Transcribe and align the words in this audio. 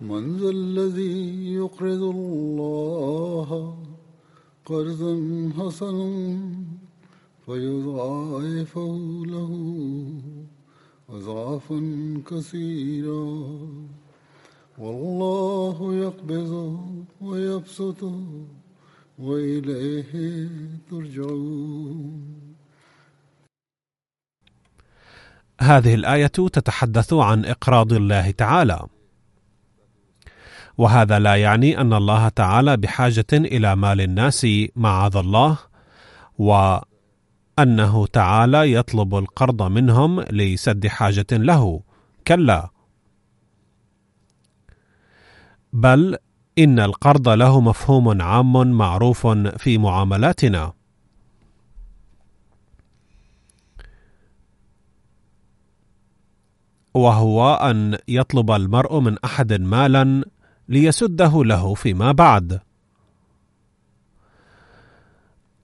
من 0.00 0.36
ذا 0.36 0.50
الذي 0.50 1.54
يقرض 1.54 2.02
الله 2.02 3.78
قرضا 4.64 5.14
حسنا 5.58 6.38
فيضاعفه 7.46 9.22
له 9.26 9.52
أضعافا 11.10 11.80
كثيرا 12.30 13.58
والله 14.78 15.94
يقبض 15.94 16.80
ويبسط 17.20 18.12
وإليه 19.18 20.48
ترجعون. 20.90 22.38
هذه 25.60 25.94
الآية 25.94 26.26
تتحدث 26.26 27.12
عن 27.12 27.44
إقراض 27.44 27.92
الله 27.92 28.30
تعالى. 28.30 28.86
وهذا 30.78 31.18
لا 31.18 31.36
يعني 31.36 31.80
أن 31.80 31.92
الله 31.92 32.28
تعالى 32.28 32.76
بحاجة 32.76 33.26
إلى 33.32 33.76
مال 33.76 34.00
الناس 34.00 34.46
معاذ 34.76 35.16
الله 35.16 35.58
وأنه 36.38 38.06
تعالى 38.06 38.72
يطلب 38.72 39.14
القرض 39.14 39.62
منهم 39.62 40.20
لسد 40.20 40.86
حاجة 40.86 41.26
له. 41.32 41.80
كلا. 42.26 42.70
بل 45.72 46.16
إن 46.58 46.78
القرض 46.80 47.28
له 47.28 47.60
مفهوم 47.60 48.22
عام 48.22 48.70
معروف 48.70 49.26
في 49.56 49.78
معاملاتنا. 49.78 50.72
وهو 56.94 57.54
أن 57.54 57.98
يطلب 58.08 58.50
المرء 58.50 59.00
من 59.00 59.16
أحد 59.24 59.52
مالا 59.52 60.24
ليسده 60.68 61.44
له 61.44 61.74
فيما 61.74 62.12
بعد. 62.12 62.60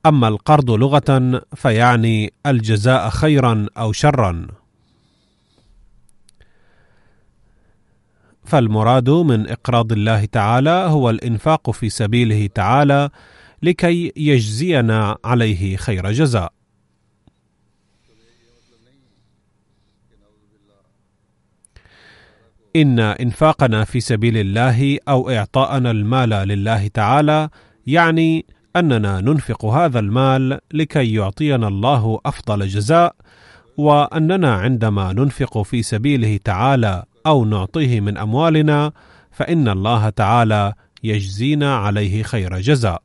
أما 0.07 0.29
القرض 0.29 0.71
لغة 0.71 1.43
فيعني 1.55 2.33
الجزاء 2.47 3.09
خيرا 3.11 3.67
أو 3.79 3.93
شرا. 3.93 4.47
فالمراد 8.45 9.11
من 9.11 9.49
إقراض 9.49 9.93
الله 9.93 10.25
تعالى 10.25 10.71
هو 10.71 11.11
الإنفاق 11.11 11.71
في 11.71 11.89
سبيله 11.89 12.47
تعالى 12.47 13.11
لكي 13.63 14.13
يجزينا 14.17 15.17
عليه 15.25 15.77
خير 15.77 16.13
جزاء. 16.13 16.53
إن 22.77 22.99
إنفاقنا 22.99 23.85
في 23.85 24.01
سبيل 24.01 24.37
الله 24.37 24.99
أو 25.09 25.31
إعطاءنا 25.31 25.91
المال 25.91 26.29
لله 26.31 26.89
تعالى 26.89 27.49
يعني 27.87 28.47
أننا 28.77 29.21
ننفق 29.21 29.65
هذا 29.65 29.99
المال 29.99 30.59
لكي 30.73 31.15
يعطينا 31.15 31.69
الله 31.69 32.21
أفضل 32.27 32.67
جزاء 32.67 33.15
وأننا 33.77 34.55
عندما 34.55 35.13
ننفق 35.13 35.63
في 35.63 35.83
سبيله 35.83 36.39
تعالى 36.45 37.05
أو 37.27 37.45
نعطيه 37.45 38.01
من 38.01 38.19
أموالنا 38.19 38.93
فإن 39.31 39.69
الله 39.69 40.09
تعالى 40.09 40.73
يجزينا 41.03 41.77
عليه 41.77 42.23
خير 42.23 42.59
جزاء. 42.59 43.03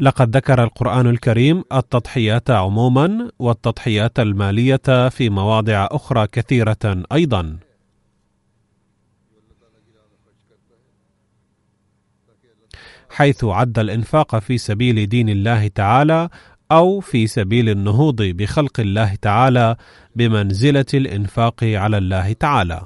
لقد 0.00 0.36
ذكر 0.36 0.64
القرآن 0.64 1.06
الكريم 1.06 1.64
التضحيات 1.72 2.50
عموما 2.50 3.30
والتضحيات 3.38 4.20
المالية 4.20 5.08
في 5.08 5.30
مواضع 5.30 5.88
أخرى 5.90 6.26
كثيرة 6.26 7.04
أيضا. 7.12 7.58
حيث 13.10 13.44
عد 13.44 13.78
الإنفاق 13.78 14.38
في 14.38 14.58
سبيل 14.58 15.08
دين 15.08 15.28
الله 15.28 15.68
تعالى 15.68 16.28
أو 16.72 17.00
في 17.00 17.26
سبيل 17.26 17.68
النهوض 17.68 18.22
بخلق 18.22 18.80
الله 18.80 19.14
تعالى 19.14 19.76
بمنزلة 20.16 20.86
الإنفاق 20.94 21.64
على 21.64 21.98
الله 21.98 22.32
تعالى. 22.32 22.82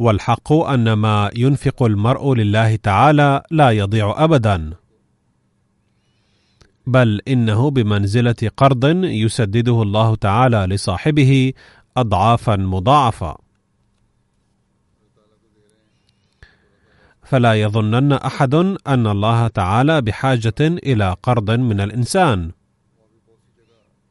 والحق 0.00 0.52
أن 0.52 0.92
ما 0.92 1.30
ينفق 1.36 1.82
المرء 1.82 2.34
لله 2.34 2.76
تعالى 2.76 3.42
لا 3.50 3.70
يضيع 3.70 4.24
ابدا. 4.24 4.70
بل 6.86 7.20
إنه 7.28 7.70
بمنزلة 7.70 8.50
قرض 8.56 8.84
يسدده 9.04 9.82
الله 9.82 10.14
تعالى 10.14 10.66
لصاحبه 10.66 11.52
اضعافا 11.96 12.56
مضاعفة. 12.56 13.36
فلا 17.22 17.54
يظنن 17.54 18.12
أحد 18.12 18.54
أن 18.86 19.06
الله 19.06 19.48
تعالى 19.48 20.00
بحاجة 20.00 20.60
إلى 20.60 21.16
قرض 21.22 21.50
من 21.50 21.80
الإنسان. 21.80 22.50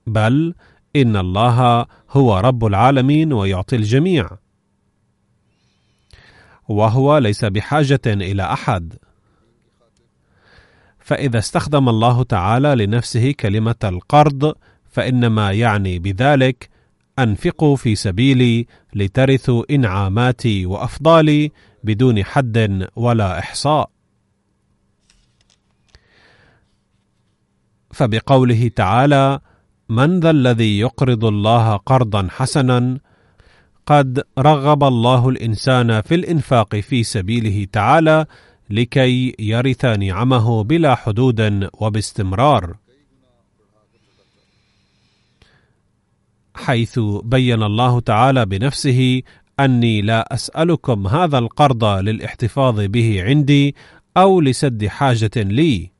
بل 0.07 0.53
إن 0.95 1.15
الله 1.17 1.85
هو 2.09 2.37
رب 2.39 2.65
العالمين 2.65 3.33
ويعطي 3.33 3.75
الجميع. 3.75 4.29
وهو 6.69 7.17
ليس 7.17 7.45
بحاجة 7.45 8.01
إلى 8.07 8.43
أحد. 8.43 8.93
فإذا 10.99 11.39
استخدم 11.39 11.89
الله 11.89 12.23
تعالى 12.23 12.85
لنفسه 12.85 13.31
كلمة 13.31 13.75
القرض 13.83 14.55
فإنما 14.91 15.51
يعني 15.51 15.99
بذلك 15.99 16.69
أنفقوا 17.19 17.75
في 17.75 17.95
سبيلي 17.95 18.67
لترثوا 18.93 19.63
إنعاماتي 19.71 20.65
وأفضالي 20.65 21.51
بدون 21.83 22.23
حد 22.23 22.87
ولا 22.95 23.39
إحصاء. 23.39 23.89
فبقوله 27.91 28.71
تعالى 28.75 29.39
من 29.89 30.19
ذا 30.19 30.29
الذي 30.29 30.79
يقرض 30.79 31.25
الله 31.25 31.75
قرضا 31.75 32.27
حسنا 32.31 32.99
قد 33.89 34.23
رغب 34.39 34.83
الله 34.83 35.29
الإنسان 35.29 36.01
في 36.01 36.15
الإنفاق 36.15 36.75
في 36.75 37.03
سبيله 37.03 37.67
تعالى 37.71 38.25
لكي 38.69 39.35
يرث 39.39 39.85
نعمه 39.85 40.63
بلا 40.63 40.95
حدود 40.95 41.69
وباستمرار. 41.73 42.75
حيث 46.55 46.99
بين 47.23 47.63
الله 47.63 47.99
تعالى 47.99 48.45
بنفسه 48.45 49.21
أني 49.59 50.01
لا 50.01 50.33
أسألكم 50.33 51.07
هذا 51.07 51.37
القرض 51.37 51.83
للاحتفاظ 51.83 52.79
به 52.79 53.23
عندي 53.23 53.75
أو 54.17 54.41
لسد 54.41 54.85
حاجة 54.85 55.31
لي. 55.35 55.91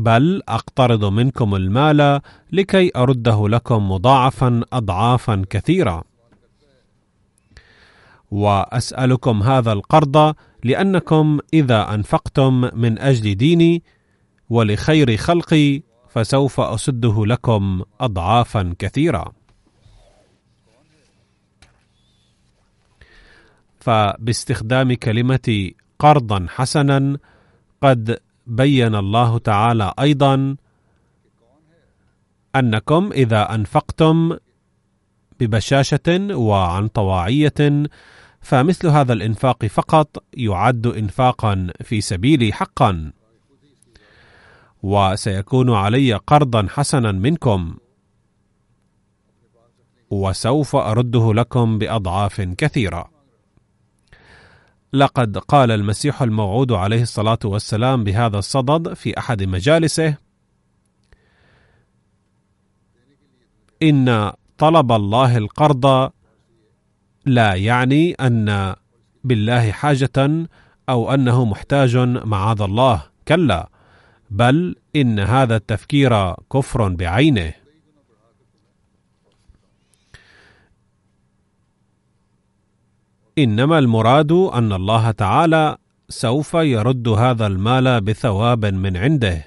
بل 0.00 0.42
أقترض 0.48 1.04
منكم 1.04 1.54
المال 1.54 2.20
لكي 2.52 2.90
أرده 2.96 3.48
لكم 3.48 3.90
مضاعفا 3.90 4.62
اضعافا 4.72 5.44
كثيرة. 5.50 6.04
وأسألكم 8.30 9.42
هذا 9.42 9.72
القرض 9.72 10.34
لأنكم 10.64 11.38
إذا 11.54 11.94
أنفقتم 11.94 12.70
من 12.74 12.98
أجل 12.98 13.34
ديني 13.34 13.82
ولخير 14.50 15.16
خلقي 15.16 15.82
فسوف 16.08 16.60
أسده 16.60 17.26
لكم 17.26 17.82
اضعافا 18.00 18.74
كثيرة. 18.78 19.32
فباستخدام 23.80 24.94
كلمة 24.94 25.70
قرضا 25.98 26.46
حسنا 26.48 27.18
قد 27.82 28.18
بين 28.50 28.94
الله 28.94 29.38
تعالى 29.38 29.94
أيضا 30.00 30.56
أنكم 32.56 33.10
إذا 33.12 33.54
أنفقتم 33.54 34.36
ببشاشة 35.40 36.28
وعن 36.30 36.88
طواعية 36.88 37.88
فمثل 38.40 38.88
هذا 38.88 39.12
الإنفاق 39.12 39.66
فقط 39.66 40.24
يعد 40.34 40.86
انفاقا 40.86 41.72
في 41.82 42.00
سبيلي 42.00 42.52
حقا. 42.52 43.12
وسيكون 44.82 45.70
علي 45.74 46.14
قرضا 46.14 46.66
حسنا 46.70 47.12
منكم. 47.12 47.76
وسوف 50.10 50.76
أرده 50.76 51.34
لكم 51.34 51.78
بأضعاف 51.78 52.40
كثيرة. 52.40 53.19
لقد 54.92 55.38
قال 55.38 55.70
المسيح 55.70 56.22
الموعود 56.22 56.72
عليه 56.72 57.02
الصلاة 57.02 57.38
والسلام 57.44 58.04
بهذا 58.04 58.38
الصدد 58.38 58.94
في 58.94 59.18
أحد 59.18 59.42
مجالسه 59.42 60.14
إن 63.82 64.32
طلب 64.58 64.92
الله 64.92 65.36
القرض 65.36 66.10
لا 67.26 67.54
يعني 67.54 68.12
أن 68.12 68.74
بالله 69.24 69.70
حاجة 69.70 70.46
أو 70.88 71.14
أنه 71.14 71.44
محتاج 71.44 71.96
معاذ 72.24 72.62
الله 72.62 73.02
كلا 73.28 73.68
بل 74.30 74.76
إن 74.96 75.18
هذا 75.18 75.56
التفكير 75.56 76.32
كفر 76.52 76.88
بعينه. 76.88 77.52
إنما 83.38 83.78
المراد 83.78 84.32
أن 84.32 84.72
الله 84.72 85.10
تعالى 85.10 85.76
سوف 86.08 86.54
يرد 86.54 87.08
هذا 87.08 87.46
المال 87.46 88.00
بثواب 88.00 88.66
من 88.66 88.96
عنده 88.96 89.44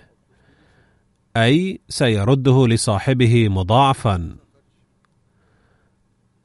أي 1.38 1.82
سيرده 1.90 2.68
لصاحبه 2.68 3.50
مضاعفا. 3.50 4.36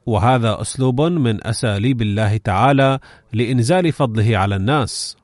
وهذا 0.05 0.61
أسلوب 0.61 1.01
من 1.01 1.47
أساليب 1.47 2.01
الله 2.01 2.37
تعالى 2.37 2.99
لإنزال 3.33 3.91
فضله 3.91 4.37
على 4.37 4.55
الناس. 4.55 5.17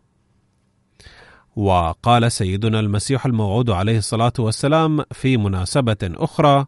وقال 1.56 2.32
سيدنا 2.32 2.80
المسيح 2.80 3.26
الموعود 3.26 3.70
عليه 3.70 3.98
الصلاة 3.98 4.34
والسلام 4.40 5.04
في 5.12 5.38
مناسبة 5.38 5.98
أخرى 6.04 6.66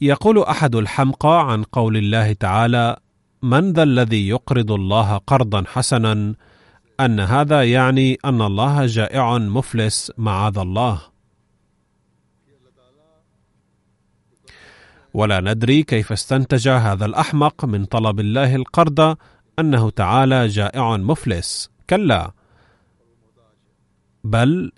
يقول 0.00 0.42
أحد 0.42 0.74
الحمقى 0.74 1.52
عن 1.52 1.62
قول 1.62 1.96
الله 1.96 2.32
تعالى 2.32 2.96
من 3.42 3.72
ذا 3.72 3.82
الذي 3.82 4.28
يقرض 4.28 4.72
الله 4.72 5.16
قرضا 5.16 5.64
حسنا؟ 5.66 6.34
أن 7.00 7.20
هذا 7.20 7.64
يعني 7.64 8.18
أن 8.24 8.42
الله 8.42 8.86
جائع 8.86 9.38
مفلس 9.38 10.12
معاذ 10.18 10.58
الله. 10.58 11.00
ولا 15.14 15.40
ندري 15.40 15.82
كيف 15.82 16.12
استنتج 16.12 16.68
هذا 16.68 17.04
الأحمق 17.04 17.64
من 17.64 17.84
طلب 17.84 18.20
الله 18.20 18.54
القرض 18.56 19.16
أنه 19.58 19.90
تعالى 19.90 20.46
جائع 20.46 20.96
مفلس. 20.96 21.70
كلا. 21.90 22.32
بل 24.24 24.72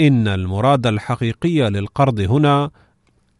إن 0.00 0.28
المراد 0.28 0.86
الحقيقي 0.86 1.70
للقرض 1.70 2.20
هنا 2.20 2.70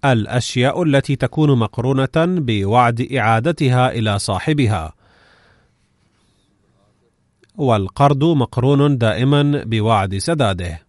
الأشياء 0.04 0.82
التي 0.82 1.16
تكون 1.16 1.58
مقرونة 1.58 2.08
بوعد 2.16 3.00
إعادتها 3.00 3.90
إلى 3.90 4.18
صاحبها. 4.18 4.92
والقرض 7.56 8.24
مقرون 8.24 8.98
دائما 8.98 9.64
بوعد 9.64 10.18
سداده. 10.18 10.82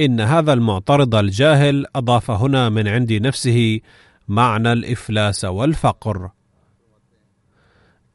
إن 0.00 0.20
هذا 0.20 0.52
المعترض 0.52 1.14
الجاهل 1.14 1.86
أضاف 1.96 2.30
هنا 2.30 2.68
من 2.68 2.88
عند 2.88 3.12
نفسه 3.12 3.80
معنى 4.28 4.72
الإفلاس 4.72 5.44
والفقر. 5.44 6.30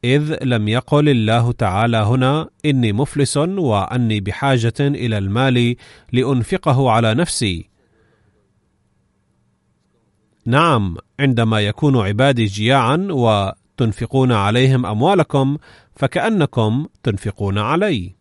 إذ 0.03 0.43
لم 0.43 0.67
يقل 0.67 1.09
الله 1.09 1.51
تعالى 1.51 1.97
هنا 1.97 2.49
إني 2.65 2.93
مفلس 2.93 3.37
وأني 3.37 4.19
بحاجة 4.19 4.73
إلى 4.79 5.17
المال 5.17 5.75
لأنفقه 6.11 6.91
على 6.91 7.13
نفسي. 7.13 7.69
نعم، 10.45 10.97
عندما 11.19 11.59
يكون 11.61 11.97
عبادي 11.97 12.45
جياعا 12.45 13.07
وتنفقون 13.11 14.31
عليهم 14.31 14.85
أموالكم 14.85 15.57
فكأنكم 15.95 16.87
تنفقون 17.03 17.57
علي. 17.57 18.15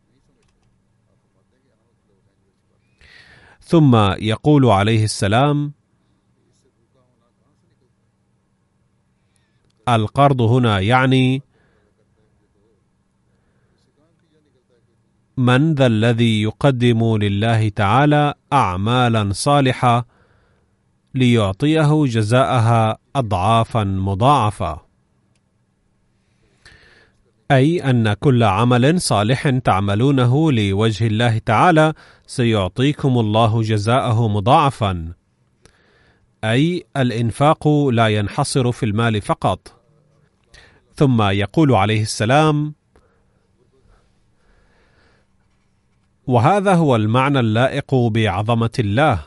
ثم 3.61 3.97
يقول 4.19 4.67
عليه 4.67 5.05
السلام: 5.05 5.73
القرض 9.89 10.41
هنا 10.41 10.81
يعني 10.81 11.43
من 15.41 15.75
ذا 15.75 15.87
الذي 15.87 16.43
يقدم 16.43 17.17
لله 17.17 17.69
تعالى 17.69 18.35
اعمالا 18.53 19.33
صالحة 19.33 20.07
ليعطيه 21.15 22.05
جزاءها 22.05 22.99
اضعافا 23.17 23.85
مضاعفة. 23.85 24.81
أي 27.51 27.91
أن 27.91 28.13
كل 28.13 28.43
عمل 28.43 29.01
صالح 29.01 29.49
تعملونه 29.49 30.53
لوجه 30.53 31.07
الله 31.07 31.39
تعالى 31.39 31.93
سيعطيكم 32.27 33.19
الله 33.19 33.63
جزاءه 33.63 34.29
مضاعفا. 34.29 35.13
أي 36.45 36.85
الإنفاق 36.97 37.69
لا 37.69 38.09
ينحصر 38.09 38.73
في 38.73 38.87
المال 38.87 39.21
فقط. 39.21 39.81
ثم 40.95 41.23
يقول 41.23 41.73
عليه 41.73 42.03
السلام 42.03 42.80
وهذا 46.31 46.75
هو 46.75 46.97
المعنى 46.97 47.41
اللائق 47.41 47.95
بعظمة 47.95 48.71
الله. 48.79 49.27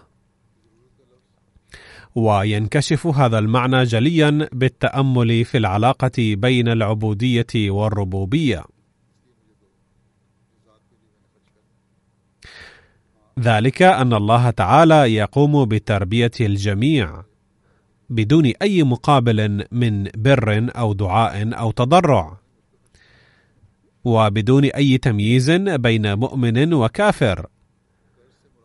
وينكشف 2.15 3.07
هذا 3.07 3.39
المعنى 3.39 3.83
جليا 3.83 4.49
بالتأمل 4.53 5.45
في 5.45 5.57
العلاقة 5.57 6.11
بين 6.17 6.67
العبودية 6.67 7.53
والربوبية. 7.55 8.63
ذلك 13.39 13.81
أن 13.81 14.13
الله 14.13 14.49
تعالى 14.49 15.15
يقوم 15.15 15.65
بتربية 15.65 16.31
الجميع 16.41 17.23
بدون 18.09 18.45
أي 18.61 18.83
مقابل 18.83 19.65
من 19.71 20.03
بر 20.15 20.69
أو 20.75 20.93
دعاء 20.93 21.59
أو 21.59 21.71
تضرع. 21.71 22.42
وبدون 24.03 24.65
أي 24.65 24.97
تمييز 24.97 25.51
بين 25.51 26.13
مؤمن 26.13 26.73
وكافر. 26.73 27.47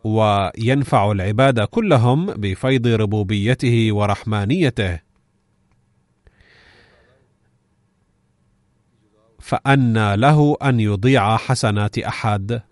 وينفع 0.04 1.12
العباد 1.12 1.60
كلهم 1.60 2.26
بفيض 2.26 2.86
ربوبيته 2.86 3.92
ورحمانيته. 3.92 5.00
فأنى 9.38 10.16
له 10.16 10.56
أن 10.62 10.80
يضيع 10.80 11.36
حسنات 11.36 11.98
أحد. 11.98 12.62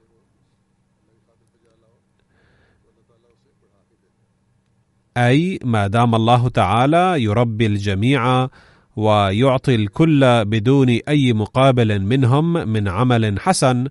أي 5.16 5.58
ما 5.64 5.86
دام 5.86 6.14
الله 6.14 6.48
تعالى 6.48 7.22
يربي 7.22 7.66
الجميع 7.66 8.48
ويعطي 8.96 9.74
الكل 9.74 10.44
بدون 10.44 10.88
أي 10.88 11.32
مقابل 11.32 12.00
منهم 12.00 12.52
من 12.52 12.88
عمل 12.88 13.40
حسن 13.40 13.88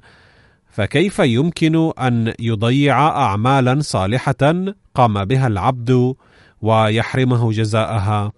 فكيف 0.70 1.20
يمكن 1.20 1.92
أن 2.00 2.34
يضيع 2.40 3.08
اعمالا 3.08 3.82
صالحة 3.82 4.74
قام 4.96 5.26
بها 5.26 5.48
العبد 5.48 6.16
ويحرمه 6.62 7.52
جزاءها؟ 7.52 8.32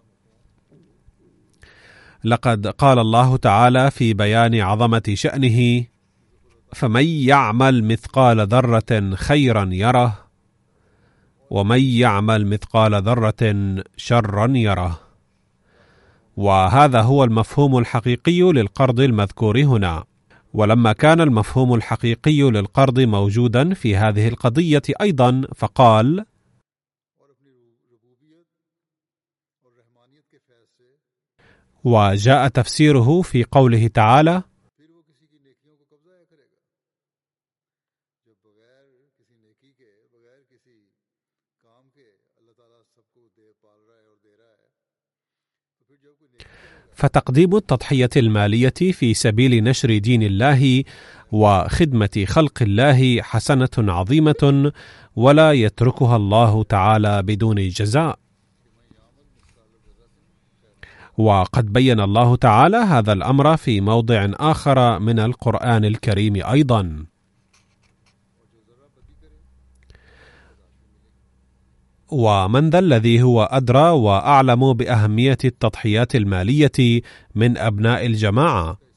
لقد 2.24 2.68
قال 2.68 3.00
الله 3.00 3.38
تعالى 3.38 3.92
في 3.92 4.14
بيان 4.14 4.56
عظمة 4.56 5.04
شأنه 5.14 5.86
فمن 6.74 7.06
يعمل 7.06 7.84
مثقال 7.84 8.48
ذرة 8.48 9.16
خيرا 9.16 9.70
يره 9.72 10.28
ومن 11.50 11.80
يعمل 11.82 12.48
مثقال 12.48 13.04
ذرة 13.04 13.76
شرا 13.98 14.48
يره. 14.58 15.07
وهذا 16.38 17.02
هو 17.02 17.24
المفهوم 17.24 17.78
الحقيقي 17.78 18.42
للقرض 18.42 19.00
المذكور 19.00 19.62
هنا. 19.62 20.04
ولما 20.54 20.94
كان 20.94 21.22
المفهوم 21.22 21.74
الحقيقي 21.74 22.42
للقرض 22.42 23.00
موجودا 23.00 23.74
في 23.74 23.96
هذه 23.96 24.28
القضية 24.28 24.82
أيضا 25.02 25.42
فقال 25.56 26.26
وجاء 31.84 32.48
تفسيره 32.48 33.22
في 33.22 33.44
قوله 33.44 33.88
تعالى 33.88 34.44
فتقديم 46.98 47.56
التضحية 47.56 48.10
المالية 48.18 48.74
في 48.92 49.14
سبيل 49.14 49.64
نشر 49.64 49.98
دين 49.98 50.24
الله 50.24 50.84
وخدمة 51.32 52.26
خلق 52.28 52.62
الله 52.62 53.22
حسنة 53.22 53.70
عظيمة 53.78 54.72
ولا 55.16 55.52
يتركها 55.52 56.16
الله 56.16 56.64
تعالى 56.64 57.24
بدون 57.24 57.70
جزاء. 57.70 58.20
وقد 61.18 61.74
بين 61.74 62.00
الله 62.00 62.36
تعالى 62.36 62.78
هذا 62.78 63.14
الأمر 63.14 63.58
في 63.58 63.82
موضع 63.82 64.30
آخر 64.34 65.00
من 65.00 65.20
القرآن 65.20 65.86
الكريم 65.86 66.36
أيضا. 66.36 67.06
ومن 72.12 72.70
ذا 72.70 72.80
الذي 72.80 73.22
هو 73.22 73.44
أدرى 73.44 73.90
وأعلم 73.90 74.74
بأهمية 74.74 75.38
التضحيات 75.46 76.16
المالية 76.16 77.02
من 77.36 77.58
أبناء 77.58 78.06
الجماعة. 78.06 78.88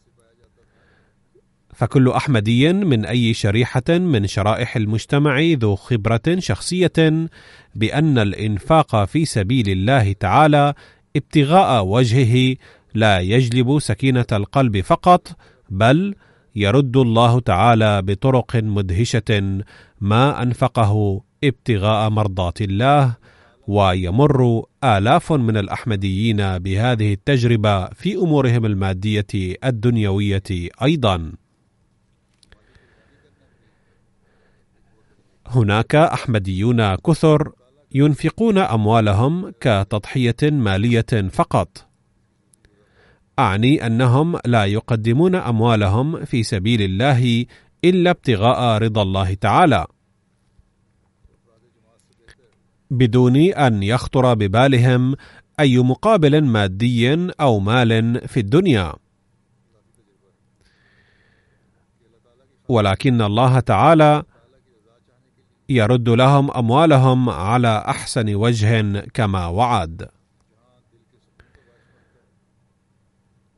فكل 1.74 2.08
أحمدي 2.08 2.72
من 2.72 3.04
أي 3.04 3.34
شريحة 3.34 3.88
من 3.88 4.26
شرائح 4.26 4.76
المجتمع 4.76 5.40
ذو 5.40 5.76
خبرة 5.76 6.38
شخصية 6.38 7.28
بأن 7.74 8.18
الإنفاق 8.18 9.04
في 9.04 9.24
سبيل 9.24 9.68
الله 9.68 10.12
تعالى 10.12 10.74
ابتغاء 11.16 11.84
وجهه 11.84 12.56
لا 12.94 13.18
يجلب 13.18 13.78
سكينة 13.78 14.26
القلب 14.32 14.80
فقط 14.80 15.36
بل 15.70 16.14
يرد 16.56 16.96
الله 16.96 17.40
تعالى 17.40 18.02
بطرق 18.02 18.56
مدهشة 18.56 19.60
ما 20.00 20.42
أنفقه 20.42 21.20
ابتغاء 21.44 22.10
مرضات 22.10 22.62
الله 22.62 23.16
ويمر 23.68 24.64
آلاف 24.84 25.32
من 25.32 25.56
الأحمديين 25.56 26.58
بهذه 26.58 27.12
التجربة 27.12 27.86
في 27.88 28.16
أمورهم 28.16 28.66
المادية 28.66 29.56
الدنيوية 29.64 30.68
أيضا. 30.82 31.32
هناك 35.46 35.94
أحمديون 35.94 36.94
كثر 36.94 37.52
ينفقون 37.92 38.58
أموالهم 38.58 39.52
كتضحية 39.60 40.36
مالية 40.42 41.28
فقط. 41.32 41.86
أعني 43.38 43.86
أنهم 43.86 44.38
لا 44.46 44.64
يقدمون 44.64 45.34
أموالهم 45.34 46.24
في 46.24 46.42
سبيل 46.42 46.82
الله 46.82 47.46
إلا 47.84 48.10
ابتغاء 48.10 48.82
رضا 48.82 49.02
الله 49.02 49.34
تعالى. 49.34 49.86
بدون 52.90 53.36
أن 53.36 53.82
يخطر 53.82 54.34
ببالهم 54.34 55.16
أي 55.60 55.78
مقابل 55.78 56.44
مادي 56.44 57.30
أو 57.40 57.58
مال 57.58 58.20
في 58.28 58.40
الدنيا. 58.40 58.94
ولكن 62.68 63.22
الله 63.22 63.60
تعالى 63.60 64.22
يرد 65.68 66.08
لهم 66.08 66.50
أموالهم 66.50 67.30
على 67.30 67.84
أحسن 67.88 68.34
وجه 68.34 69.00
كما 69.14 69.46
وعد. 69.46 70.08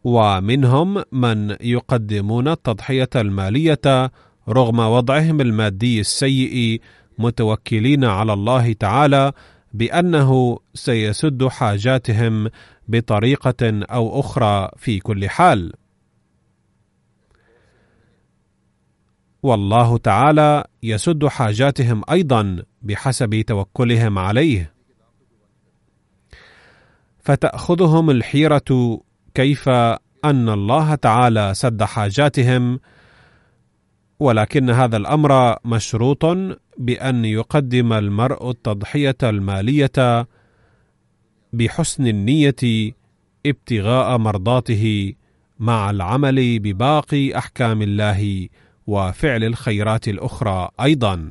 ومنهم 0.05 1.03
من 1.12 1.57
يقدمون 1.61 2.49
التضحية 2.49 3.09
المالية 3.17 4.11
رغم 4.49 4.79
وضعهم 4.79 5.41
المادي 5.41 6.01
السيء 6.01 6.81
متوكلين 7.19 8.04
على 8.04 8.33
الله 8.33 8.73
تعالى 8.73 9.33
بأنه 9.73 10.59
سيسد 10.75 11.47
حاجاتهم 11.47 12.49
بطريقة 12.88 13.83
أو 13.83 14.21
أخرى 14.21 14.71
في 14.76 14.99
كل 14.99 15.28
حال. 15.28 15.73
والله 19.42 19.99
تعالى 19.99 20.64
يسد 20.83 21.26
حاجاتهم 21.26 22.02
أيضا 22.11 22.62
بحسب 22.83 23.40
توكلهم 23.40 24.19
عليه. 24.19 24.73
فتأخذهم 27.23 28.11
الحيرة 28.11 29.00
كيف 29.35 29.69
أن 30.25 30.49
الله 30.49 30.95
تعالى 30.95 31.54
سد 31.54 31.83
حاجاتهم 31.83 32.81
ولكن 34.21 34.71
هذا 34.71 34.97
الأمر 34.97 35.57
مشروط 35.64 36.25
بأن 36.79 37.25
يقدم 37.25 37.93
المرء 37.93 38.50
التضحية 38.50 39.17
المالية 39.23 40.26
بحسن 41.52 42.07
النية 42.07 42.93
ابتغاء 43.47 44.19
مرضاته 44.19 45.12
مع 45.59 45.91
العمل 45.91 46.59
بباقي 46.59 47.38
أحكام 47.38 47.83
الله 47.83 48.49
وفعل 48.87 49.45
الخيرات 49.45 50.09
الأخرى 50.09 50.69
أيضا. 50.81 51.31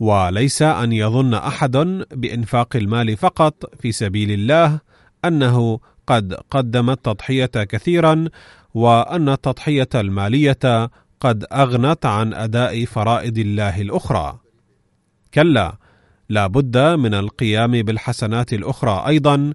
وليس 0.00 0.62
أن 0.62 0.92
يظن 0.92 1.34
أحد 1.34 1.76
بإنفاق 2.12 2.76
المال 2.76 3.16
فقط 3.16 3.74
في 3.80 3.92
سبيل 3.92 4.30
الله 4.30 4.80
أنه 5.24 5.80
قد 6.06 6.34
قدم 6.34 6.90
التضحيه 6.90 7.46
كثيرا 7.46 8.28
وأن 8.74 9.28
التضحيه 9.28 9.88
المالية 9.94 10.90
قد 11.20 11.44
أغنت 11.52 12.06
عن 12.06 12.34
أداء 12.34 12.84
فرائض 12.84 13.38
الله 13.38 13.80
الأخرى. 13.80 14.38
كلا 15.34 15.76
لا 16.28 16.46
بد 16.46 16.78
من 16.78 17.14
القيام 17.14 17.82
بالحسنات 17.82 18.52
الأخرى 18.52 19.04
أيضا 19.06 19.52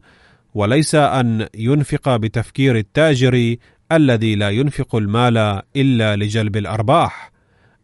وليس 0.54 0.96
أن 0.96 1.48
ينفق 1.56 2.16
بتفكير 2.16 2.78
التاجر 2.78 3.56
الذي 3.92 4.36
لا 4.36 4.50
ينفق 4.50 4.96
المال 4.96 5.62
إلا 5.76 6.16
لجلب 6.16 6.58
الأرباح. 6.58 7.32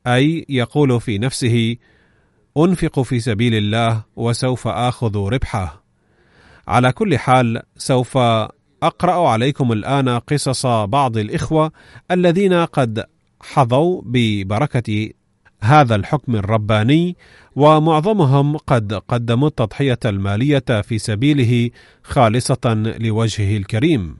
أي 0.07 0.45
يقول 0.49 1.01
في 1.01 1.17
نفسه 1.17 1.75
أنفق 2.57 2.99
في 3.01 3.19
سبيل 3.19 3.55
الله 3.55 4.03
وسوف 4.15 4.67
آخذ 4.67 5.17
ربحه. 5.17 5.83
على 6.67 6.91
كل 6.91 7.17
حال 7.17 7.61
سوف 7.77 8.17
أقرأ 8.83 9.29
عليكم 9.29 9.71
الآن 9.71 10.09
قصص 10.09 10.65
بعض 10.65 11.17
الإخوة 11.17 11.71
الذين 12.11 12.53
قد 12.53 13.03
حظوا 13.39 14.01
ببركة 14.05 15.09
هذا 15.61 15.95
الحكم 15.95 16.35
الرباني 16.35 17.17
ومعظمهم 17.55 18.57
قد 18.57 18.93
قدموا 18.93 19.47
التضحية 19.47 19.99
المالية 20.05 20.81
في 20.81 20.97
سبيله 20.97 21.69
خالصة 22.03 22.93
لوجهه 22.99 23.57
الكريم. 23.57 24.17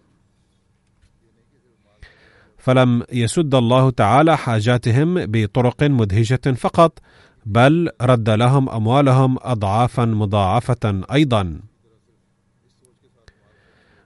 فلم 2.57 3.03
يسد 3.12 3.55
الله 3.55 3.89
تعالى 3.89 4.38
حاجاتهم 4.38 5.25
بطرق 5.25 5.83
مدهشة 5.83 6.53
فقط 6.57 7.00
بل 7.45 7.89
رد 8.01 8.29
لهم 8.29 8.69
أموالهم 8.69 9.38
اضعافا 9.41 10.05
مضاعفة 10.05 11.01
أيضا. 11.12 11.59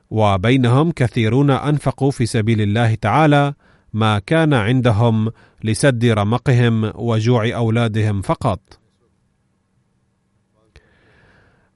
وبينهم 0.09 0.91
كثيرون 0.91 1.51
أنفقوا 1.51 2.11
في 2.11 2.25
سبيل 2.25 2.61
الله 2.61 2.95
تعالى 2.95 3.53
ما 3.93 4.19
كان 4.19 4.53
عندهم 4.53 5.31
لسد 5.63 6.05
رمقهم 6.05 6.91
وجوع 6.95 7.55
أولادهم 7.55 8.21
فقط. 8.21 8.59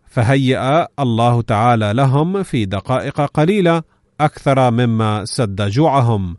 فهيأ 0.06 0.88
الله 1.00 1.42
تعالى 1.42 1.94
لهم 1.94 2.44
في 2.44 2.66
دقائق 2.66 3.22
قليلة 3.22 3.84
أكثر 4.22 4.72
مما 4.72 5.26
سد 5.26 5.62
جوعهم 5.62 6.38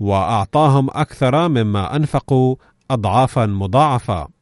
وأعطاهم 0.00 0.90
أكثر 0.90 1.48
مما 1.48 1.96
أنفقوا 1.96 2.56
اضعافا 2.90 3.46
مضاعفة. 3.46 4.35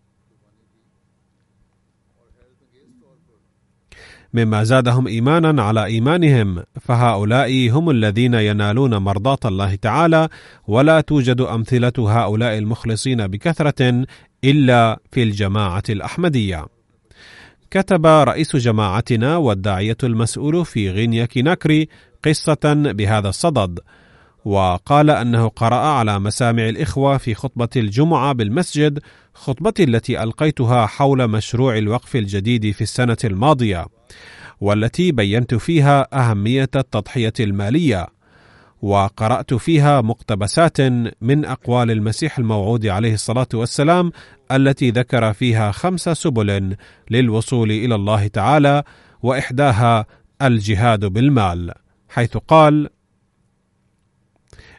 مما 4.35 4.65
زادهم 4.65 5.07
إيمانا 5.07 5.63
على 5.63 5.85
إيمانهم 5.85 6.63
فهؤلاء 6.81 7.71
هم 7.71 7.91
الذين 7.91 8.35
ينالون 8.35 8.97
مرضاة 8.97 9.39
الله 9.45 9.75
تعالى 9.75 10.29
ولا 10.67 11.01
توجد 11.01 11.41
أمثلة 11.41 11.93
هؤلاء 11.99 12.59
المخلصين 12.59 13.27
بكثرة 13.27 14.05
إلا 14.45 15.01
في 15.13 15.23
الجماعة 15.23 15.83
الأحمدية. 15.91 16.67
كتب 17.71 18.07
رئيس 18.07 18.57
جماعتنا 18.57 19.37
والداعية 19.37 19.97
المسؤول 20.03 20.65
في 20.65 20.91
غينيا 20.91 21.27
كيناكري 21.27 21.89
قصة 22.25 22.75
بهذا 22.75 23.29
الصدد 23.29 23.81
وقال 24.45 25.11
أنه 25.11 25.49
قرأ 25.49 25.77
على 25.77 26.19
مسامع 26.19 26.69
الإخوة 26.69 27.17
في 27.17 27.35
خطبة 27.35 27.69
الجمعة 27.77 28.33
بالمسجد 28.33 28.99
خطبتي 29.35 29.85
التي 29.85 30.23
ألقيتها 30.23 30.87
حول 30.87 31.29
مشروع 31.29 31.79
الوقف 31.79 32.17
الجديد 32.17 32.71
في 32.71 32.81
السنة 32.81 33.17
الماضية. 33.25 33.87
والتي 34.61 35.13
بينت 35.13 35.55
فيها 35.55 36.09
أهمية 36.13 36.71
التضحية 36.77 37.33
المالية 37.41 38.07
وقرأت 38.83 39.55
فيها 39.55 40.01
مقتبسات 40.01 40.81
من 41.21 41.45
أقوال 41.45 41.91
المسيح 41.91 42.39
الموعود 42.39 42.87
عليه 42.87 43.15
الصلاة 43.15 43.49
والسلام 43.55 44.13
التي 44.53 44.91
ذكر 44.91 45.33
فيها 45.33 45.71
خمس 45.71 46.09
سبل 46.09 46.77
للوصول 47.11 47.71
إلى 47.71 47.95
الله 47.95 48.27
تعالى 48.27 48.83
وإحداها 49.23 50.07
الجهاد 50.43 51.05
بالمال 51.05 51.73
حيث 52.09 52.37
قال 52.37 52.89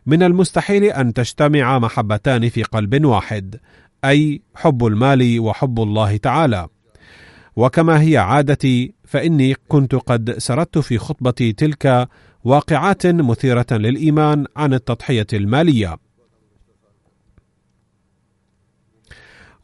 من 0.06 0.24
المستحيل 0.24 0.84
أن 0.84 1.14
تجتمع 1.14 1.80
محبتان 1.80 2.50
في 2.50 2.64
قلب 2.64 3.06
واحد 3.06 3.60
أي 4.06 4.42
حب 4.56 4.86
المال 4.86 5.40
وحب 5.40 5.80
الله 5.80 6.18
تعالى 6.18 6.68
وكما 7.56 8.02
هي 8.02 8.18
عادتي 8.18 8.95
فإني 9.08 9.56
كنت 9.68 9.96
قد 9.96 10.38
سردت 10.38 10.78
في 10.78 10.98
خطبتي 10.98 11.54
تلك 11.54 12.10
واقعات 12.44 13.08
مثيرة 13.08 13.66
للإيمان 13.72 14.46
عن 14.56 14.74
التضحية 14.74 15.28
المالية. 15.34 15.98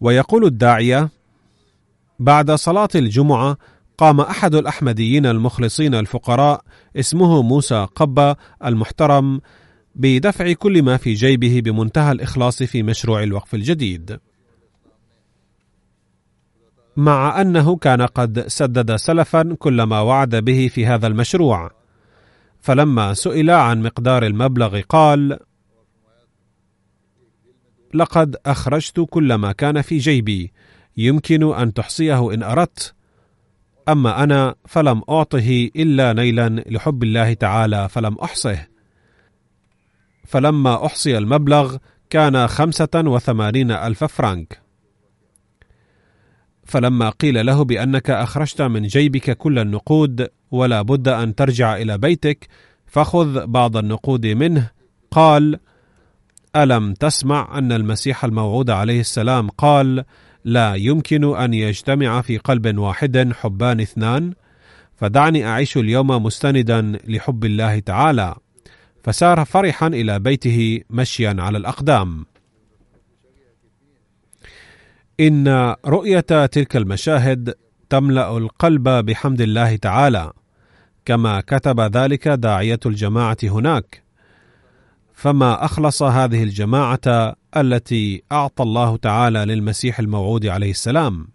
ويقول 0.02 0.46
الداعية 0.46 1.10
بعد 2.20 2.52
صلاة 2.52 2.90
الجمعة 2.96 3.58
قام 3.98 4.22
أحد 4.22 4.56
الأحمديين 4.56 5.26
المخلصين 5.26 5.96
الفقراء 5.96 6.62
اسمه 6.96 7.42
موسى 7.42 7.88
قبة 7.96 8.36
المحترم 8.66 9.42
بدفع 9.96 10.54
كل 10.54 10.84
ما 10.84 10.98
في 10.98 11.14
جيبه 11.14 11.62
بمنتهى 11.66 12.12
الإخلاص 12.12 12.64
في 12.64 12.84
مشروع 12.84 13.24
الوقف 13.24 13.56
الجديد. 13.56 14.20
مع 16.98 17.42
أنه 17.42 17.76
كان 17.76 18.02
قد 18.02 18.48
سدد 18.48 18.96
سلفا 18.96 19.56
كل 19.60 19.84
ما 19.84 20.00
وعد 20.00 20.36
به 20.36 20.70
في 20.74 20.86
هذا 20.86 21.08
المشروع. 21.08 21.72
فلما 22.62 23.14
سئل 23.14 23.50
عن 23.50 23.82
مقدار 23.82 24.26
المبلغ 24.26 24.82
قال 24.82 25.40
لقد 27.94 28.36
أخرجت 28.46 29.08
كل 29.10 29.34
ما 29.34 29.52
كان 29.52 29.82
في 29.82 29.98
جيبي. 29.98 30.52
يمكن 30.98 31.54
أن 31.54 31.74
تحصيه 31.74 32.34
إن 32.34 32.44
أردت. 32.44 32.94
أما 33.90 34.24
أنا 34.24 34.56
فلم 34.68 35.02
أعطه 35.10 35.70
إلا 35.76 36.14
نيلا 36.14 36.50
لحب 36.50 37.04
الله 37.04 37.34
تعالى 37.34 37.90
فلم 37.90 38.16
أحصه. 38.16 38.68
فلما 40.28 40.86
أحصي 40.86 41.18
المبلغ 41.18 41.78
كان 42.10 42.48
خمسة 42.48 42.90
وثمانين 42.96 43.72
ألف 43.72 44.04
فرنك 44.04 44.62
فلما 46.72 47.10
قيل 47.10 47.46
له 47.46 47.64
بأنك 47.64 48.10
أخرجت 48.10 48.62
من 48.62 48.82
جيبك 48.82 49.38
كل 49.38 49.60
النقود 49.60 50.28
ولا 50.52 50.82
بد 50.82 51.08
أن 51.08 51.36
ترجع 51.36 51.78
إلى 51.78 51.98
بيتك 51.98 52.48
فخذ 52.86 53.48
بعض 53.48 53.78
النقود 53.78 54.28
منه. 54.28 54.70
قال 55.12 55.60
ألم 56.56 56.94
تسمع 56.94 57.58
أن 57.58 57.72
المسيح 57.72 58.26
الموعود 58.26 58.70
عليه 58.70 59.00
السلام 59.00 59.50
قال 59.50 60.04
لا 60.46 60.76
يمكن 60.76 61.36
أن 61.36 61.54
يجتمع 61.54 62.22
في 62.22 62.38
قلب 62.38 62.78
واحد 62.78 63.34
حبان 63.34 63.80
اثنان 63.80 64.34
فدعني 64.96 65.46
أعيش 65.46 65.78
اليوم 65.78 66.08
مستندا 66.08 67.00
لحب 67.08 67.46
الله 67.46 67.80
تعالى. 67.80 68.36
فسار 69.04 69.46
فرحا 69.46 69.88
إلى 69.88 70.20
بيته 70.20 70.82
مشيا 70.90 71.36
على 71.40 71.58
الأقدام. 71.58 72.26
إن 75.20 75.76
رؤية 75.86 76.46
تلك 76.46 76.76
المشاهد 76.76 77.54
تملأ 77.90 78.38
القلب 78.38 78.90
بحمد 78.90 79.42
الله 79.42 79.76
تعالى 79.76 80.32
كما 81.06 81.42
كتب 81.42 81.80
ذلك 81.80 82.28
داعية 82.28 82.80
الجماعة 82.86 83.38
هناك. 83.44 84.04
فما 85.14 85.66
أخلص 85.66 86.04
هذه 86.04 86.44
الجماعة 86.44 87.36
التي 87.58 88.24
أعطى 88.32 88.64
الله 88.64 88.98
تعالى 88.98 89.46
للمسيح 89.46 90.00
الموعود 90.00 90.46
عليه 90.46 90.72
السلام. 90.72 91.28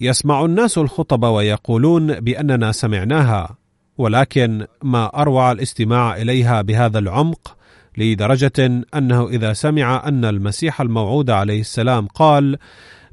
يسمع 0.00 0.44
الناس 0.44 0.78
الخطب 0.78 1.24
ويقولون 1.24 2.20
بأننا 2.20 2.72
سمعناها 2.72 3.56
ولكن 3.98 4.66
ما 4.82 5.22
أروع 5.22 5.52
الاستماع 5.52 6.16
إليها 6.16 6.62
بهذا 6.62 6.98
العمق 6.98 7.56
لدرجة 7.96 8.84
أنه 8.94 9.28
إذا 9.28 9.52
سمع 9.52 10.08
أن 10.08 10.24
المسيح 10.24 10.80
الموعود 10.80 11.30
عليه 11.30 11.60
السلام 11.60 12.06
قال 12.06 12.56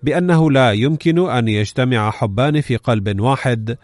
بأنه 0.04 0.52
لا 0.52 0.72
يمكن 0.72 1.30
أن 1.30 1.48
يجتمع 1.48 2.12
حبان 2.12 2.62
في 2.62 2.76
قلب 2.76 3.20
واحد 3.22 3.78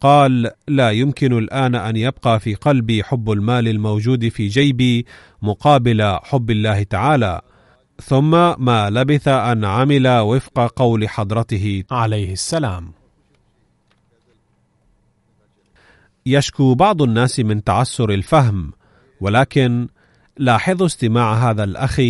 قال 0.00 0.50
لا 0.68 0.90
يمكن 0.90 1.38
الآن 1.38 1.74
أن 1.74 1.96
يبقى 1.96 2.40
في 2.40 2.54
قلبي 2.54 3.04
حب 3.04 3.30
المال 3.30 3.68
الموجود 3.68 4.28
في 4.28 4.48
جيبي 4.48 5.06
مقابل 5.42 6.18
حب 6.22 6.50
الله 6.50 6.82
تعالى. 6.82 7.40
ثم 8.02 8.30
ما 8.64 8.90
لبث 8.90 9.28
أن 9.28 9.64
عمل 9.64 10.08
وفق 10.08 10.72
قول 10.76 11.08
حضرته 11.08 11.84
عليه 11.90 12.32
السلام. 12.32 12.92
يشكو 16.26 16.74
بعض 16.74 17.02
الناس 17.02 17.40
من 17.40 17.64
تعسر 17.64 18.10
الفهم 18.10 18.72
ولكن 19.20 19.88
لاحظوا 20.36 20.86
استماع 20.86 21.50
هذا 21.50 21.64
الاخ 21.64 22.00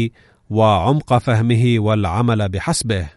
وعمق 0.51 1.19
فهمه 1.19 1.75
والعمل 1.79 2.49
بحسبه. 2.49 3.09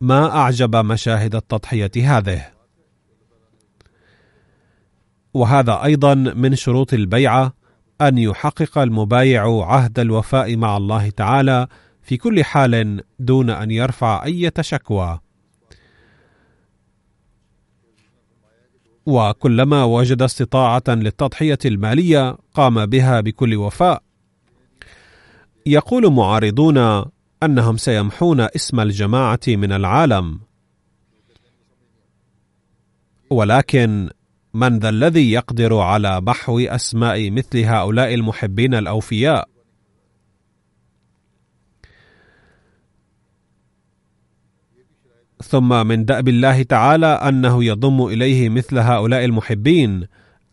ما 0.00 0.36
أعجب 0.36 0.76
مشاهد 0.76 1.34
التضحية 1.34 1.90
هذه. 1.96 2.46
وهذا 5.34 5.84
أيضا 5.84 6.14
من 6.14 6.54
شروط 6.54 6.94
البيعه 6.94 7.52
أن 8.00 8.18
يحقق 8.18 8.78
المبايع 8.78 9.64
عهد 9.64 9.98
الوفاء 9.98 10.56
مع 10.56 10.76
الله 10.76 11.10
تعالى 11.10 11.66
في 12.02 12.16
كل 12.16 12.44
حال 12.44 13.02
دون 13.18 13.50
أن 13.50 13.70
يرفع 13.70 14.24
أي 14.24 14.50
شكوى 14.60 15.20
وكلما 19.06 19.84
وجد 19.84 20.22
استطاعة 20.22 20.82
للتضحية 20.88 21.58
المالية 21.64 22.36
قام 22.54 22.86
بها 22.86 23.20
بكل 23.20 23.56
وفاء. 23.56 24.02
يقول 25.66 26.12
معارضون 26.12 27.04
أنهم 27.42 27.76
سيمحون 27.76 28.40
اسم 28.40 28.80
الجماعة 28.80 29.40
من 29.48 29.72
العالم. 29.72 30.40
ولكن 33.30 34.10
من 34.54 34.78
ذا 34.78 34.88
الذي 34.88 35.32
يقدر 35.32 35.76
على 35.78 36.20
محو 36.20 36.60
أسماء 36.60 37.30
مثل 37.30 37.58
هؤلاء 37.58 38.14
المحبين 38.14 38.74
الأوفياء؟ 38.74 39.53
ثم 45.48 45.86
من 45.86 46.04
دأب 46.04 46.28
الله 46.28 46.62
تعالى 46.62 47.06
أنه 47.06 47.64
يضم 47.64 48.06
إليه 48.06 48.48
مثل 48.48 48.78
هؤلاء 48.78 49.24
المحبين 49.24 50.06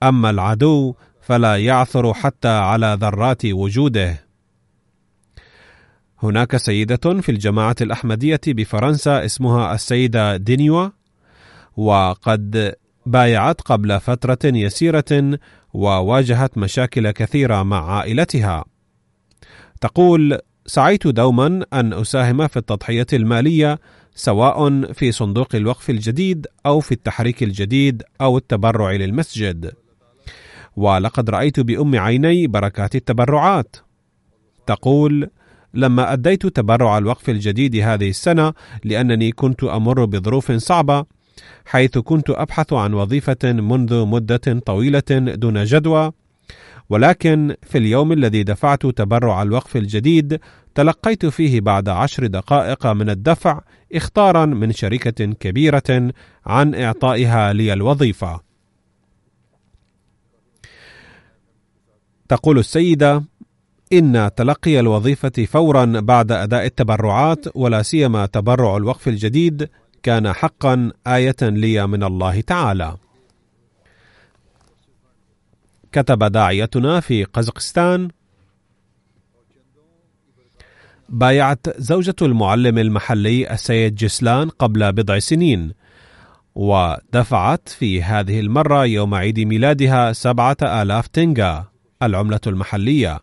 أما 0.04 0.30
العدو 0.30 0.96
فلا 1.22 1.58
يعثر 1.58 2.14
حتى 2.14 2.48
على 2.48 2.98
ذرات 3.02 3.46
وجوده. 3.46 4.26
هناك 6.24 6.58
سيدة 6.58 7.22
في 7.22 7.30
الجماعة 7.30 7.76
الأحمدية 7.82 8.42
بفرنسا 8.48 9.26
اسمها 9.26 9.76
السيدة 9.76 10.38
دينيوا 10.38 10.90
وقد 11.78 12.74
بايعت 13.06 13.62
قبل 13.62 14.00
فترة 14.00 14.40
يسيرة 14.46 15.40
وواجهت 15.74 16.58
مشاكل 16.58 17.12
كثيرة 17.12 17.64
مع 17.64 17.92
عائلتها. 17.92 18.66
تقول 19.82 20.40
سعيت 20.66 21.08
دوما 21.08 21.66
أن 21.74 21.94
أساهم 21.94 22.48
في 22.48 22.58
التضحية 22.58 23.08
المالية 23.14 23.80
سواء 24.16 24.92
في 24.94 25.12
صندوق 25.12 25.56
الوقف 25.56 25.90
الجديد 25.90 26.48
أو 26.66 26.80
في 26.80 26.92
التحريك 26.92 27.44
الجديد 27.44 28.04
أو 28.22 28.38
التبرع 28.38 28.92
للمسجد. 28.92 29.72
ولقد 30.76 31.30
رأيت 31.30 31.60
بأم 31.60 31.96
عيني 31.96 32.48
بركات 32.48 32.96
التبرعات. 32.96 33.76
تقول 34.68 35.30
لما 35.74 36.14
أديت 36.14 36.48
تبرع 36.48 36.98
الوقف 36.98 37.30
الجديد 37.30 37.76
هذه 37.76 38.10
السنة 38.10 38.54
لأنني 38.84 39.32
كنت 39.32 39.64
أمر 39.64 40.06
بظروف 40.06 40.52
صعبة 40.52 41.06
حيث 41.66 41.98
كنت 41.98 42.30
أبحث 42.30 42.74
عن 42.74 42.94
وظيفة 42.94 43.38
منذ 43.44 44.06
مدة 44.06 44.60
طويلة 44.66 45.04
دون 45.12 45.64
جدوى. 45.64 46.12
ولكن 46.90 47.56
في 47.64 47.78
اليوم 47.78 48.12
الذي 48.12 48.44
دفعت 48.44 48.86
تبرع 48.86 49.42
الوقف 49.42 49.78
الجديد 49.78 50.40
تلقيت 50.76 51.26
فيه 51.26 51.62
بعد 51.62 51.90
عشر 51.90 52.28
دقائق 52.28 52.88
من 52.88 53.10
الدفع 53.10 53.62
اختارا 53.94 54.46
من 54.46 54.72
شركة 54.72 55.26
كبيرة 55.26 56.12
عن 56.46 56.76
إعطائها 56.76 57.54
لي 57.54 57.74
الوظيفة. 57.74 58.40
تقول 62.30 62.60
السيدة: 62.60 63.24
إن 63.94 64.30
تلقي 64.36 64.80
الوظيفة 64.80 65.46
فورا 65.48 65.86
بعد 65.86 66.32
أداء 66.32 66.66
التبرعات 66.66 67.46
ولا 67.56 67.82
سيما 67.82 68.26
تبرع 68.26 68.78
الوقف 68.78 69.08
الجديد 69.08 69.70
كان 70.04 70.34
حقا 70.34 70.92
آية 71.08 71.36
لي 71.42 71.88
من 71.88 72.04
الله 72.04 72.42
تعالى. 72.42 72.98
كتب 75.92 76.24
داعيتنا 76.24 77.00
في 77.00 77.24
قزقستان 77.24 78.10
بايعت 81.12 81.82
زوجة 81.82 82.16
المعلم 82.22 82.78
المحلي 82.78 83.54
السيد 83.54 83.96
جسلان 83.96 84.50
قبل 84.50 84.92
بضع 84.92 85.20
سنين 85.20 85.74
ودفعت 86.56 87.70
في 87.70 88.04
هذه 88.04 88.40
المرة 88.40 88.86
يوم 88.86 89.14
عيد 89.14 89.40
ميلادها 89.40 90.14
سبعة 90.14 90.58
آلاف 90.64 91.08
تنجا 91.08 91.66
العملة 92.04 92.40
المحلية 92.48 93.20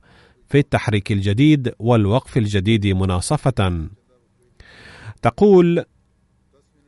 في 0.49 0.59
التحريك 0.59 1.13
الجديد 1.13 1.73
والوقف 1.79 2.37
الجديد 2.37 2.87
مناصفة. 2.87 3.89
تقول 5.23 5.85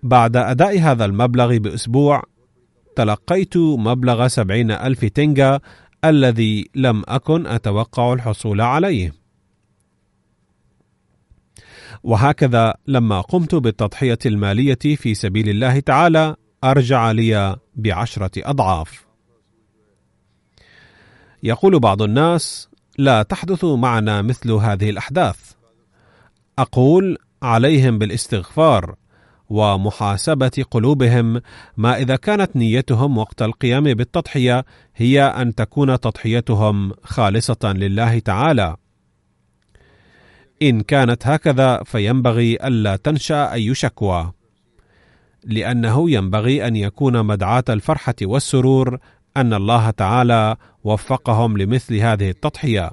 بعد 0.02 0.36
أداء 0.36 0.78
هذا 0.78 1.04
المبلغ 1.04 1.58
بأسبوع 1.58 2.22
تلقيت 2.96 3.56
مبلغ 3.56 4.28
سبعين 4.28 4.70
ألف 4.70 5.04
تنجا 5.04 5.60
الذي 6.04 6.70
لم 6.74 7.02
أكن 7.08 7.46
أتوقع 7.46 8.12
الحصول 8.12 8.60
عليه. 8.60 9.19
وهكذا 12.02 12.74
لما 12.86 13.20
قمت 13.20 13.54
بالتضحية 13.54 14.18
المالية 14.26 14.78
في 14.96 15.14
سبيل 15.14 15.48
الله 15.48 15.80
تعالى 15.80 16.36
أرجع 16.64 17.10
لي 17.10 17.56
بعشرة 17.76 18.30
أضعاف. 18.36 19.06
يقول 21.42 21.78
بعض 21.78 22.02
الناس: 22.02 22.68
لا 22.98 23.22
تحدث 23.22 23.64
معنا 23.64 24.22
مثل 24.22 24.52
هذه 24.52 24.90
الأحداث. 24.90 25.52
أقول: 26.58 27.18
عليهم 27.42 27.98
بالاستغفار 27.98 28.94
ومحاسبة 29.50 30.64
قلوبهم 30.70 31.40
ما 31.76 31.96
إذا 31.98 32.16
كانت 32.16 32.56
نيتهم 32.56 33.18
وقت 33.18 33.42
القيام 33.42 33.84
بالتضحية 33.84 34.64
هي 34.96 35.22
أن 35.22 35.54
تكون 35.54 36.00
تضحيتهم 36.00 36.92
خالصة 37.02 37.72
لله 37.72 38.18
تعالى. 38.18 38.76
إن 40.62 40.80
كانت 40.80 41.26
هكذا 41.26 41.82
فينبغي 41.82 42.54
ألا 42.54 42.96
تنشأ 42.96 43.52
أي 43.52 43.74
شكوى، 43.74 44.32
لأنه 45.44 46.10
ينبغي 46.10 46.66
أن 46.66 46.76
يكون 46.76 47.26
مدعاة 47.26 47.64
الفرحة 47.68 48.14
والسرور 48.22 48.98
أن 49.36 49.54
الله 49.54 49.90
تعالى 49.90 50.56
وفقهم 50.84 51.58
لمثل 51.58 51.94
هذه 51.94 52.30
التضحية، 52.30 52.90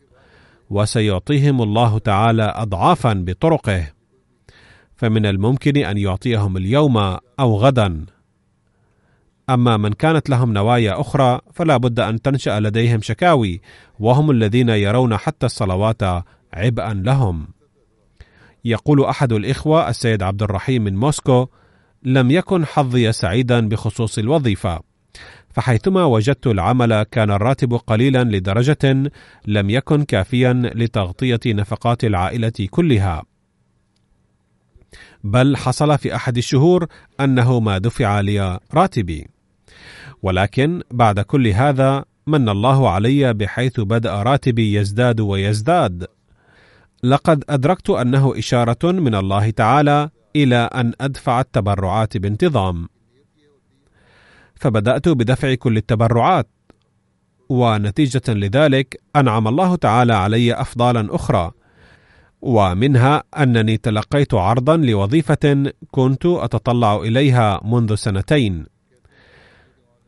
وسيعطيهم 0.69 1.61
الله 1.61 1.97
تعالى 1.97 2.53
أضعافا 2.55 3.13
بطرقه، 3.13 3.87
فمن 4.95 5.25
الممكن 5.25 5.77
أن 5.77 5.97
يعطيهم 5.97 6.57
اليوم 6.57 6.97
أو 7.39 7.57
غدا. 7.57 8.05
أما 9.49 9.77
من 9.77 9.93
كانت 9.93 10.29
لهم 10.29 10.53
نوايا 10.53 11.01
أخرى 11.01 11.39
فلا 11.53 11.77
بد 11.77 11.99
أن 11.99 12.21
تنشأ 12.21 12.59
لديهم 12.59 13.01
شكاوي، 13.01 13.61
وهم 13.99 14.31
الذين 14.31 14.69
يرون 14.69 15.17
حتى 15.17 15.45
الصلوات 15.45 16.01
عبئا 16.53 16.93
لهم. 16.93 17.56
يقول 18.67 19.05
أحد 19.05 19.33
الإخوة 19.33 19.89
السيد 19.89 20.23
عبد 20.23 20.43
الرحيم 20.43 20.83
من 20.83 20.95
موسكو: 20.95 21.47
لم 22.03 22.31
يكن 22.31 22.65
حظي 22.65 23.11
سعيدا 23.11 23.67
بخصوص 23.67 24.17
الوظيفة، 24.17 24.79
فحيثما 25.49 26.03
وجدت 26.03 26.47
العمل 26.47 27.03
كان 27.03 27.31
الراتب 27.31 27.73
قليلا 27.73 28.23
لدرجة 28.23 29.11
لم 29.47 29.69
يكن 29.69 30.03
كافيا 30.03 30.53
لتغطية 30.75 31.39
نفقات 31.47 32.03
العائلة 32.03 32.67
كلها. 32.69 33.23
بل 35.23 35.57
حصل 35.57 35.97
في 35.97 36.15
أحد 36.15 36.37
الشهور 36.37 36.87
أنه 37.19 37.59
ما 37.59 37.77
دفع 37.77 38.19
لي 38.19 38.59
راتبي. 38.73 39.27
ولكن 40.21 40.81
بعد 40.91 41.19
كل 41.19 41.47
هذا 41.47 42.05
من 42.27 42.49
الله 42.49 42.89
علي 42.89 43.33
بحيث 43.33 43.79
بدأ 43.79 44.23
راتبي 44.23 44.73
يزداد 44.73 45.19
ويزداد 45.19 46.07
لقد 47.09 47.43
أدركت 47.49 47.89
أنه 47.89 48.33
إشارة 48.37 48.91
من 48.91 49.15
الله 49.15 49.49
تعالى 49.49 50.09
إلى 50.35 50.55
أن 50.55 50.93
أدفع 51.01 51.39
التبرعات 51.39 52.17
بانتظام. 52.17 52.87
فبدأت 54.55 55.09
بدفع 55.09 55.53
كل 55.53 55.77
التبرعات، 55.77 56.47
ونتيجة 57.49 58.21
لذلك 58.27 59.01
أنعم 59.15 59.47
الله 59.47 59.75
تعالى 59.75 60.13
علي 60.13 60.53
أفضالا 60.53 61.15
أخرى، 61.15 61.51
ومنها 62.41 63.23
أنني 63.37 63.77
تلقيت 63.77 64.33
عرضا 64.33 64.77
لوظيفة 64.77 65.73
كنت 65.91 66.25
أتطلع 66.25 66.95
إليها 66.95 67.61
منذ 67.63 67.95
سنتين. 67.95 68.65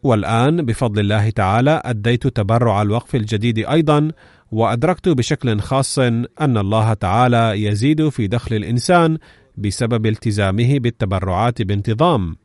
والآن 0.03 0.65
بفضل 0.65 0.99
الله 0.99 1.29
تعالى 1.29 1.81
أديت 1.85 2.27
تبرع 2.27 2.81
الوقف 2.81 3.15
الجديد 3.15 3.57
أيضا 3.59 4.12
وأدركت 4.51 5.09
بشكل 5.09 5.59
خاص 5.59 5.99
أن 5.99 6.57
الله 6.57 6.93
تعالى 6.93 7.63
يزيد 7.63 8.09
في 8.09 8.27
دخل 8.27 8.55
الإنسان 8.55 9.17
بسبب 9.57 10.05
التزامه 10.05 10.79
بالتبرعات 10.79 11.62
بانتظام. 11.62 12.35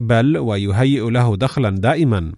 بل 0.00 0.38
ويهيئ 0.38 1.10
له 1.10 1.36
دخلا 1.36 1.70
دائما. 1.70 2.32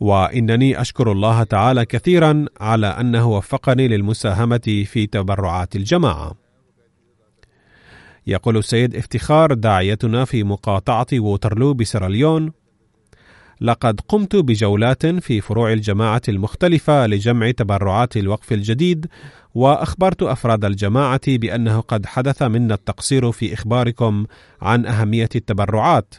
وإنني 0.00 0.80
أشكر 0.80 1.12
الله 1.12 1.42
تعالى 1.42 1.84
كثيرا 1.84 2.44
على 2.60 2.86
أنه 2.86 3.30
وفقني 3.30 3.88
للمساهمة 3.88 4.84
في 4.86 5.06
تبرعات 5.06 5.76
الجماعة. 5.76 6.34
يقول 8.26 8.56
السيد 8.56 8.96
افتخار 8.96 9.54
داعيتنا 9.54 10.24
في 10.24 10.44
مقاطعة 10.44 11.06
ووترلو 11.12 11.74
بسيراليون 11.74 12.52
لقد 13.62 14.00
قمت 14.08 14.36
بجولات 14.36 15.06
في 15.06 15.40
فروع 15.40 15.72
الجماعة 15.72 16.22
المختلفة 16.28 17.06
لجمع 17.06 17.50
تبرعات 17.50 18.16
الوقف 18.16 18.52
الجديد، 18.52 19.06
وأخبرت 19.54 20.22
أفراد 20.22 20.64
الجماعة 20.64 21.20
بأنه 21.26 21.80
قد 21.80 22.06
حدث 22.06 22.42
منا 22.42 22.74
التقصير 22.74 23.32
في 23.32 23.54
إخباركم 23.54 24.26
عن 24.62 24.86
أهمية 24.86 25.28
التبرعات. 25.36 26.14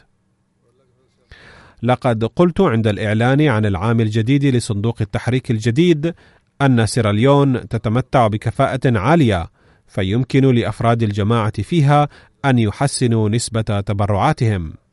لقد 1.82 2.24
قلت 2.24 2.60
عند 2.60 2.86
الإعلان 2.86 3.40
عن 3.40 3.66
العام 3.66 4.00
الجديد 4.00 4.44
لصندوق 4.44 4.96
التحريك 5.00 5.50
الجديد 5.50 6.14
أن 6.62 6.86
سيراليون 6.86 7.68
تتمتع 7.68 8.26
بكفاءة 8.26 8.98
عالية، 8.98 9.50
فيمكن 9.86 10.54
لأفراد 10.54 11.02
الجماعة 11.02 11.62
فيها 11.62 12.08
أن 12.44 12.58
يحسنوا 12.58 13.28
نسبة 13.28 13.80
تبرعاتهم. 13.80 14.83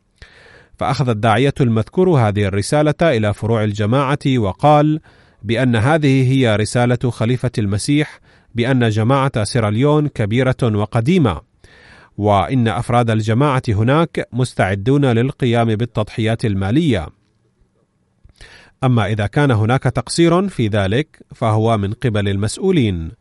فأخذ 0.82 1.10
الداعية 1.10 1.54
المذكور 1.62 2.10
هذه 2.10 2.46
الرسالة 2.46 2.94
إلى 3.02 3.34
فروع 3.34 3.64
الجماعة 3.64 4.20
وقال 4.38 5.00
بأن 5.44 5.76
هذه 5.76 6.32
هي 6.32 6.56
رسالة 6.56 7.10
خليفة 7.10 7.52
المسيح 7.58 8.20
بأن 8.56 8.90
جماعة 8.90 9.44
سيراليون 9.44 10.08
كبيرة 10.08 10.56
وقديمة. 10.64 11.42
وإن 12.18 12.68
أفراد 12.68 13.10
الجماعة 13.10 13.62
هناك 13.70 14.28
مستعدون 14.34 15.06
للقيام 15.06 15.76
بالتضحيات 15.76 16.46
المالية. 16.46 17.08
أما 18.84 19.06
إذا 19.06 19.28
كان 19.28 19.52
هناك 19.52 19.84
تقصير 19.84 20.48
في 20.48 20.68
ذلك 20.68 21.26
فهو 21.36 21.78
من 21.78 21.94
قبل 21.94 22.30
المسؤولين. 22.30 23.12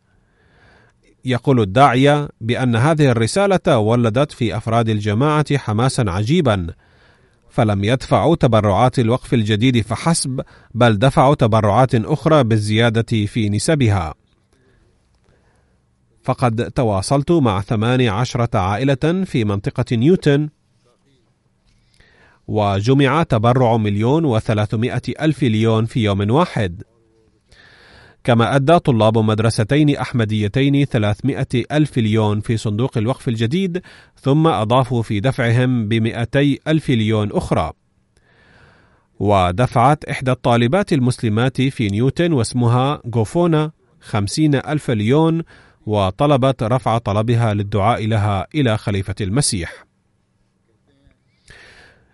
يقول 1.25 1.61
الداعية 1.61 2.29
بأن 2.41 2.75
هذه 2.75 3.11
الرسالة 3.11 3.77
ولدت 3.77 4.31
في 4.31 4.57
أفراد 4.57 4.89
الجماعة 4.89 5.57
حماسا 5.57 6.05
عجيبا. 6.07 6.67
فلم 7.51 7.83
يدفعوا 7.83 8.35
تبرعات 8.35 8.99
الوقف 8.99 9.33
الجديد 9.33 9.81
فحسب 9.81 10.41
بل 10.73 10.97
دفعوا 10.97 11.35
تبرعات 11.35 11.95
أخرى 11.95 12.43
بالزيادة 12.43 13.25
في 13.25 13.49
نسبها. 13.49 14.13
فقد 16.23 16.71
تواصلت 16.71 17.31
مع 17.31 17.61
ثماني 17.61 18.09
عشرة 18.09 18.57
عائلة 18.57 19.23
في 19.25 19.43
منطقة 19.43 19.95
نيوتن 19.95 20.49
وجمع 22.47 23.23
تبرع 23.23 23.77
مليون 23.77 24.25
وثلاثمائة 24.25 25.01
ألف 25.21 25.43
ليون 25.43 25.85
في 25.85 26.03
يوم 26.03 26.31
واحد. 26.31 26.83
كما 28.23 28.55
أدى 28.55 28.79
طلاب 28.79 29.17
مدرستين 29.17 29.97
أحمديتين 29.97 30.85
300 30.85 31.47
ألف 31.71 31.97
ليون 31.97 32.39
في 32.39 32.57
صندوق 32.57 32.97
الوقف 32.97 33.27
الجديد 33.27 33.81
ثم 34.21 34.47
أضافوا 34.47 35.01
في 35.01 35.19
دفعهم 35.19 35.87
بمئتي 35.87 36.59
ألف 36.67 36.89
ليون 36.89 37.31
أخرى. 37.31 37.71
ودفعت 39.19 40.05
إحدى 40.05 40.31
الطالبات 40.31 40.93
المسلمات 40.93 41.61
في 41.61 41.87
نيوتن 41.87 42.33
واسمها 42.33 43.01
غوفونا 43.15 43.71
خمسين 44.01 44.55
ألف 44.55 44.91
ليون 44.91 45.43
وطلبت 45.85 46.63
رفع 46.63 46.97
طلبها 46.97 47.53
للدعاء 47.53 48.07
لها 48.07 48.47
إلى 48.55 48.77
خليفة 48.77 49.15
المسيح. 49.21 49.85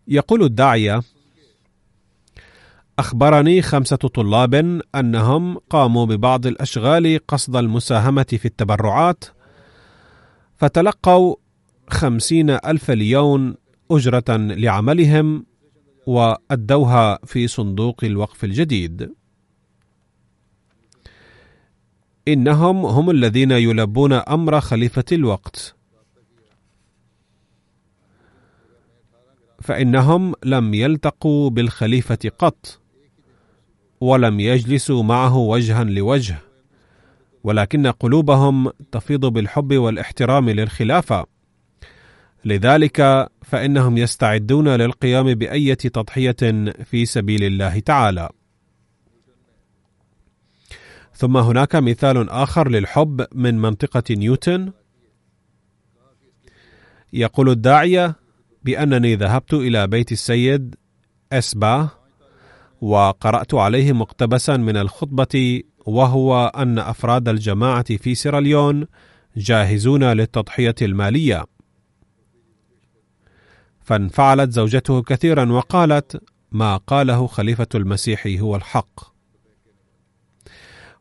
يقول 0.08 0.43
الداعية 0.43 1.02
أخبرني 2.99 3.62
خمسة 3.62 3.95
طلاب 3.95 4.81
أنهم 4.95 5.57
قاموا 5.57 6.05
ببعض 6.05 6.47
الأشغال 6.47 7.19
قصد 7.27 7.55
المساهمة 7.55 8.23
في 8.23 8.45
التبرعات 8.45 9.23
فتلقوا 10.55 11.36
خمسين 11.89 12.49
ألف 12.49 12.91
ليون 12.91 13.55
أجرة 13.91 14.38
لعملهم 14.38 15.45
وأدوها 16.07 17.19
في 17.25 17.47
صندوق 17.47 18.03
الوقف 18.03 18.43
الجديد. 18.43 19.13
إنهم 22.27 22.86
هم 22.86 23.10
الذين 23.10 23.51
يلبون 23.51 24.13
أمر 24.13 24.60
خليفة 24.62 25.05
الوقت. 25.12 25.75
فإنهم 29.62 30.33
لم 30.43 30.73
يلتقوا 30.73 31.49
بالخليفة 31.49 32.31
قط. 32.39 32.87
ولم 34.01 34.39
يجلسوا 34.39 35.03
معه 35.03 35.38
وجها 35.38 35.83
لوجه 35.83 36.38
ولكن 37.43 37.88
قلوبهم 37.88 38.71
تفيض 38.91 39.25
بالحب 39.25 39.73
والاحترام 39.73 40.49
للخلافة. 40.49 41.25
لذلك 42.45 43.29
فإنهم 43.43 43.97
يستعدون 43.97 44.67
للقيام 44.67 45.33
بأية 45.33 45.73
تضحية 45.73 46.36
في 46.83 47.05
سبيل 47.05 47.43
الله 47.43 47.79
تعالى. 47.79 48.29
ثم 51.13 51.38
هناك 51.38 51.75
مثال 51.75 52.29
آخر 52.29 52.69
للحب 52.69 53.25
من 53.36 53.60
منطقة 53.60 54.03
نيوتن. 54.12 54.71
يقول 57.13 57.49
الداعية 57.49 58.15
بأنني 58.63 59.15
ذهبت 59.15 59.53
إلى 59.53 59.88
بيت 59.88 60.12
السيد 60.12 60.75
اسبا 61.31 61.89
وقرأت 62.81 63.53
عليه 63.53 63.91
مقتبسا 63.91 64.57
من 64.57 64.77
الخطبة 64.77 65.63
وهو 65.85 66.47
أن 66.47 66.79
أفراد 66.79 67.29
الجماعة 67.29 67.97
في 67.97 68.15
سيراليون 68.15 68.87
جاهزون 69.37 70.03
للتضحية 70.03 70.75
المالية. 70.81 71.45
فانفعلت 73.81 74.51
زوجته 74.51 75.01
كثيرا 75.01 75.51
وقالت: 75.51 76.21
ما 76.51 76.77
قاله 76.77 77.27
خليفة 77.27 77.67
المسيح 77.75 78.27
هو 78.27 78.55
الحق. 78.55 79.17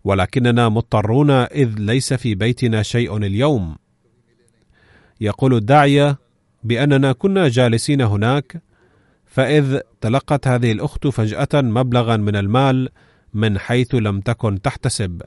ولكننا 0.05 0.69
مضطرون 0.69 1.31
إذ 1.31 1.75
ليس 1.79 2.15
في 2.15 2.35
بيتنا 2.35 2.83
شيء 2.83 3.17
اليوم. 3.17 3.77
يقول 5.21 5.55
الداعية 5.55 6.19
بأننا 6.65 7.13
كنا 7.13 7.49
جالسين 7.49 8.01
هناك 8.01 8.63
فإذ 9.37 9.79
تلقت 10.01 10.49
هذه 10.49 10.73
الأخت 10.73 11.07
فجأة 11.07 11.49
مبلغا 11.55 12.17
من 12.17 12.37
المال 12.37 12.89
من 13.35 13.59
حيث 13.59 13.95
لم 13.95 14.21
تكن 14.21 14.63
تحتسب. 14.63 15.23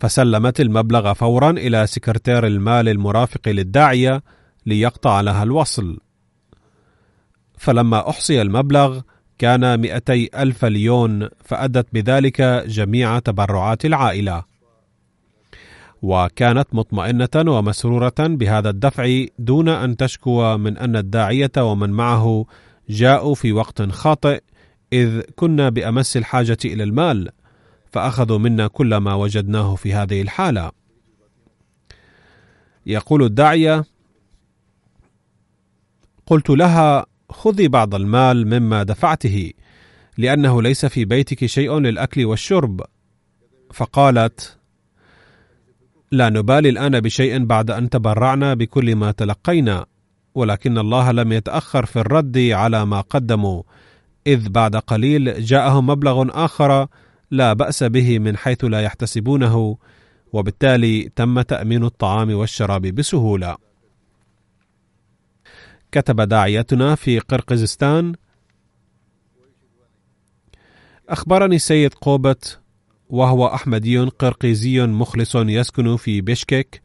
فسلمت 0.00 0.60
المبلغ 0.60 1.12
فورا 1.12 1.50
إلى 1.50 1.86
سكرتير 1.86 2.46
المال 2.46 2.88
المرافق 2.88 3.48
للداعية 3.48 4.22
ليقطع 4.66 5.20
لها 5.20 5.42
الوصل. 5.42 5.98
فلما 7.58 8.10
أحصي 8.10 8.42
المبلغ 8.42 9.00
كان 9.38 9.80
مئتي 9.80 10.30
ألف 10.34 10.64
ليون 10.64 11.28
فأدت 11.44 11.86
بذلك 11.92 12.42
جميع 12.66 13.18
تبرعات 13.18 13.84
العائلة. 13.84 14.51
وكانت 16.02 16.66
مطمئنة 16.72 17.28
ومسرورة 17.36 18.14
بهذا 18.18 18.70
الدفع 18.70 19.24
دون 19.38 19.68
أن 19.68 19.96
تشكو 19.96 20.56
من 20.56 20.78
أن 20.78 20.96
الداعية 20.96 21.52
ومن 21.58 21.90
معه 21.90 22.46
جاءوا 22.88 23.34
في 23.34 23.52
وقت 23.52 23.82
خاطئ 23.82 24.42
إذ 24.92 25.20
كنا 25.36 25.68
بأمس 25.68 26.16
الحاجة 26.16 26.58
إلى 26.64 26.82
المال 26.82 27.28
فأخذوا 27.92 28.38
منا 28.38 28.66
كل 28.66 28.96
ما 28.96 29.14
وجدناه 29.14 29.74
في 29.74 29.94
هذه 29.94 30.22
الحالة. 30.22 30.72
يقول 32.86 33.22
الداعية: 33.22 33.84
قلت 36.26 36.50
لها: 36.50 37.06
خذي 37.30 37.68
بعض 37.68 37.94
المال 37.94 38.46
مما 38.46 38.82
دفعته 38.82 39.52
لأنه 40.18 40.62
ليس 40.62 40.86
في 40.86 41.04
بيتك 41.04 41.46
شيء 41.46 41.78
للأكل 41.78 42.24
والشرب. 42.24 42.82
فقالت: 43.72 44.58
لا 46.12 46.28
نبالي 46.28 46.68
الآن 46.68 47.00
بشيء 47.00 47.44
بعد 47.44 47.70
أن 47.70 47.90
تبرعنا 47.90 48.54
بكل 48.54 48.96
ما 48.96 49.10
تلقينا 49.12 49.86
ولكن 50.34 50.78
الله 50.78 51.12
لم 51.12 51.32
يتأخر 51.32 51.86
في 51.86 51.96
الرد 52.00 52.38
على 52.38 52.86
ما 52.86 53.00
قدموا 53.00 53.62
إذ 54.26 54.48
بعد 54.48 54.76
قليل 54.76 55.44
جاءهم 55.44 55.86
مبلغ 55.86 56.44
آخر 56.44 56.86
لا 57.30 57.52
بأس 57.52 57.82
به 57.84 58.18
من 58.18 58.36
حيث 58.36 58.64
لا 58.64 58.80
يحتسبونه 58.80 59.78
وبالتالي 60.32 61.10
تم 61.16 61.40
تأمين 61.40 61.84
الطعام 61.84 62.34
والشراب 62.34 62.82
بسهولة. 62.82 63.56
كتب 65.92 66.20
داعيتنا 66.20 66.94
في 66.94 67.18
قرقزستان 67.18 68.14
أخبرني 71.08 71.56
السيد 71.56 71.94
قوبت 71.94 72.61
وهو 73.12 73.46
أحمدي 73.46 73.98
قرقيزي 73.98 74.86
مخلص 74.86 75.36
يسكن 75.36 75.96
في 75.96 76.20
بشكك 76.20 76.82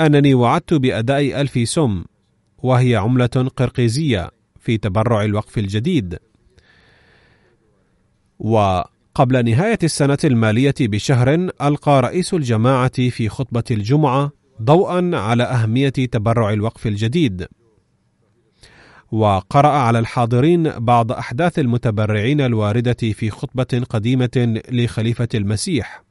أنني 0.00 0.34
وعدت 0.34 0.74
بأداء 0.74 1.40
ألف 1.40 1.68
سم 1.68 2.04
وهي 2.58 2.96
عملة 2.96 3.50
قرقيزية 3.56 4.30
في 4.60 4.78
تبرع 4.78 5.24
الوقف 5.24 5.58
الجديد. 5.58 6.18
وقبل 8.38 9.50
نهاية 9.50 9.78
السنة 9.82 10.18
المالية 10.24 10.74
بشهر 10.80 11.34
ألقى 11.62 12.00
رئيس 12.02 12.34
الجماعة 12.34 13.10
في 13.10 13.28
خطبة 13.28 13.64
الجمعة 13.70 14.32
ضوءا 14.62 15.10
على 15.14 15.42
أهمية 15.42 15.88
تبرع 15.88 16.52
الوقف 16.52 16.86
الجديد. 16.86 17.46
وقرأ 19.12 19.68
على 19.68 19.98
الحاضرين 19.98 20.70
بعض 20.70 21.12
أحداث 21.12 21.58
المتبرعين 21.58 22.40
الواردة 22.40 22.92
في 22.92 23.30
خطبة 23.30 23.84
قديمة 23.90 24.60
لخليفة 24.70 25.28
المسيح. 25.34 26.02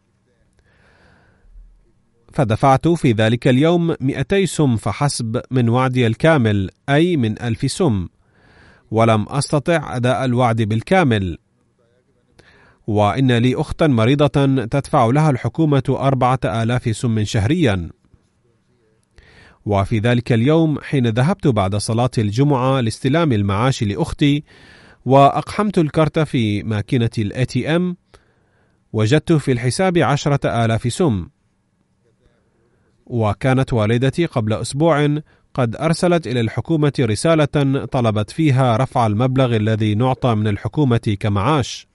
فدفعت 2.34 2.88
في 2.88 3.12
ذلك 3.12 3.48
اليوم 3.48 3.96
مئتي 4.02 4.46
سم 4.46 4.76
فحسب 4.76 5.42
من 5.52 5.70
وعدي 5.70 6.08
الكامل 6.08 6.70
أي 6.90 7.18
من 7.18 7.42
ألف 7.42 7.72
سم. 7.72 8.08
ولم 8.92 9.26
أستطع 9.30 9.96
أداء 9.96 10.26
الوعد 10.26 10.62
بالكامل. 10.62 11.38
وإن 12.88 13.32
لي 13.32 13.56
أختا 13.56 13.88
مريضة 13.88 14.46
تدفع 14.66 15.06
لها 15.06 15.30
الحكومة 15.30 15.84
أربعة 15.90 16.40
آلاف 16.46 16.98
سم 16.98 17.24
شهريا. 17.24 17.90
وفي 19.66 20.00
ذلك 20.00 20.32
اليوم 20.32 20.80
حين 20.82 21.08
ذهبت 21.08 21.48
بعد 21.48 21.76
صلاة 21.76 22.10
الجمعة 22.18 22.82
لاستلام 22.82 23.32
المعاش 23.32 23.84
لأختي 23.84 24.44
وأقحمت 25.06 25.78
الكرت 25.78 26.20
في 26.20 26.64
ماكينة 26.64 27.10
ال 27.18 27.46
ATM 27.46 27.98
وجدت 28.94 29.34
في 29.34 29.52
الحساب 29.52 29.98
عشرة 29.98 30.66
آلاف 30.66 30.94
سم. 30.94 31.28
وكانت 33.06 33.74
والدتي 33.74 34.26
قبل 34.26 34.54
أسبوع 34.54 35.20
قد 35.54 35.76
أرسلت 35.76 36.28
إلى 36.28 36.40
الحكومة 36.40 36.94
رسالة 37.00 37.86
طلبت 37.86 38.30
فيها 38.32 38.78
رفع 38.78 39.08
المبلغ 39.08 39.56
الذي 39.56 39.96
نعطى 39.96 40.36
من 40.36 40.48
الحكومة 40.48 41.18
كمعاش. 41.20 41.88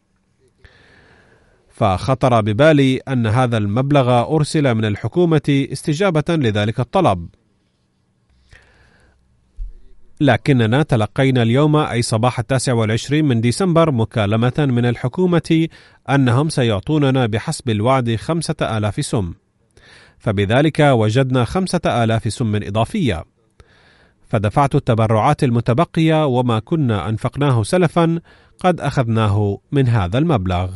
فخطر 1.69 2.41
ببالي 2.41 2.97
أن 2.97 3.27
هذا 3.27 3.57
المبلغ 3.57 4.35
أرسل 4.37 4.75
من 4.75 4.85
الحكومة 4.85 5.67
استجابة 5.73 6.25
لذلك 6.29 6.81
الطلب. 6.81 7.29
لكننا 10.21 10.83
تلقينا 10.83 11.43
اليوم 11.43 11.77
أي 11.77 12.03
صباح 12.03 12.39
التاسع 12.39 12.73
والعشرين 12.73 13.25
من 13.25 13.41
ديسمبر 13.41 13.91
مكالمة 13.91 14.53
من 14.59 14.87
الحكومة 14.87 15.69
أنهم 16.11 16.49
سيعطوننا 16.49 17.27
بحسب 17.27 17.71
الوعد 17.71 18.17
خمسة 18.17 18.55
آلاف 18.63 19.05
سم. 19.05 19.33
فبذلك 20.19 20.81
وجدنا 20.81 21.45
خمسة 21.45 21.81
آلاف 21.87 22.33
سم 22.33 22.57
إضافية. 22.57 23.25
فدفعت 24.29 24.75
التبرعات 24.75 25.45
المتبقية 25.45 26.27
وما 26.27 26.59
كنا 26.59 27.09
أنفقناه 27.09 27.63
سلفا 27.63 28.21
قد 28.59 28.81
أخذناه 28.81 29.59
من 29.73 29.89
هذا 29.89 30.19
المبلغ. 30.19 30.71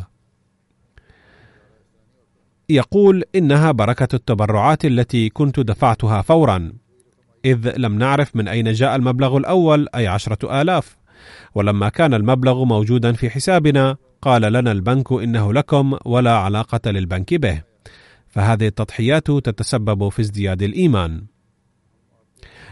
يقول 2.69 3.25
إنها 3.35 3.73
بركة 3.73 4.09
التبرعات 4.15 4.85
التي 4.85 5.29
كنت 5.29 5.61
دفعتها 5.61 6.23
فورا. 6.23 6.73
إذ 7.45 7.73
لم 7.77 7.99
نعرف 7.99 8.37
من 8.37 8.49
أين 8.49 8.73
جاء 8.73 8.97
المبلغ 8.97 9.37
الأول 9.37 9.87
أي 9.95 10.07
عشرة 10.07 10.63
آلاف. 10.63 10.97
ولما 11.55 11.89
كان 11.89 12.15
المبلغ 12.15 12.65
موجودا 12.65 13.13
في 13.13 13.31
حسابنا 13.31 13.97
قال 14.23 14.43
لنا 14.43 14.73
البنك 14.73 15.13
إنه 15.13 15.53
لكم 15.53 15.97
ولا 16.05 16.37
علاقة 16.37 16.91
للبنك 16.91 17.35
به. 17.35 17.63
فهذه 18.29 18.67
التضحيات 18.67 19.27
تتسبب 19.31 20.09
في 20.09 20.23
ازدياد 20.23 20.63
الإيمان. 20.63 21.25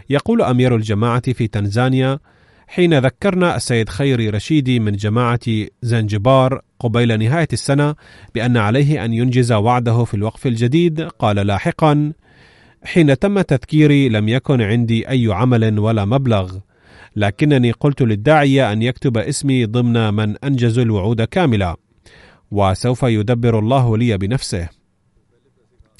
يقول 0.09 0.41
أمير 0.41 0.75
الجماعة 0.75 1.33
في 1.33 1.47
تنزانيا 1.47 2.19
حين 2.67 2.99
ذكرنا 2.99 3.55
السيد 3.55 3.89
خيري 3.89 4.29
رشيدي 4.29 4.79
من 4.79 4.91
جماعة 4.91 5.39
زنجبار 5.81 6.61
قبيل 6.79 7.19
نهاية 7.19 7.47
السنة 7.53 7.95
بأن 8.35 8.57
عليه 8.57 9.05
أن 9.05 9.13
ينجز 9.13 9.51
وعده 9.51 10.03
في 10.03 10.13
الوقف 10.13 10.47
الجديد 10.47 11.01
قال 11.01 11.35
لاحقا 11.35 12.13
حين 12.85 13.19
تم 13.19 13.41
تذكيري 13.41 14.09
لم 14.09 14.29
يكن 14.29 14.61
عندي 14.61 15.09
أي 15.09 15.27
عمل 15.31 15.79
ولا 15.79 16.05
مبلغ 16.05 16.57
لكنني 17.15 17.71
قلت 17.71 18.01
للداعية 18.01 18.71
أن 18.71 18.81
يكتب 18.81 19.17
اسمي 19.17 19.65
ضمن 19.65 20.13
من 20.13 20.37
انجزوا 20.37 20.83
الوعود 20.83 21.21
كاملة 21.21 21.75
وسوف 22.51 23.03
يدبر 23.03 23.59
الله 23.59 23.97
لي 23.97 24.17
بنفسه 24.17 24.69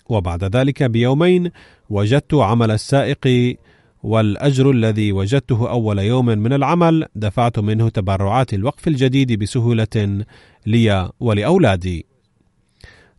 وبعد 0.10 0.56
ذلك 0.56 0.84
بيومين 0.84 1.52
وجدت 1.90 2.34
عمل 2.34 2.72
السائق 2.72 3.58
والأجر 4.04 4.72
الذي 4.72 5.12
وجدته 5.12 5.70
أول 5.70 6.00
يوم 6.00 6.26
من 6.26 6.54
العمل 6.54 7.06
دفعت 7.16 7.60
منه 7.60 7.90
تبرعات 7.90 8.54
الوقف 8.54 8.88
الجديد 8.88 9.40
بسهولة 9.40 10.26
لي 10.66 11.12
ولأولادي. 11.20 12.06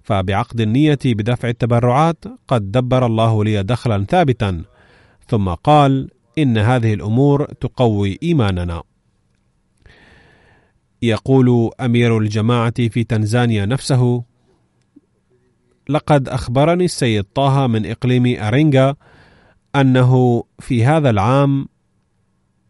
فبعقد 0.05 0.61
النية 0.61 0.99
بدفع 1.05 1.49
التبرعات 1.49 2.25
قد 2.49 2.73
دبر 2.73 3.07
الله 3.07 3.45
لي 3.45 3.63
دخلا 3.63 4.05
ثابتا، 4.05 4.63
ثم 5.29 5.49
قال: 5.49 6.11
إن 6.39 6.59
هذه 6.59 6.95
الأمور 6.95 7.45
تقوي 7.45 8.19
إيماننا. 8.23 8.83
يقول 11.03 11.71
أمير 11.81 12.19
الجماعة 12.19 12.89
في 12.89 13.05
تنزانيا 13.05 13.67
نفسه: 13.67 14.25
لقد 15.89 16.29
أخبرني 16.29 16.85
السيد 16.85 17.25
طه 17.25 17.67
من 17.67 17.87
إقليم 17.87 18.43
أرينجا 18.43 18.95
أنه 19.77 20.45
في 20.61 20.85
هذا 20.85 21.11
العام 21.11 21.67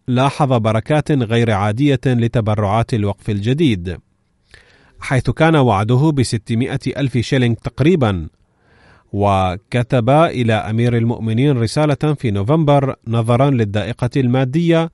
لاحظ 0.09 0.53
بركات 0.53 1.13
غير 1.13 1.51
عادية 1.51 2.01
لتبرعات 2.07 2.95
الوقف 2.95 3.31
الجديد 3.31 3.99
حيث 5.05 5.31
كان 5.31 5.57
وعده 5.57 6.13
بستمائة 6.15 6.81
ألف 6.87 7.19
شيلينغ 7.19 7.55
تقريبا 7.55 8.29
وكتب 9.13 10.11
إلى 10.11 10.53
أمير 10.55 10.97
المؤمنين 10.97 11.59
رسالة 11.59 12.15
في 12.15 12.31
نوفمبر 12.31 12.95
نظرا 13.09 13.51
للدائقة 13.51 14.11
المادية 14.17 14.91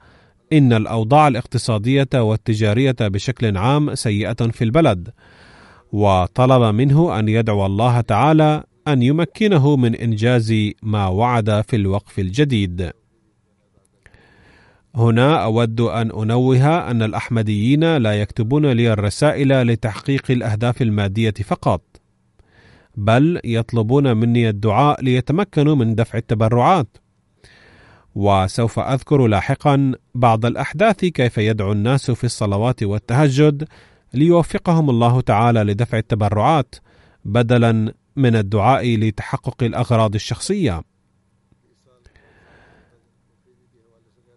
إن 0.52 0.72
الأوضاع 0.72 1.28
الاقتصادية 1.28 2.08
والتجارية 2.14 2.96
بشكل 3.00 3.56
عام 3.56 3.94
سيئة 3.94 4.34
في 4.34 4.64
البلد 4.64 5.08
وطلب 5.92 6.74
منه 6.74 7.18
أن 7.18 7.28
يدعو 7.28 7.66
الله 7.66 8.00
تعالى 8.00 8.64
أن 8.88 9.02
يمكنه 9.02 9.76
من 9.76 9.94
إنجاز 9.94 10.54
ما 10.82 11.06
وعد 11.06 11.64
في 11.68 11.76
الوقف 11.76 12.18
الجديد. 12.18 12.90
هنا 14.94 15.44
أود 15.44 15.80
أن 15.80 16.10
أنوه 16.10 16.90
أن 16.90 17.02
الأحمديين 17.02 17.96
لا 17.96 18.12
يكتبون 18.20 18.66
لي 18.66 18.92
الرسائل 18.92 19.62
لتحقيق 19.62 20.30
الأهداف 20.30 20.82
المادية 20.82 21.34
فقط، 21.44 21.82
بل 22.96 23.40
يطلبون 23.44 24.16
مني 24.16 24.48
الدعاء 24.48 25.04
ليتمكنوا 25.04 25.74
من 25.74 25.94
دفع 25.94 26.18
التبرعات. 26.18 26.96
وسوف 28.14 28.78
أذكر 28.78 29.26
لاحقا 29.26 29.92
بعض 30.14 30.46
الأحداث 30.46 31.04
كيف 31.04 31.38
يدعو 31.38 31.72
الناس 31.72 32.10
في 32.10 32.24
الصلوات 32.24 32.82
والتهجد 32.82 33.68
ليوفقهم 34.14 34.90
الله 34.90 35.20
تعالى 35.20 35.62
لدفع 35.62 35.98
التبرعات 35.98 36.74
بدلا 37.24 37.94
من 38.16 38.36
الدعاء 38.36 38.96
لتحقق 38.96 39.62
الأغراض 39.62 40.14
الشخصية 40.14 40.82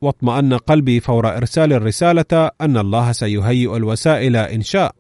واطمأن 0.04 0.54
قلبي 0.54 1.00
فور 1.00 1.38
إرسال 1.38 1.74
الرسالة 1.74 2.52
أن 2.62 2.78
الله 2.78 3.12
سيهيئ 3.12 3.76
الوسائل 3.76 4.36
إن 4.36 4.62
شاء. 4.62 4.96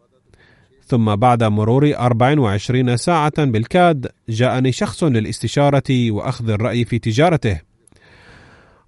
ثم 0.85 1.15
بعد 1.15 1.43
مرور 1.43 1.93
24 1.95 2.97
ساعة 2.97 3.43
بالكاد 3.45 4.07
جاءني 4.29 4.71
شخص 4.71 5.03
للاستشارة 5.03 6.11
وأخذ 6.11 6.49
الرأي 6.49 6.85
في 6.85 6.99
تجارته. 6.99 7.59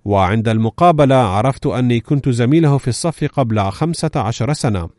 وعند 0.06 0.48
المقابلة 0.48 1.16
عرفت 1.16 1.66
أني 1.66 2.00
كنت 2.00 2.30
زميله 2.30 2.78
في 2.78 2.88
الصف 2.88 3.24
قبل 3.24 3.72
15 3.72 4.54
سنة. 4.54 4.90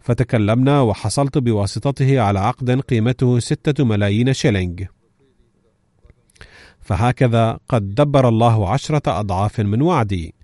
فتكلمنا 0.00 0.80
وحصلت 0.80 1.38
بواسطته 1.38 2.20
على 2.20 2.38
عقد 2.38 2.80
قيمته 2.80 3.38
ستة 3.38 3.84
ملايين 3.84 4.32
شيلينغ. 4.32 4.97
فهكذا 6.88 7.58
قد 7.68 7.94
دبر 7.94 8.28
الله 8.28 8.70
عشرة 8.70 9.20
أضعاف 9.20 9.60
من 9.60 9.82
وعدي. 9.82 10.34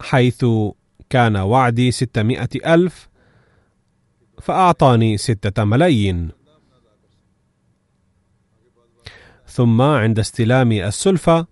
حيث 0.00 0.44
كان 1.10 1.36
وعدي 1.36 1.90
ستمائة 1.90 2.74
ألف 2.74 3.08
فأعطاني 4.42 5.18
ستة 5.18 5.64
ملايين. 5.64 6.30
ثم 9.46 9.82
عند 9.82 10.18
استلام 10.18 10.72
السلفة 10.72 11.46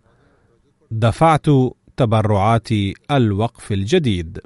دفعت 0.90 1.46
تبرعات 1.96 2.68
الوقف 3.10 3.72
الجديد. 3.72 4.40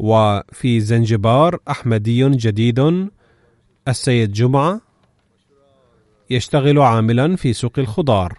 وفي 0.00 0.80
زنجبار 0.80 1.58
أحمدي 1.70 2.28
جديد 2.28 3.08
السيد 3.88 4.32
جمعة 4.32 4.80
يشتغل 6.30 6.78
عاملا 6.78 7.36
في 7.36 7.52
سوق 7.52 7.78
الخضار. 7.78 8.38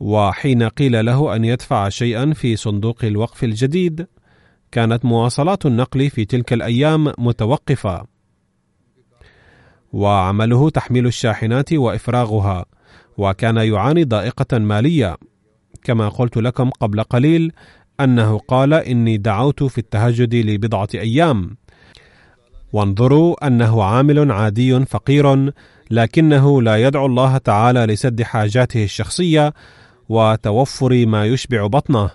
وحين 0.00 0.62
قيل 0.62 1.06
له 1.06 1.36
أن 1.36 1.44
يدفع 1.44 1.88
شيئا 1.88 2.32
في 2.32 2.56
صندوق 2.56 3.04
الوقف 3.04 3.44
الجديد 3.44 4.06
كانت 4.72 5.04
مواصلات 5.04 5.66
النقل 5.66 6.10
في 6.10 6.24
تلك 6.24 6.52
الأيام 6.52 7.12
متوقفة. 7.18 8.06
وعمله 9.92 10.70
تحميل 10.70 11.06
الشاحنات 11.06 11.72
وإفراغها 11.72 12.64
وكان 13.16 13.56
يعاني 13.56 14.04
ضائقة 14.04 14.58
مالية. 14.58 15.16
كما 15.82 16.08
قلت 16.08 16.36
لكم 16.36 16.70
قبل 16.70 17.02
قليل 17.02 17.52
أنه 18.00 18.38
قال 18.38 18.74
إني 18.74 19.16
دعوت 19.16 19.62
في 19.62 19.78
التهجد 19.78 20.34
لبضعة 20.34 20.88
أيام. 20.94 21.56
وانظروا 22.72 23.46
أنه 23.46 23.82
عامل 23.84 24.32
عادي 24.32 24.84
فقير 24.84 25.52
لكنه 25.90 26.62
لا 26.62 26.76
يدعو 26.76 27.06
الله 27.06 27.38
تعالى 27.38 27.86
لسد 27.86 28.22
حاجاته 28.22 28.84
الشخصية 28.84 29.54
وتوفر 30.08 31.06
ما 31.06 31.26
يشبع 31.26 31.66
بطنه 31.66 32.10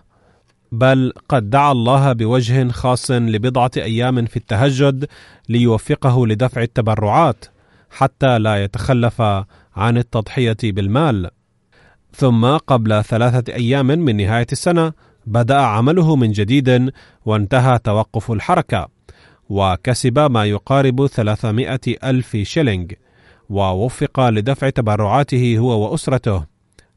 بل 0.72 1.14
قد 1.30 1.50
دعا 1.50 1.72
الله 1.72 2.14
بوجه 2.14 2.72
خاص 2.72 3.12
لبضعة 3.12 3.72
أيام 3.78 4.26
في 4.26 4.38
التهجد 4.38 5.08
ليوفقه 5.50 6.28
لدفع 6.28 6.62
التبرعات 6.62 7.46
حتى 7.90 8.40
لا 8.40 8.64
يتخلف 8.64 9.22
عن 9.76 9.98
التضحية 9.98 10.58
بالمال. 10.64 11.30
ثم 12.14 12.46
قبل 12.46 13.04
ثلاثة 13.04 13.54
أيام 13.54 13.86
من 13.86 14.18
نهاية 14.18 14.48
السنة 14.52 14.94
بدأ 15.26 15.58
عمله 15.58 16.16
من 16.16 16.32
جديد 16.32 16.92
وانتهى 17.26 17.80
توقف 17.80 18.32
الحركة 18.32 18.90
وكسب 19.50 20.20
ما 20.20 20.46
يقارب 20.46 21.08
300 21.08 21.80
ألف 22.04 22.38
شيلينغ 22.38 22.86
ووفق 23.50 24.30
لدفع 24.30 24.70
تبرعاته 24.70 25.58
هو 25.58 25.92
وأسرته. 25.92 26.46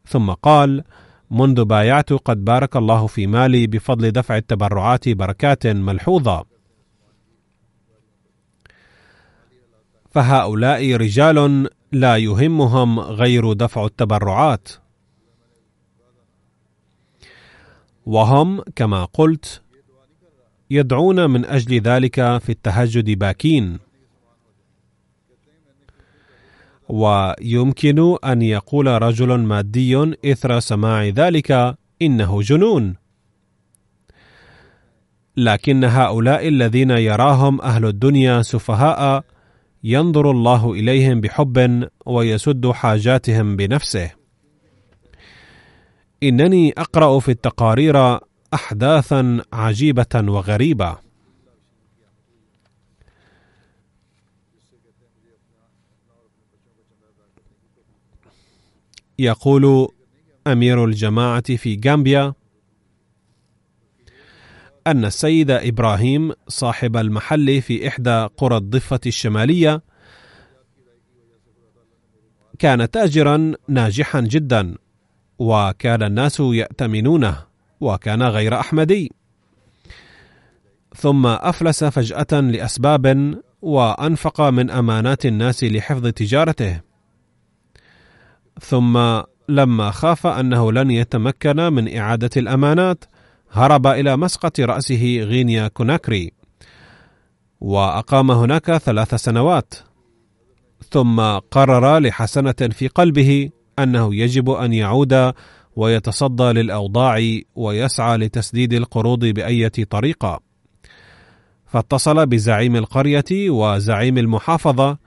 ثم 0.06 0.30
قال 0.30 0.84
منذ 1.30 1.64
بايعت 1.64 2.12
قد 2.12 2.44
بارك 2.44 2.76
الله 2.76 3.06
في 3.06 3.26
مالي 3.26 3.66
بفضل 3.66 4.10
دفع 4.10 4.36
التبرعات 4.36 5.08
بركات 5.08 5.66
ملحوظة. 5.66 6.44
فهؤلاء 10.10 10.96
رجال 10.96 11.68
لا 11.92 12.16
يهمهم 12.16 13.00
غير 13.00 13.52
دفع 13.52 13.84
التبرعات. 13.84 14.81
وهم 18.06 18.60
كما 18.76 19.04
قلت 19.04 19.62
يدعون 20.70 21.30
من 21.30 21.44
أجل 21.44 21.80
ذلك 21.80 22.14
في 22.14 22.48
التهجد 22.48 23.10
باكين. 23.18 23.78
ويمكن 26.88 28.16
أن 28.24 28.42
يقول 28.42 29.02
رجل 29.02 29.38
مادي 29.38 30.14
إثر 30.24 30.60
سماع 30.60 31.04
ذلك 31.04 31.76
إنه 32.02 32.42
جنون. 32.42 32.96
لكن 35.36 35.84
هؤلاء 35.84 36.48
الذين 36.48 36.90
يراهم 36.90 37.60
أهل 37.60 37.84
الدنيا 37.86 38.42
سفهاء 38.42 39.24
ينظر 39.84 40.30
الله 40.30 40.72
إليهم 40.72 41.20
بحب 41.20 41.88
ويسد 42.06 42.70
حاجاتهم 42.70 43.56
بنفسه. 43.56 44.21
إنني 46.22 46.72
أقرأ 46.78 47.20
في 47.20 47.30
التقارير 47.30 48.18
احداثا 48.54 49.44
عجيبة 49.52 50.06
وغريبة. 50.14 50.96
يقول 59.18 59.88
أمير 60.46 60.84
الجماعة 60.84 61.56
في 61.56 61.80
غامبيا 61.86 62.34
أن 64.86 65.04
السيد 65.04 65.50
إبراهيم 65.50 66.32
صاحب 66.48 66.96
المحل 66.96 67.62
في 67.62 67.88
إحدى 67.88 68.28
قرى 68.36 68.56
الضفة 68.56 69.00
الشمالية 69.06 69.82
كان 72.58 72.90
تاجرا 72.90 73.52
ناجحا 73.68 74.20
جدا. 74.20 74.76
وكان 75.38 76.02
الناس 76.02 76.40
يأتمنونه 76.40 77.36
وكان 77.80 78.22
غير 78.22 78.60
أحمدي. 78.60 79.12
ثم 80.96 81.26
أفلس 81.26 81.84
فجأة 81.84 82.40
لأسباب 82.40 83.34
وأنفق 83.62 84.40
من 84.40 84.70
أمانات 84.70 85.26
الناس 85.26 85.64
لحفظ 85.64 86.06
تجارته. 86.06 86.80
ثم 88.60 89.20
لما 89.48 89.90
خاف 89.90 90.26
أنه 90.26 90.72
لن 90.72 90.90
يتمكن 90.90 91.56
من 91.56 91.96
إعادة 91.96 92.30
الأمانات 92.36 93.04
هرب 93.50 93.86
إلى 93.86 94.16
مسقط 94.16 94.60
رأسه 94.60 95.18
غينيا 95.20 95.68
كوناكري 95.68 96.32
وأقام 97.60 98.30
هناك 98.30 98.76
ثلاث 98.76 99.14
سنوات. 99.14 99.74
ثم 100.90 101.20
قرر 101.38 101.98
لحسنة 101.98 102.70
في 102.70 102.88
قلبه 102.88 103.50
أنه 103.78 104.14
يجب 104.14 104.50
أن 104.50 104.72
يعود 104.72 105.32
ويتصدى 105.76 106.42
للأوضاع 106.42 107.38
ويسعى 107.54 108.16
لتسديد 108.16 108.72
القروض 108.72 109.24
بأية 109.24 109.72
طريقة. 109.90 110.40
فاتصل 111.66 112.26
بزعيم 112.26 112.76
القرية 112.76 113.50
وزعيم 113.50 114.18
المحافظة 114.18 114.98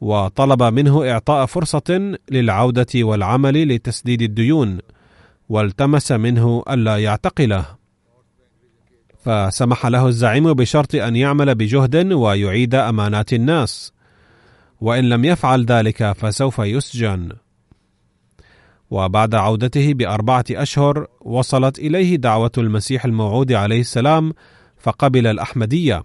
وطلب 0.00 0.62
منه 0.62 1.10
إعطاء 1.10 1.46
فرصة 1.46 2.16
للعودة 2.30 2.86
والعمل 2.94 3.68
لتسديد 3.74 4.22
الديون 4.22 4.78
والتمس 5.48 6.12
منه 6.12 6.62
ألا 6.70 6.96
يعتقله. 6.96 7.66
فسمح 9.24 9.86
له 9.86 10.06
الزعيم 10.06 10.52
بشرط 10.52 10.94
أن 10.94 11.16
يعمل 11.16 11.54
بجهد 11.54 12.12
ويعيد 12.12 12.74
أمانات 12.74 13.32
الناس. 13.32 13.92
وإن 14.80 15.08
لم 15.08 15.24
يفعل 15.24 15.64
ذلك 15.64 16.12
فسوف 16.12 16.58
يسجن. 16.58 17.28
وبعد 18.90 19.34
عودته 19.34 19.94
بأربعة 19.94 20.44
أشهر 20.50 21.06
وصلت 21.20 21.78
إليه 21.78 22.16
دعوة 22.16 22.52
المسيح 22.58 23.04
الموعود 23.04 23.52
عليه 23.52 23.80
السلام 23.80 24.32
فقبل 24.78 25.26
الأحمدية. 25.26 26.02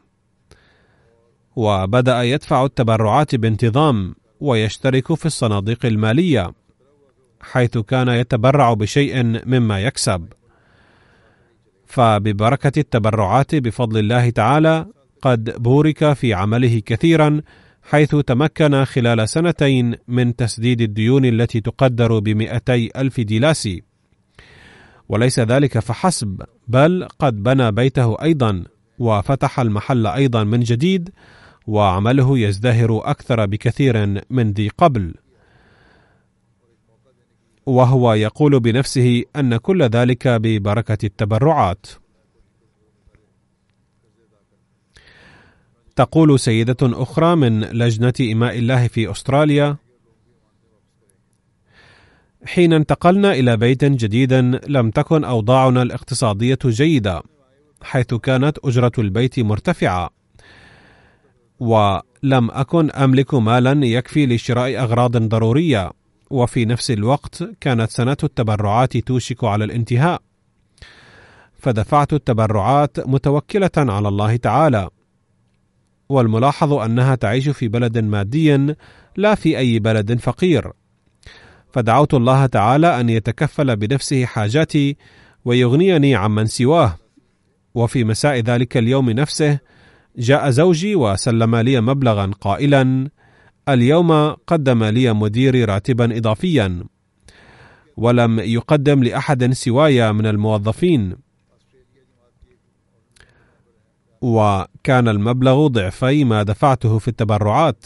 وبدأ 1.56 2.24
يدفع 2.24 2.66
التبرعات 2.66 3.36
بانتظام 3.36 4.16
ويشترك 4.40 5.14
في 5.14 5.26
الصناديق 5.26 5.86
المالية 5.86 6.52
حيث 7.42 7.78
كان 7.78 8.08
يتبرع 8.08 8.74
بشيء 8.74 9.24
مما 9.46 9.82
يكسب. 9.82 10.26
فببركة 11.86 12.80
التبرعات 12.80 13.56
بفضل 13.56 14.00
الله 14.00 14.30
تعالى 14.30 14.86
قد 15.22 15.64
بورك 15.64 16.14
في 16.14 16.34
عمله 16.34 16.82
كثيرا 16.86 17.42
حيث 17.86 18.16
تمكن 18.16 18.86
خلال 18.86 19.30
سنتين 19.30 19.96
من 20.08 20.36
تسديد 20.36 20.82
الديون 20.82 21.26
التي 21.26 21.62
تقدر 21.62 22.20
بمئتي 22.20 22.90
ألف 22.98 23.20
ديلاسي. 23.20 23.84
وليس 25.10 25.40
ذلك 25.40 25.80
فحسب 25.80 26.42
بل 26.68 27.08
قد 27.20 27.44
بنى 27.44 27.72
بيته 27.72 28.22
أيضا 28.22 28.64
وفتح 29.00 29.60
المحل 29.60 30.08
أيضا 30.08 30.44
من 30.44 30.60
جديد 30.60 31.10
وعمله 31.68 32.40
يزدهر 32.40 33.02
أكثر 33.04 33.46
بكثير 33.46 34.22
من 34.30 34.52
ذي 34.52 34.68
قبل. 34.68 35.14
وهو 37.66 38.14
يقول 38.14 38.60
بنفسه 38.60 39.24
أن 39.36 39.58
كل 39.58 39.84
ذلك 39.84 40.28
ببركة 40.28 41.06
التبرعات. 41.06 41.86
تقول 45.96 46.40
سيدة 46.40 46.78
أخرى 46.84 47.36
من 47.36 47.60
لجنة 47.60 48.14
إماء 48.32 48.58
الله 48.58 48.88
في 48.88 49.12
أستراليا: 49.12 49.78
حين 52.46 52.74
انتقلنا 52.74 53.32
إلى 53.32 53.58
بيت 53.58 53.86
جديد 53.86 54.34
لم 54.68 54.90
تكن 54.92 55.24
أوضاعنا 55.24 55.82
الاقتصادية 55.82 56.60
جيدة، 56.66 57.24
حيث 57.82 58.14
كانت 58.14 58.58
أجرة 58.64 58.92
البيت 58.98 59.40
مرتفعة، 59.40 60.10
ولم 61.60 62.52
أكن 62.52 62.92
أملك 62.92 63.34
مالا 63.34 63.86
يكفي 63.86 64.26
لشراء 64.26 64.78
أغراض 64.84 65.18
ضرورية، 65.18 65.92
وفي 66.30 66.66
نفس 66.66 66.92
الوقت 66.92 67.44
كانت 67.62 67.92
سنة 67.92 68.18
التبرعات 68.24 68.98
توشك 68.98 69.44
على 69.44 69.66
الانتهاء، 69.66 70.22
فدفعت 71.60 72.14
التبرعات 72.14 73.08
متوكلة 73.08 73.72
على 73.78 74.08
الله 74.08 74.36
تعالى. 74.36 74.90
والملاحظ 76.10 76.74
أنها 76.74 77.16
تعيش 77.16 77.50
في 77.50 77.68
بلد 77.68 77.98
مادي 77.98 78.76
لا 79.18 79.36
في 79.36 79.58
أي 79.58 79.80
بلد 79.80 80.20
فقير. 80.20 80.72
فدعوت 81.72 82.14
الله 82.14 82.46
تعالى 82.46 83.00
أن 83.00 83.10
يتكفل 83.10 83.76
بنفسه 83.76 84.26
حاجاتي 84.26 84.98
ويغنيني 85.46 86.16
عمن 86.16 86.46
سواه. 86.46 86.96
وفي 87.76 88.04
مساء 88.04 88.40
ذلك 88.40 88.78
اليوم 88.78 89.10
نفسه 89.10 89.60
جاء 90.18 90.50
زوجي 90.50 90.96
وسلم 90.96 91.56
لي 91.56 91.82
مبلغا 91.82 92.32
قائلا 92.42 93.10
اليوم 93.70 94.12
قدم 94.48 94.84
لي 94.84 95.14
مديري 95.14 95.66
راتبا 95.66 96.18
اضافيا 96.18 96.84
ولم 97.98 98.40
يقدم 98.40 99.04
لأحد 99.04 99.54
سواي 99.54 100.14
من 100.14 100.26
الموظفين. 100.26 101.16
وكان 104.22 105.08
المبلغ 105.08 105.68
ضعفي 105.68 106.24
ما 106.24 106.44
دفعته 106.44 107.00
في 107.00 107.08
التبرعات 107.08 107.86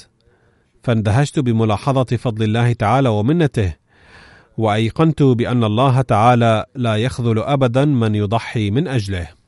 فاندهشت 0.84 1.40
بملاحظة 1.40 2.04
فضل 2.04 2.44
الله 2.44 2.74
تعالى 2.74 3.10
ومنته 3.10 3.74
وأيقنت 4.58 5.24
بأن 5.24 5.64
الله 5.64 6.02
تعالى 6.02 6.66
لا 6.76 6.96
يخذل 6.96 7.40
ابدا 7.40 7.86
من 7.86 8.16
يضحي 8.16 8.72
من 8.72 8.88
أجله. 8.88 9.39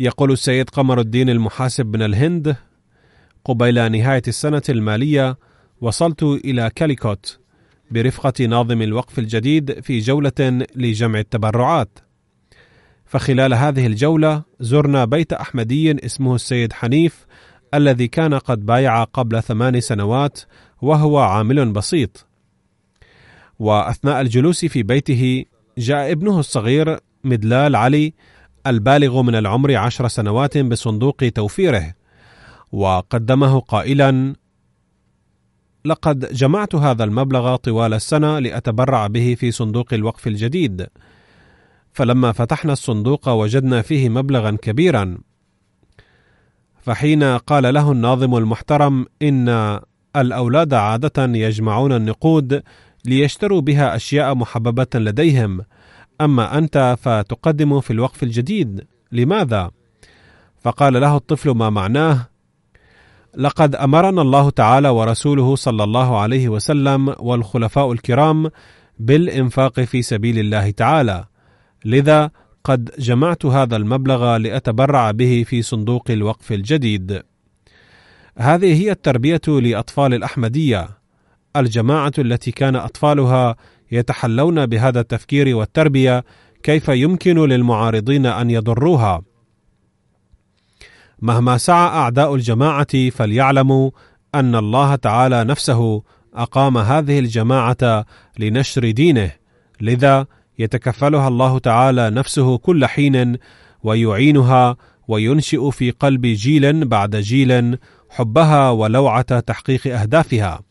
يقول 0.00 0.32
السيد 0.32 0.70
قمر 0.70 1.00
الدين 1.00 1.30
المحاسب 1.30 1.86
من 1.86 2.02
الهند 2.02 2.56
قبيل 3.44 3.92
نهاية 3.92 4.22
السنة 4.28 4.62
المالية 4.68 5.38
وصلت 5.80 6.22
إلى 6.22 6.70
كاليكوت 6.74 7.38
برفقة 7.90 8.44
ناظم 8.46 8.82
الوقف 8.82 9.18
الجديد 9.18 9.80
في 9.80 9.98
جولة 9.98 10.66
لجمع 10.76 11.18
التبرعات. 11.18 11.98
فخلال 13.04 13.54
هذه 13.54 13.86
الجولة 13.86 14.42
زرنا 14.60 15.04
بيت 15.04 15.32
أحمدي 15.32 16.04
اسمه 16.06 16.34
السيد 16.34 16.72
حنيف 16.72 17.26
الذي 17.74 18.08
كان 18.08 18.34
قد 18.34 18.66
بايع 18.66 19.04
قبل 19.04 19.42
ثمان 19.42 19.80
سنوات 19.80 20.40
وهو 20.82 21.18
عامل 21.18 21.72
بسيط. 21.72 22.26
وأثناء 23.58 24.20
الجلوس 24.20 24.64
في 24.64 24.82
بيته 24.82 25.44
جاء 25.78 26.12
ابنه 26.12 26.40
الصغير 26.40 26.98
مدلال 27.24 27.76
علي 27.76 28.14
البالغ 28.70 29.22
من 29.22 29.34
العمر 29.34 29.76
عشر 29.76 30.08
سنوات 30.08 30.58
بصندوق 30.58 31.16
توفيره. 31.34 31.94
وقدمه 32.72 33.60
قائلا 33.60 34.34
لقد 35.84 36.34
جمعت 36.34 36.74
هذا 36.74 37.04
المبلغ 37.04 37.56
طوال 37.56 37.94
السنة 37.94 38.38
لأتبرع 38.38 39.06
به 39.06 39.36
في 39.38 39.50
صندوق 39.50 39.94
الوقف 39.94 40.26
الجديد. 40.26 40.86
فلما 41.92 42.32
فتحنا 42.32 42.72
الصندوق 42.72 43.28
وجدنا 43.28 43.82
فيه 43.82 44.08
مبلغا 44.08 44.50
كبيرا. 44.62 45.18
فحين 46.80 47.22
قال 47.22 47.74
له 47.74 47.92
الناظم 47.92 48.36
المحترم 48.36 49.06
إن 49.22 49.78
الأولاد 50.16 50.74
عادة 50.74 51.24
يجمعون 51.24 51.92
النقود 51.92 52.62
ليشتروا 53.04 53.60
بها 53.60 53.96
أشياء 53.96 54.34
محببة 54.34 54.86
لديهم 54.94 55.60
أما 56.20 56.58
أنت 56.58 56.96
فتقدم 57.02 57.80
في 57.80 57.92
الوقف 57.92 58.22
الجديد 58.22 58.86
لماذا؟ 59.12 59.70
فقال 60.60 61.00
له 61.00 61.16
الطفل 61.16 61.50
ما 61.50 61.70
معناه؟ 61.70 62.28
لقد 63.36 63.74
أمرنا 63.74 64.22
الله 64.22 64.50
تعالى 64.50 64.88
ورسوله 64.88 65.56
صلى 65.56 65.84
الله 65.84 66.18
عليه 66.18 66.48
وسلم 66.48 67.14
والخلفاء 67.18 67.92
الكرام 67.92 68.50
بالإنفاق 68.98 69.80
في 69.80 70.02
سبيل 70.02 70.38
الله 70.38 70.70
تعالى. 70.70 71.24
لذا 71.84 72.30
قد 72.64 72.90
جمعت 72.98 73.46
هذا 73.46 73.76
المبلغ 73.76 74.36
لأتبرع 74.36 75.10
به 75.10 75.44
في 75.46 75.62
صندوق 75.62 76.10
الوقف 76.10 76.52
الجديد. 76.52 77.22
هذه 78.38 78.82
هي 78.82 78.90
التربية 78.90 79.40
لأطفال 79.48 80.14
الأحمدية. 80.14 80.88
الجماعة 81.56 82.12
التي 82.18 82.50
كان 82.50 82.76
أطفالها 82.76 83.56
يتحلون 83.92 84.66
بهذا 84.66 85.00
التفكير 85.00 85.56
والتربية 85.56 86.24
كيف 86.62 86.88
يمكن 86.88 87.38
للمعارضين 87.38 88.26
أن 88.26 88.50
يضروها. 88.50 89.22
مهما 91.22 91.58
سعى 91.58 91.88
أعداء 91.88 92.34
الجماعة 92.34 93.10
فليعلموا 93.10 93.90
أن 94.34 94.54
الله 94.54 94.94
تعالى 94.94 95.44
نفسه 95.44 96.02
أقام 96.34 96.78
هذه 96.78 97.18
الجماعة 97.18 98.04
لنشر 98.38 98.90
دينه 98.90 99.30
لذا 99.80 100.26
يتكفلها 100.58 101.28
الله 101.28 101.58
تعالى 101.58 102.10
نفسه 102.10 102.58
كل 102.58 102.86
حين 102.86 103.36
ويعينها 103.82 104.76
وينشئ 105.08 105.70
في 105.70 105.90
قلب 105.90 106.26
جيل 106.26 106.88
بعد 106.88 107.16
جيل 107.16 107.78
حبها 108.10 108.70
ولوعة 108.70 109.40
تحقيق 109.40 109.86
أهدافها. 109.86 110.67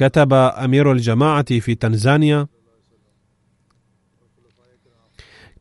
كتب 0.00 0.32
أمير 0.32 0.92
الجماعة 0.92 1.58
في 1.58 1.74
تنزانيا. 1.74 2.46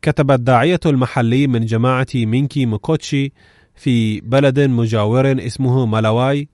كتب 0.02 0.32
الداعية 0.32 0.80
المحلي 0.86 1.48
من 1.48 1.66
جماعة 1.66 2.08
مينكي 2.16 2.66
موكوتشي 2.66 3.34
في 3.76 4.22
بلد 4.22 4.60
مجاور 4.60 5.46
اسمه 5.46 5.86
ملاواي 5.86 6.50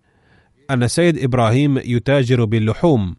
أن 0.72 0.88
سيد 0.88 1.24
إبراهيم 1.24 1.78
يتاجر 1.78 2.46
باللحوم 2.46 3.16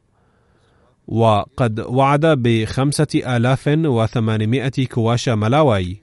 وقد 1.06 1.80
وعد 1.80 2.26
بخمسة 2.26 3.36
آلاف 3.36 3.68
وثمانمائة 3.68 4.86
كواش 4.86 5.28
ملاواي 5.28 6.00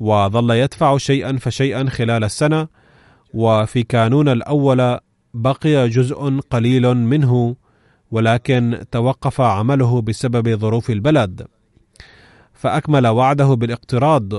وظل 0.00 0.50
يدفع 0.50 0.98
شيئا 0.98 1.36
فشيئا 1.36 1.90
خلال 1.90 2.24
السنة 2.24 2.68
وفي 3.34 3.82
كانون 3.82 4.28
الأول 4.28 4.98
بقي 5.34 5.88
جزء 5.88 6.40
قليل 6.50 6.94
منه 6.94 7.56
ولكن 8.10 8.84
توقف 8.90 9.40
عمله 9.40 10.00
بسبب 10.00 10.58
ظروف 10.58 10.90
البلد. 10.90 11.46
فأكمل 12.54 13.06
وعده 13.06 13.54
بالاقتراض. 13.54 14.32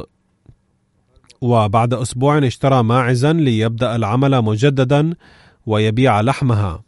وبعد 1.41 1.93
أسبوع 1.93 2.37
اشترى 2.37 2.83
ماعزا 2.83 3.33
ليبدأ 3.33 3.95
العمل 3.95 4.41
مجددا 4.41 5.13
ويبيع 5.65 6.21
لحمها. 6.21 6.83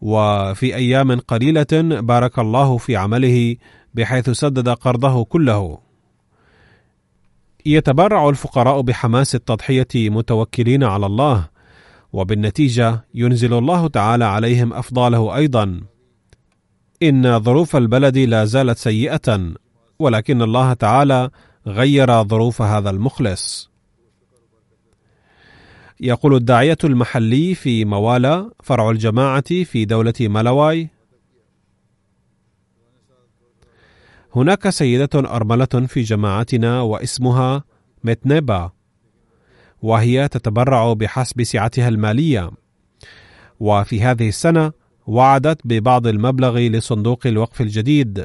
وفي 0.00 0.74
أيام 0.74 1.20
قليلة 1.20 2.00
بارك 2.00 2.38
الله 2.38 2.76
في 2.76 2.96
عمله 2.96 3.56
بحيث 3.94 4.30
سدد 4.30 4.68
قرضه 4.68 5.24
كله. 5.24 5.78
يتبرع 7.66 8.28
الفقراء 8.28 8.80
بحماس 8.80 9.34
التضحية 9.34 9.88
متوكلين 9.94 10.84
على 10.84 11.06
الله. 11.06 11.51
وبالنتيجة 12.12 13.04
ينزل 13.14 13.54
الله 13.54 13.88
تعالى 13.88 14.24
عليهم 14.24 14.72
أفضاله 14.72 15.36
أيضا. 15.36 15.80
إن 17.02 17.40
ظروف 17.40 17.76
البلد 17.76 18.18
لا 18.18 18.44
زالت 18.44 18.78
سيئة 18.78 19.52
ولكن 19.98 20.42
الله 20.42 20.72
تعالى 20.72 21.30
غير 21.66 22.24
ظروف 22.24 22.62
هذا 22.62 22.90
المخلص. 22.90 23.70
يقول 26.00 26.34
الداعية 26.34 26.78
المحلي 26.84 27.54
في 27.54 27.84
موالا 27.84 28.50
فرع 28.62 28.90
الجماعة 28.90 29.64
في 29.64 29.84
دولة 29.84 30.14
ملاواي. 30.20 30.88
هناك 34.36 34.68
سيدة 34.70 35.08
أرملة 35.14 35.86
في 35.86 36.02
جماعتنا 36.02 36.80
واسمها 36.80 37.64
متنبا. 38.04 38.70
وهي 39.82 40.28
تتبرع 40.28 40.92
بحسب 40.92 41.42
سعتها 41.42 41.88
المالية. 41.88 42.50
وفي 43.60 44.02
هذه 44.02 44.28
السنة 44.28 44.72
وعدت 45.06 45.60
ببعض 45.64 46.06
المبلغ 46.06 46.58
لصندوق 46.58 47.26
الوقف 47.26 47.60
الجديد 47.60 48.24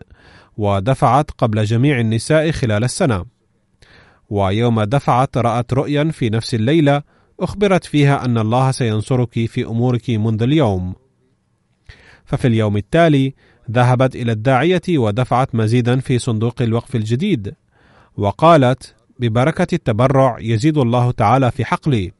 ودفعت 0.57 1.31
قبل 1.31 1.63
جميع 1.63 1.99
النساء 1.99 2.51
خلال 2.51 2.83
السنة. 2.83 3.25
ويوم 4.29 4.83
دفعت 4.83 5.37
رأت 5.37 5.73
رؤيا 5.73 6.03
في 6.03 6.29
نفس 6.29 6.55
الليلة 6.55 7.03
أخبرت 7.39 7.85
فيها 7.85 8.25
أن 8.25 8.37
الله 8.37 8.71
سينصرك 8.71 9.45
في 9.45 9.65
أمورك 9.65 10.09
منذ 10.09 10.43
اليوم. 10.43 10.95
ففي 12.25 12.47
اليوم 12.47 12.77
التالي 12.77 13.33
ذهبت 13.71 14.15
إلى 14.15 14.31
الداعية 14.31 14.81
ودفعت 14.89 15.55
مزيدا 15.55 15.99
في 15.99 16.19
صندوق 16.19 16.61
الوقف 16.61 16.95
الجديد 16.95 17.55
وقالت 18.17 18.95
ببركة 19.19 19.67
التبرع 19.75 20.37
يزيد 20.39 20.77
الله 20.77 21.11
تعالى 21.11 21.51
في 21.51 21.65
حقلي 21.65 22.11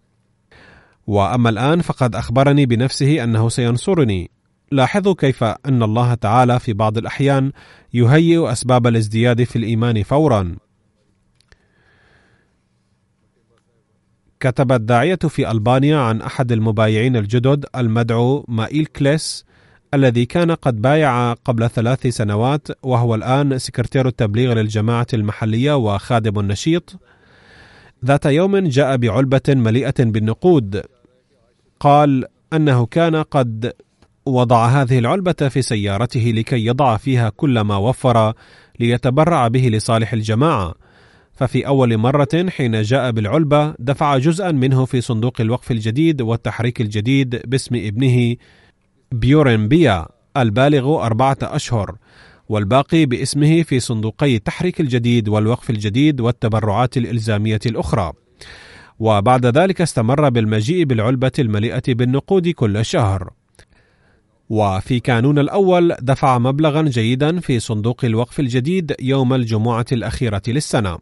وأما 1.08 1.50
الآن 1.50 1.82
فقد 1.82 2.16
أخبرني 2.16 2.66
بنفسه 2.66 3.24
أنه 3.24 3.50
سينصرني 3.50 4.32
لاحظوا 4.72 5.14
كيف 5.14 5.44
أن 5.44 5.84
الله 5.84 6.14
تعالى 6.14 6.60
في 6.60 6.74
بعض 6.74 6.98
الأحيان 6.98 7.52
يهيئ 7.94 8.52
أسباب 8.52 8.88
الازدياد 8.88 9.44
في 9.44 9.56
الإيمان 9.56 10.04
فورا. 10.04 10.56
كتب 14.40 14.72
الداعية 14.72 15.16
في 15.16 15.52
ألبانيا 15.52 15.98
عن 15.98 16.22
أحد 16.22 16.52
المبايعين 16.52 17.16
الجدد 17.16 17.66
المدعو 17.76 18.46
مائيل 18.48 18.86
كليس 18.86 19.46
الذي 19.94 20.26
كان 20.26 20.52
قد 20.52 20.82
بايع 20.82 21.34
قبل 21.34 21.70
ثلاث 21.70 22.08
سنوات 22.08 22.68
وهو 22.84 23.16
الآن 23.16 23.58
سكرتير 23.58 24.08
التبليغ 24.08 24.54
للجماعة 24.54 25.08
المحلية 25.14 25.76
وخادم 25.76 26.52
نشيط. 26.52 27.00
ذات 28.06 28.26
يوم 28.26 28.58
جاء 28.58 28.98
بعلبة 28.98 29.42
مليئة 29.50 29.96
بالنقود. 30.00 30.82
قال 31.80 32.26
أنه 32.54 32.86
كان 32.86 33.16
قد 33.16 33.74
وضع 34.26 34.66
هذه 34.66 35.00
العلبة 35.00 35.34
في 35.50 35.62
سيارته 35.62 36.20
لكي 36.36 36.66
يضع 36.66 36.98
فيها 36.98 37.30
كل 37.30 37.62
ما 37.62 37.78
وفر 37.78 38.34
ليتبرع 38.80 39.48
به 39.48 39.68
لصالح 39.68 40.14
الجماعة 40.14 40.76
ففي 41.34 41.68
أول 41.68 41.98
مرة 41.98 42.46
حين 42.50 42.82
جاء 42.82 43.12
بالعلبة 43.12 43.74
دفع 43.80 44.18
جزءا 44.18 44.52
منه 44.52 44.86
في 44.86 45.02
صندوق 45.02 45.42
الوقف 45.42 45.72
الجديد 45.72 46.22
والتحريك 46.22 46.82
الجديد 46.82 47.42
باسم 47.46 47.76
ابنه 47.76 48.36
بيورن 49.12 49.68
بيا 49.68 50.06
البالغ 50.38 51.06
أربعة 51.06 51.38
أشهر 51.42 51.98
والباقي 52.50 53.06
باسمه 53.06 53.64
في 53.64 53.80
صندوقي 53.80 54.36
التحريك 54.36 54.82
الجديد 54.82 55.30
والوقف 55.30 55.70
الجديد 55.70 56.22
والتبرعات 56.22 56.98
الإلزامية 56.98 57.60
الأخرى. 57.66 58.14
وبعد 59.00 59.46
ذلك 59.46 59.82
استمر 59.82 60.30
بالمجيء 60.30 60.86
بالعلبة 60.86 61.32
المليئة 61.40 61.84
بالنقود 61.88 62.50
كل 62.50 62.86
شهر. 62.86 63.30
وفي 64.50 65.00
كانون 65.00 65.40
الأول 65.40 65.96
دفع 66.02 66.38
مبلغا 66.38 66.82
جيدا 66.82 67.40
في 67.40 67.60
صندوق 67.60 68.06
الوقف 68.06 68.40
الجديد 68.40 68.96
يوم 69.00 69.34
الجمعة 69.34 69.86
الأخيرة 69.92 70.42
للسنة. 70.48 70.98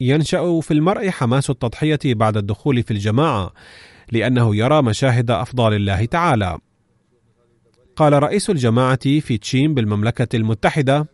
ينشأ 0.00 0.60
في 0.60 0.74
المرء 0.74 1.10
حماس 1.10 1.50
التضحية 1.50 1.98
بعد 2.04 2.36
الدخول 2.36 2.82
في 2.82 2.90
الجماعة، 2.90 3.52
لأنه 4.12 4.56
يرى 4.56 4.82
مشاهد 4.82 5.30
أفضال 5.30 5.74
الله 5.74 6.04
تعالى. 6.04 6.58
قال 7.96 8.22
رئيس 8.22 8.50
الجماعة 8.50 9.20
في 9.20 9.38
تشيم 9.38 9.74
بالمملكة 9.74 10.36
المتحدة: 10.36 11.06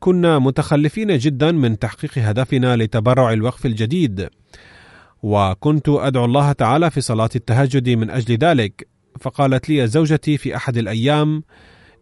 كنا 0.00 0.38
متخلفين 0.38 1.18
جدا 1.18 1.52
من 1.52 1.78
تحقيق 1.78 2.18
هدفنا 2.18 2.76
لتبرع 2.76 3.32
الوقف 3.32 3.66
الجديد 3.66 4.28
وكنت 5.22 5.88
أدعو 5.88 6.24
الله 6.24 6.52
تعالى 6.52 6.90
في 6.90 7.00
صلاة 7.00 7.30
التهجد 7.36 7.88
من 7.88 8.10
أجل 8.10 8.36
ذلك 8.36 8.88
فقالت 9.20 9.68
لي 9.68 9.86
زوجتي 9.86 10.38
في 10.38 10.56
أحد 10.56 10.76
الأيام 10.76 11.42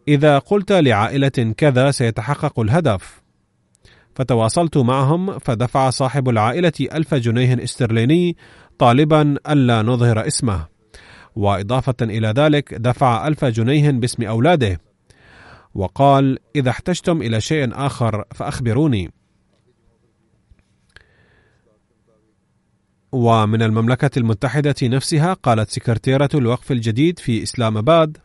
إذا 0.09 0.39
قلت 0.39 0.73
لعائلة 0.73 1.55
كذا 1.57 1.91
سيتحقق 1.91 2.61
الهدف 2.61 3.24
فتواصلت 4.15 4.77
معهم 4.77 5.39
فدفع 5.39 5.91
صاحب 5.91 6.29
العائلة 6.29 6.73
ألف 6.81 7.15
جنيه 7.15 7.65
استرليني 7.65 8.37
طالبا 8.79 9.37
ألا 9.49 9.83
نظهر 9.83 10.27
اسمه. 10.27 10.67
وإضافة 11.37 11.95
إلى 12.03 12.29
ذلك 12.29 12.75
دفع 12.75 13.27
ألف 13.27 13.45
جنيه 13.45 13.91
باسم 13.91 14.23
أولاده. 14.23 14.81
وقال 15.75 16.39
إذا 16.57 16.71
احتجتم 16.71 17.23
إلى 17.23 17.41
شيء 17.41 17.71
آخر 17.73 18.25
فأخبروني. 18.35 19.11
ومن 23.13 23.63
المملكة 23.63 24.11
المتحدة 24.17 24.75
نفسها 24.83 25.33
قالت 25.33 25.71
سكرتيرة 25.71 26.29
الوقف 26.35 26.73
الجديد 26.73 27.19
في 27.19 27.43
إسلام 27.43 27.77
آباد 27.77 28.19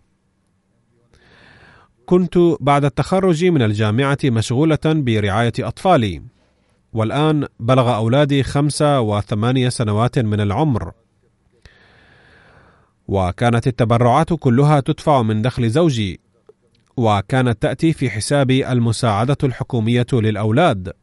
كنت 2.10 2.38
بعد 2.60 2.86
التخرج 2.86 3.46
من 3.46 3.62
الجامعة 3.62 4.18
مشغولة 4.26 4.80
برعاية 4.86 5.54
أطفالي. 5.60 6.22
والآن 6.94 7.48
بلغ 7.60 7.96
أولادي 7.96 8.44
خمسة 8.44 9.02
وثمانية 9.02 9.70
سنوات 9.70 10.20
من 10.20 10.40
العمر. 10.42 10.92
وكانت 13.08 13.68
التبرعات 13.68 14.34
كلها 14.34 14.80
تدفع 14.80 15.22
من 15.22 15.42
دخل 15.42 15.70
زوجي. 15.70 16.20
وكانت 16.98 17.62
تأتي 17.62 17.94
في 17.94 18.10
حساب 18.10 18.52
المساعدة 18.52 19.38
الحكومية 19.44 20.08
للأولاد. 20.14 20.94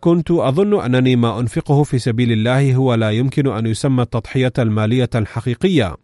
كنت 0.00 0.30
أظن 0.30 0.84
أنني 0.84 1.16
ما 1.16 1.40
أنفقه 1.40 1.82
في 1.82 1.98
سبيل 1.98 2.32
الله 2.32 2.74
هو 2.74 2.94
لا 2.94 3.10
يمكن 3.10 3.46
أن 3.46 3.66
يسمى 3.66 4.02
التضحية 4.02 4.52
المالية 4.58 5.10
الحقيقية. 5.14 5.96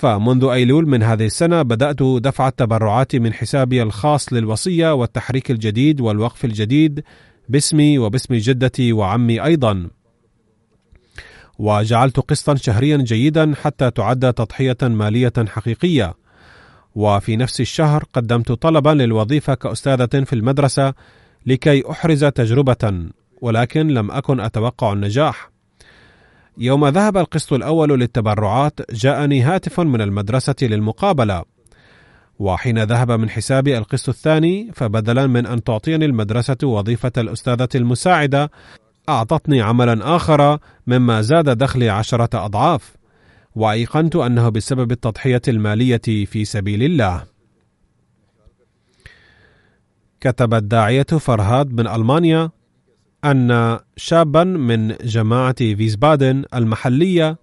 فمنذ 0.00 0.44
أيلول 0.44 0.88
من 0.88 1.02
هذه 1.02 1.26
السنة 1.26 1.62
بدأت 1.62 2.02
دفع 2.02 2.48
التبرعات 2.48 3.16
من 3.16 3.32
حسابي 3.32 3.82
الخاص 3.82 4.32
للوصية 4.32 4.94
والتحريك 4.94 5.50
الجديد 5.50 6.00
والوقف 6.00 6.44
الجديد 6.44 7.04
باسمي 7.48 7.98
وباسم 7.98 8.34
جدتي 8.34 8.92
وعمي 8.92 9.44
أيضا. 9.44 9.90
وجعلت 11.58 12.20
قسطا 12.20 12.54
شهريا 12.54 12.96
جيدا 12.96 13.54
حتى 13.62 13.90
تعد 13.90 14.32
تضحية 14.32 14.76
مالية 14.82 15.32
حقيقية. 15.48 16.14
وفي 16.94 17.36
نفس 17.36 17.60
الشهر 17.60 18.04
قدمت 18.12 18.52
طلبا 18.52 18.90
للوظيفة 18.90 19.54
كأستاذة 19.54 20.24
في 20.24 20.32
المدرسة 20.32 20.94
لكي 21.46 21.90
أحرز 21.90 22.24
تجربة 22.24 23.08
ولكن 23.42 23.88
لم 23.88 24.10
أكن 24.10 24.40
أتوقع 24.40 24.92
النجاح. 24.92 25.50
يوم 26.60 26.88
ذهب 26.88 27.16
القسط 27.16 27.52
الأول 27.52 28.00
للتبرعات 28.00 28.92
جاءني 28.92 29.42
هاتف 29.42 29.80
من 29.80 30.00
المدرسة 30.00 30.54
للمقابلة. 30.62 31.44
وحين 32.38 32.82
ذهب 32.82 33.12
من 33.12 33.30
حسابي 33.30 33.78
القسط 33.78 34.08
الثاني 34.08 34.70
فبدلا 34.74 35.26
من 35.26 35.46
أن 35.46 35.64
تعطيني 35.64 36.04
المدرسة 36.04 36.56
وظيفة 36.62 37.12
الأستاذة 37.18 37.68
المساعدة 37.74 38.50
أعطتني 39.08 39.62
عملا 39.62 40.16
آخر 40.16 40.58
مما 40.86 41.22
زاد 41.22 41.58
دخلي 41.58 41.88
عشرة 41.88 42.44
أضعاف. 42.44 42.96
وأيقنت 43.54 44.16
أنه 44.16 44.48
بسبب 44.48 44.92
التضحية 44.92 45.42
المالية 45.48 46.26
في 46.26 46.44
سبيل 46.44 46.82
الله. 46.82 47.24
كتب 50.20 50.54
الداعية 50.54 51.02
فرهاد 51.02 51.72
من 51.72 51.86
ألمانيا 51.86 52.50
أن 53.24 53.78
شابا 53.96 54.44
من 54.44 54.94
جماعة 55.04 55.54
فيسبادن 55.58 56.44
المحلية 56.54 57.38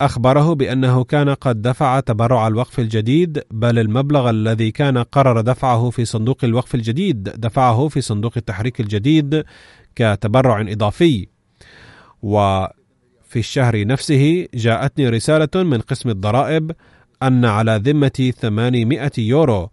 أخبره 0.00 0.54
بأنه 0.54 1.04
كان 1.04 1.28
قد 1.28 1.62
دفع 1.62 2.00
تبرع 2.00 2.46
الوقف 2.46 2.78
الجديد 2.78 3.42
بل 3.50 3.78
المبلغ 3.78 4.30
الذي 4.30 4.70
كان 4.70 4.98
قرر 4.98 5.40
دفعه 5.40 5.90
في 5.90 6.04
صندوق 6.04 6.44
الوقف 6.44 6.74
الجديد 6.74 7.22
دفعه 7.22 7.88
في 7.88 8.00
صندوق 8.00 8.32
التحريك 8.36 8.80
الجديد 8.80 9.44
كتبرع 9.96 10.60
إضافي. 10.60 11.26
وفي 12.22 13.36
الشهر 13.36 13.86
نفسه 13.86 14.46
جاءتني 14.54 15.08
رسالة 15.08 15.62
من 15.62 15.80
قسم 15.80 16.08
الضرائب 16.08 16.72
أن 17.22 17.44
على 17.44 17.80
ذمتي 17.84 18.32
800 18.32 19.10
يورو 19.18 19.70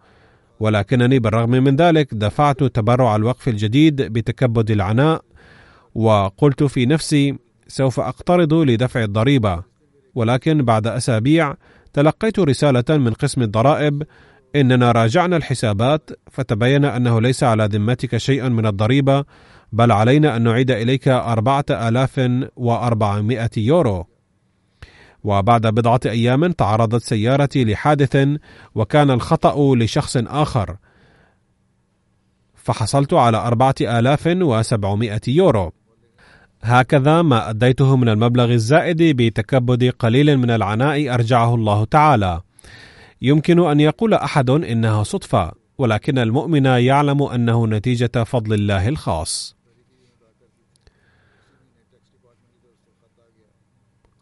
ولكنني 0.60 1.20
بالرغم 1.20 1.50
من 1.50 1.76
ذلك 1.76 2.14
دفعت 2.14 2.64
تبرع 2.64 3.16
الوقف 3.16 3.48
الجديد 3.48 4.02
بتكبد 4.02 4.72
العناء 4.72 5.22
وقلت 5.96 6.64
في 6.64 6.86
نفسي 6.86 7.36
سوف 7.68 8.00
أقترض 8.00 8.54
لدفع 8.54 9.04
الضريبة. 9.04 9.64
ولكن 10.16 10.66
بعد 10.66 10.88
أسابيع 10.88 11.54
تلقيت 11.94 12.40
رسالة 12.40 12.98
من 12.98 13.14
قسم 13.14 13.42
الضرائب 13.42 14.04
إننا 14.56 14.92
راجعنا 14.92 15.38
الحسابات 15.38 16.10
فتبين 16.32 16.86
أنه 16.86 17.22
ليس 17.22 17.44
على 17.44 17.66
ذمتك 17.66 18.18
شيء 18.18 18.50
من 18.50 18.66
الضريبة 18.66 19.26
بل 19.72 19.92
علينا 19.92 20.36
أن 20.36 20.42
نعيد 20.42 20.72
إليك 20.72 21.08
أربعة 21.08 21.66
آلاف 21.70 22.30
وأربعمائة 22.56 23.50
يورو. 23.58 24.06
وبعد 25.26 25.68
بضعة 25.68 26.00
أيام 26.06 26.52
تعرضت 26.52 27.02
سيارتي 27.02 27.66
لحادث 27.66 28.28
وكان 28.76 29.12
الخطأ 29.12 29.76
لشخص 29.76 30.18
آخر. 30.18 30.78
فحصلت 32.56 33.14
على 33.14 33.38
أربعة 33.38 33.76
آلاف 33.82 34.28
وسبعمائة 34.28 35.22
يورو. 35.28 35.72
هكذا 36.62 37.22
ما 37.22 37.50
أديته 37.50 37.96
من 37.96 38.10
المبلغ 38.10 38.52
الزائد 38.52 39.22
بتكبد 39.22 39.84
قليل 40.00 40.38
من 40.38 40.52
العناء 40.52 41.14
أرجعه 41.14 41.56
الله 41.56 41.86
تعالى. 41.86 42.42
يمكن 43.22 43.60
أن 43.60 43.80
يقول 43.80 44.14
أحد 44.14 44.50
إنها 44.50 45.04
صدفة 45.04 45.52
ولكن 45.78 46.18
المؤمن 46.18 46.66
يعلم 46.66 47.24
أنه 47.24 47.68
نتيجة 47.68 48.24
فضل 48.24 48.54
الله 48.54 48.88
الخاص. 48.88 49.55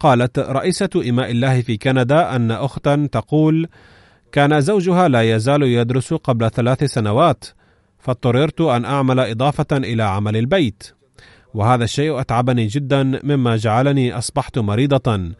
قالت 0.04 0.38
رئيسة 0.38 0.90
إماء 1.08 1.30
الله 1.30 1.62
في 1.62 1.76
كندا 1.76 2.36
أن 2.36 2.50
أختا 2.50 3.08
تقول: 3.12 3.68
كان 4.32 4.60
زوجها 4.60 5.08
لا 5.08 5.22
يزال 5.34 5.62
يدرس 5.62 6.14
قبل 6.14 6.50
ثلاث 6.50 6.84
سنوات، 6.84 7.44
فاضطررت 7.98 8.60
أن 8.60 8.84
أعمل 8.84 9.20
إضافة 9.20 9.66
إلى 9.72 10.02
عمل 10.02 10.36
البيت، 10.36 10.92
وهذا 11.54 11.84
الشيء 11.84 12.20
أتعبني 12.20 12.66
جدا 12.66 13.20
مما 13.24 13.56
جعلني 13.56 14.18
أصبحت 14.18 14.58
مريضة، 14.58 15.30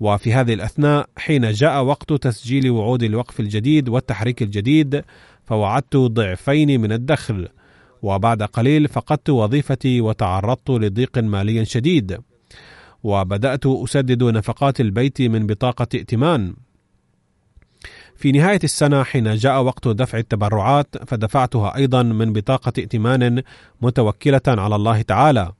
وفي 0.00 0.32
هذه 0.32 0.54
الأثناء 0.54 1.06
حين 1.16 1.52
جاء 1.52 1.82
وقت 1.84 2.12
تسجيل 2.12 2.70
وعود 2.70 3.02
الوقف 3.02 3.40
الجديد 3.40 3.88
والتحريك 3.88 4.42
الجديد، 4.42 5.04
فوعدت 5.44 5.96
ضعفين 5.96 6.80
من 6.80 6.92
الدخل، 6.92 7.48
وبعد 8.02 8.42
قليل 8.42 8.88
فقدت 8.88 9.30
وظيفتي 9.30 10.00
وتعرضت 10.00 10.70
لضيق 10.70 11.18
مالي 11.18 11.64
شديد. 11.64 12.18
وبدأت 13.02 13.66
أسدد 13.66 14.22
نفقات 14.22 14.80
البيت 14.80 15.22
من 15.22 15.46
بطاقة 15.46 15.86
ائتمان. 15.94 16.54
في 18.16 18.32
نهاية 18.32 18.60
السنة 18.64 19.02
حين 19.02 19.34
جاء 19.34 19.62
وقت 19.62 19.88
دفع 19.88 20.18
التبرعات 20.18 20.96
فدفعتها 21.06 21.76
أيضا 21.76 22.02
من 22.02 22.32
بطاقة 22.32 22.72
ائتمان 22.78 23.42
متوكلة 23.80 24.40
على 24.48 24.76
الله 24.76 25.02
تعالى. 25.02 25.52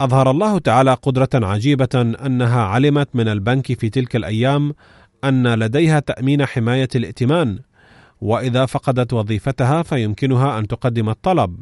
أظهر 0.00 0.30
الله 0.30 0.58
تعالى 0.58 0.94
قدرة 0.94 1.28
عجيبة 1.34 1.88
أنها 2.26 2.62
علمت 2.62 3.08
من 3.14 3.28
البنك 3.28 3.80
في 3.80 3.90
تلك 3.90 4.16
الأيام 4.16 4.74
أن 5.24 5.54
لديها 5.54 6.00
تأمين 6.00 6.46
حماية 6.46 6.88
الائتمان، 6.94 7.58
وإذا 8.20 8.66
فقدت 8.66 9.12
وظيفتها 9.12 9.82
فيمكنها 9.82 10.58
أن 10.58 10.66
تقدم 10.66 11.08
الطلب. 11.08 11.60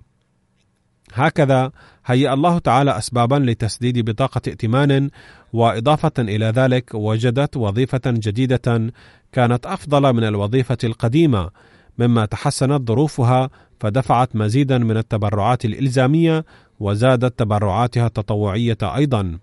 هكذا 1.14 1.70
هيأ 2.06 2.34
الله 2.34 2.59
تعالى 2.59 2.98
أسبابا 2.98 3.34
لتسديد 3.34 4.11
بطاقة 4.11 4.40
ائتمان 4.48 5.11
وإضافة 5.52 6.12
إلى 6.18 6.46
ذلك 6.46 6.90
وجدت 6.94 7.56
وظيفة 7.56 8.00
جديدة 8.06 8.92
كانت 9.32 9.66
أفضل 9.66 10.12
من 10.12 10.24
الوظيفة 10.24 10.78
القديمة 10.84 11.50
مما 11.98 12.24
تحسنت 12.24 12.88
ظروفها 12.88 13.50
فدفعت 13.80 14.36
مزيدا 14.36 14.78
من 14.78 14.96
التبرعات 14.96 15.64
الإلزامية 15.64 16.44
وزادت 16.80 17.38
تبرعاتها 17.38 18.06
التطوعية 18.06 18.78
أيضا. 18.82 19.38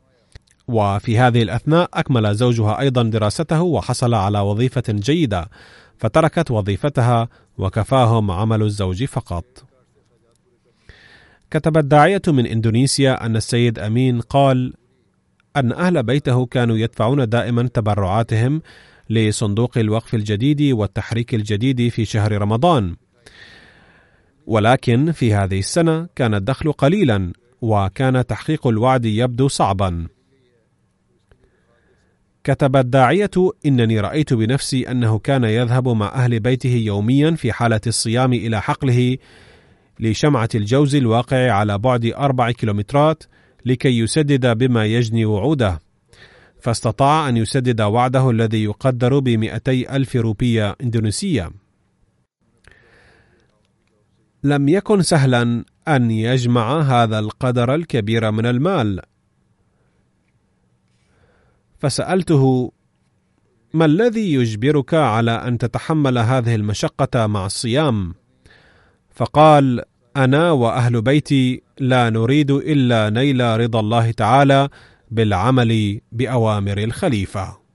وفي 0.68 1.20
هذه 1.20 1.42
الأثناء 1.42 1.90
أكمل 1.94 2.36
زوجها 2.36 2.80
أيضا 2.80 3.04
دراسته 3.04 3.62
وحصل 3.62 4.14
على 4.14 4.40
وظيفة 4.40 4.84
جيدة 4.90 5.50
فتركت 5.98 6.52
وظيفتها 6.52 7.28
وكفاهم 7.58 8.32
عمل 8.32 8.62
الزوج 8.62 9.04
فقط. 9.04 9.65
كتب 11.52 11.78
الداعية 11.78 12.22
من 12.28 12.46
إندونيسيا 12.46 13.26
أن 13.26 13.36
السيد 13.36 13.80
أمين 13.80 14.22
قال 14.22 14.74
أن 15.58 15.72
أهل 15.72 16.04
بيته 16.04 16.46
كانوا 16.46 16.78
يدفعون 16.78 17.30
دائما 17.30 17.68
تبرعاتهم 17.68 18.62
لصندوق 19.10 19.78
الوقف 19.78 20.16
الجديد 20.16 20.62
والتحريك 20.62 21.36
الجديد 21.36 21.90
في 21.90 22.06
شهر 22.06 22.42
رمضان. 22.42 22.96
ولكن 24.46 25.12
في 25.12 25.34
هذه 25.34 25.60
السنة 25.60 26.08
كان 26.16 26.34
الدخل 26.34 26.72
قليلا 26.72 27.34
وكان 27.62 28.26
تحقيق 28.26 28.68
الوعد 28.68 29.06
يبدو 29.06 29.48
صعبا. 29.48 30.08
كتب 32.44 32.76
الداعية 32.76 33.32
إنني 33.66 34.00
رأيت 34.00 34.34
بنفسي 34.34 34.92
أنه 34.92 35.20
كان 35.20 35.44
يذهب 35.44 35.88
مع 35.88 36.08
أهل 36.08 36.40
بيته 36.40 36.76
يوميا 36.76 37.32
في 37.32 37.52
حالة 37.52 37.82
الصيام 37.88 38.34
إلى 38.34 38.62
حقله 38.62 39.18
لشمعة 40.00 40.50
الجوز 40.56 40.96
الواقع 40.96 41.52
على 41.52 41.78
بعد 41.78 42.06
أربع 42.06 42.52
كيلومترات 42.52 43.24
لكي 43.66 44.00
يسدد 44.00 44.58
بما 44.58 44.86
يجني 44.86 45.26
وعوده. 45.26 45.80
فاستطاع 46.62 47.30
أن 47.30 47.38
يسدد 47.38 47.82
وعده 47.82 48.30
الذي 48.30 48.64
يقدر 48.64 49.20
بمئتي 49.20 49.96
ألف 49.96 50.16
روبية 50.16 50.76
إندونيسية. 50.84 51.52
لم 54.44 54.70
يكن 54.70 55.02
سهلا 55.02 55.66
أن 55.88 56.12
يجمع 56.12 56.82
هذا 56.82 57.20
القدر 57.20 57.76
الكبير 57.76 58.32
من 58.32 58.46
المال. 58.46 59.02
فسألته 61.78 62.72
ما 63.74 63.86
الذي 63.86 64.34
يجبرك 64.34 64.94
على 64.94 65.32
أن 65.32 65.58
تتحمل 65.58 66.18
هذه 66.18 66.56
المشقة 66.56 67.28
مع 67.28 67.46
الصيام؟ 67.46 68.14
فقال: 69.16 69.82
أنا 70.18 70.52
وأهل 70.52 71.02
بيتي 71.02 71.62
لا 71.80 72.10
نريد 72.10 72.52
إلا 72.52 73.10
نيل 73.10 73.60
رضا 73.60 73.80
الله 73.80 74.12
تعالى 74.12 74.70
بالعمل 75.12 76.02
بأوامر 76.12 76.78
الخليفة. 76.78 77.66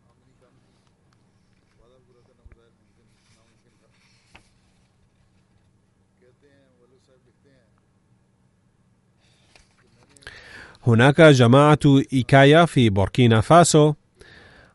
هناك 10.86 11.20
جماعة 11.20 11.78
إيكايا 12.12 12.64
في 12.64 12.91
بوركينا 12.91 13.41
فاسو 13.41 13.95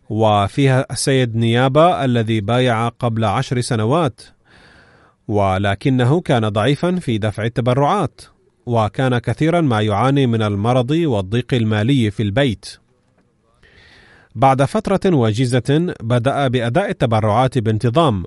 وفيها 0.09 0.85
السيد 0.91 1.35
نيابة 1.35 2.05
الذي 2.05 2.41
بايع 2.41 2.87
قبل 2.87 3.25
عشر 3.25 3.61
سنوات 3.61 4.21
ولكنه 5.27 6.21
كان 6.21 6.49
ضعيفا 6.49 6.95
في 6.95 7.17
دفع 7.17 7.43
التبرعات 7.45 8.21
وكان 8.65 9.17
كثيرا 9.17 9.61
ما 9.61 9.81
يعاني 9.81 10.27
من 10.27 10.41
المرض 10.41 10.91
والضيق 10.91 11.53
المالي 11.53 12.11
في 12.11 12.23
البيت. 12.23 12.65
بعد 14.35 14.63
فترة 14.63 15.15
وجيزة 15.15 15.93
بدأ 16.01 16.47
بأداء 16.47 16.89
التبرعات 16.89 17.57
بانتظام 17.57 18.23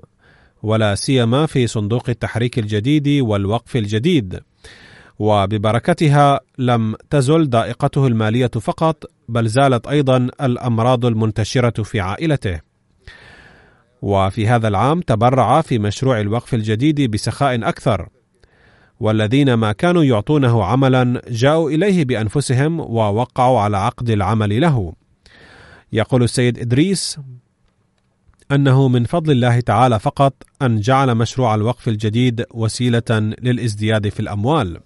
ولا 0.63 0.95
سيما 0.95 1.45
في 1.45 1.67
صندوق 1.67 2.09
التحريك 2.09 2.59
الجديد 2.59 3.07
والوقف 3.07 3.75
الجديد. 3.75 4.39
وببركتها 5.19 6.39
لم 6.57 6.95
تزل 7.09 7.49
ضائقته 7.49 8.07
المالية 8.07 8.47
فقط 8.47 9.03
بل 9.29 9.47
زالت 9.47 9.87
أيضا 9.87 10.17
الأمراض 10.41 11.05
المنتشرة 11.05 11.83
في 11.83 11.99
عائلته. 11.99 12.68
وفي 14.01 14.47
هذا 14.47 14.67
العام 14.67 15.01
تبرع 15.01 15.61
في 15.61 15.79
مشروع 15.79 16.19
الوقف 16.19 16.53
الجديد 16.53 17.11
بسخاء 17.11 17.69
أكثر. 17.69 18.09
والذين 18.99 19.53
ما 19.53 19.71
كانوا 19.71 20.03
يعطونه 20.03 20.63
عملا 20.63 21.21
جاءوا 21.29 21.69
إليه 21.69 22.05
بأنفسهم 22.05 22.79
ووقعوا 22.79 23.59
على 23.59 23.77
عقد 23.77 24.09
العمل 24.09 24.61
له. 24.61 24.93
يقول 25.93 26.23
السيد 26.23 26.59
إدريس 26.59 27.19
أنه 28.51 28.87
من 28.87 29.05
فضل 29.05 29.31
الله 29.31 29.59
تعالى 29.59 29.99
فقط 29.99 30.33
أن 30.61 30.79
جعل 30.79 31.15
مشروع 31.15 31.55
الوقف 31.55 31.87
الجديد 31.87 32.45
وسيلة 32.51 33.35
للازدياد 33.41 34.09
في 34.09 34.19
الأموال. 34.19 34.79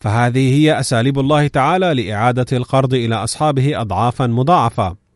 فهذه 0.00 0.54
هي 0.54 0.80
أساليب 0.80 1.18
الله 1.18 1.46
تعالى 1.46 1.94
لإعادة 1.94 2.46
القرض 2.52 2.94
إلى 2.94 3.14
أصحابه 3.14 3.80
اضعافا 3.80 4.26
مضاعفة. 4.26 5.07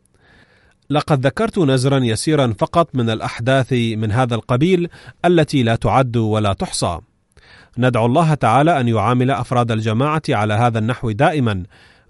لقد 0.89 1.25
ذكرت 1.25 1.59
نزرا 1.59 1.99
يسيرا 1.99 2.53
فقط 2.59 2.95
من 2.95 3.09
الأحداث 3.09 3.73
من 3.73 4.11
هذا 4.11 4.35
القبيل 4.35 4.89
التي 5.25 5.63
لا 5.63 5.75
تعد 5.75 6.17
ولا 6.17 6.53
تحصى 6.53 6.99
ندعو 7.77 8.05
الله 8.05 8.33
تعالى 8.33 8.79
أن 8.79 8.87
يعامل 8.87 9.31
أفراد 9.31 9.71
الجماعة 9.71 10.21
على 10.29 10.53
هذا 10.53 10.79
النحو 10.79 11.11
دائما 11.11 11.63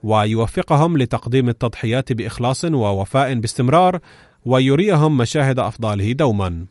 ويوفقهم 0.03 0.97
لتقديم 0.97 1.49
التضحيات 1.49 2.13
بإخلاص 2.13 2.65
ووفاء 2.65 3.33
باستمرار 3.33 3.99
ويريهم 4.45 5.17
مشاهد 5.17 5.59
أفضاله 5.59 6.11
دوما 6.11 6.65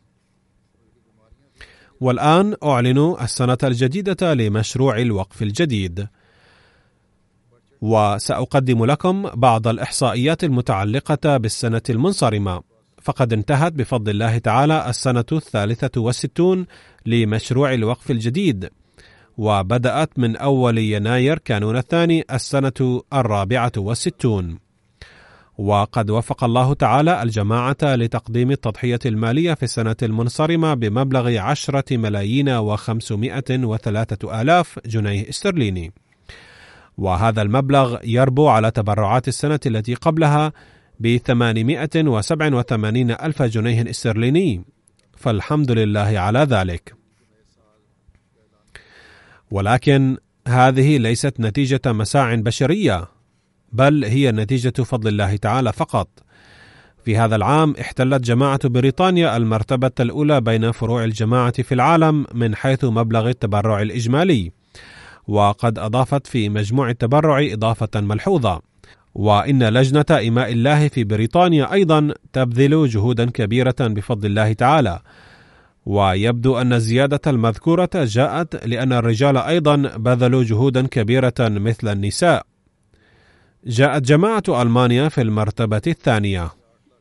والآن 2.01 2.57
أعلن 2.65 3.17
السنة 3.23 3.59
الجديدة 3.65 4.35
لمشروع 4.35 4.99
الوقف 4.99 5.43
الجديد. 5.43 6.09
وسأقدم 7.83 8.85
لكم 8.85 9.23
بعض 9.35 9.69
الإحصائيات 9.69 10.45
المتعلقة 10.45 11.37
بالسنة 11.37 11.83
المنصرمة، 11.91 12.63
فقد 13.03 13.33
انتهت 13.33 13.73
بفضل 13.73 14.11
الله 14.11 14.39
تعالى 14.39 14.89
السنة 14.89 15.25
الثالثة 15.33 16.01
والستون 16.01 16.67
لمشروع 17.07 17.75
الوقف 17.75 18.11
الجديد، 18.11 18.71
وبدأت 19.39 20.19
من 20.19 20.37
أول 20.37 20.79
يناير 20.79 21.39
كانون 21.39 21.77
الثاني 21.77 22.25
السنة 22.33 23.03
الرابعة 23.13 23.73
والستون. 23.77 24.59
وقد 25.59 26.11
وفق 26.11 26.45
الله 26.45 26.75
تعالى 26.75 27.23
الجماعة 27.23 27.77
لتقديم 27.83 28.51
التضحية 28.51 28.99
المالية 29.07 29.55
في 29.55 29.63
السنة 29.63 29.97
المنصرمة 30.03 30.75
بمبلغ 30.75 31.39
عشرة 31.39 31.97
ملايين 31.97 32.49
وخمسمائة 32.49 33.65
وثلاثة 33.65 34.41
آلاف 34.41 34.79
جنيه 34.87 35.29
استرليني 35.29 35.93
وهذا 36.99 37.43
المبلغ 37.43 37.99
يربو 38.05 38.49
على 38.49 38.71
تبرعات 38.71 39.29
السنة 39.29 39.61
التي 39.67 39.95
قبلها 39.95 40.53
وسبع 41.97 42.55
وثمانين 42.55 43.11
ألف 43.11 43.43
جنيه 43.43 43.91
استرليني. 43.91 44.65
فالحمد 45.17 45.71
لله 45.71 46.19
على 46.19 46.39
ذلك. 46.39 46.95
ولكن 49.51 50.17
هذه 50.49 50.99
ليست 50.99 51.41
نتيجة 51.41 51.81
مساع 51.87 52.35
بشرية 52.35 53.09
بل 53.73 54.05
هي 54.05 54.33
نتيجة 54.33 54.83
فضل 54.83 55.09
الله 55.09 55.37
تعالى 55.37 55.73
فقط. 55.73 56.09
في 57.05 57.17
هذا 57.17 57.37
العام 57.37 57.75
احتلت 57.81 58.23
جماعة 58.23 58.69
بريطانيا 58.69 59.37
المرتبة 59.37 59.91
الأولى 60.01 60.41
بين 60.41 60.73
فروع 60.73 61.05
الجماعة 61.05 61.63
في 61.63 61.75
العالم 61.75 62.27
من 62.35 62.55
حيث 62.55 62.85
مبلغ 62.85 63.29
التبرع 63.29 63.83
الإجمالي، 63.83 64.53
وقد 65.29 65.79
أضافت 65.79 66.27
في 66.27 66.49
مجموع 66.49 66.91
التبرع 66.91 67.41
إضافة 67.53 68.01
ملحوظة. 68.01 68.63
وإن 69.15 69.63
لجنة 69.63 70.05
إماء 70.29 70.53
الله 70.53 70.89
في 70.89 71.05
بريطانيا 71.05 71.73
أيضا 71.73 72.15
تبذل 72.33 72.89
جهودا 72.89 73.31
كبيرة 73.31 73.75
بفضل 73.81 74.27
الله 74.27 74.53
تعالى. 74.53 75.01
ويبدو 75.87 76.59
أن 76.59 76.73
الزيادة 76.73 77.21
المذكورة 77.27 77.91
جاءت 77.95 78.67
لأن 78.67 78.93
الرجال 78.93 79.37
أيضا 79.37 79.77
بذلوا 79.77 80.45
جهودا 80.45 80.87
كبيرة 80.87 81.35
مثل 81.41 81.93
النساء. 81.93 82.47
جاءت 83.67 84.03
جماعة 84.03 84.43
ألمانيا 84.49 85.09
في 85.09 85.23
المرتبة 85.23 85.83
الثانية 85.87 86.51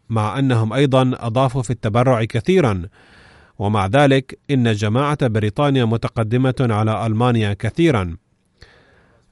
مع 0.10 0.40
أنهم 0.40 0.74
أيضا 0.74 1.12
أضافوا 1.20 1.62
في 1.62 1.70
التبرع 1.70 2.24
كثيرا 2.24 2.84
ومع 3.60 3.88
ذلك 3.88 4.40
إن 4.52 4.74
جماعة 4.74 5.28
بريطانيا 5.28 5.86
متقدمة 5.86 6.56
على 6.60 7.06
ألمانيا 7.06 7.54
كثيرا. 7.54 8.18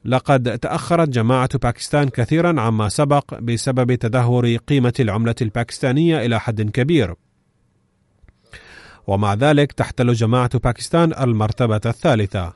لقد 0.04 0.58
تأخرت 0.58 1.08
جماعة 1.08 1.58
باكستان 1.58 2.08
كثيرا 2.08 2.60
عما 2.60 2.88
سبق 2.88 3.34
بسبب 3.40 3.94
تدهور 3.94 4.56
قيمة 4.56 4.92
العملة 5.00 5.34
الباكستانية 5.42 6.26
إلى 6.26 6.40
حد 6.40 6.70
كبير. 6.70 7.14
ومع 9.06 9.34
ذلك 9.34 9.72
تحتل 9.72 10.12
جماعة 10.12 10.58
باكستان 10.58 11.12
المرتبة 11.12 11.80
الثالثة. 11.86 12.52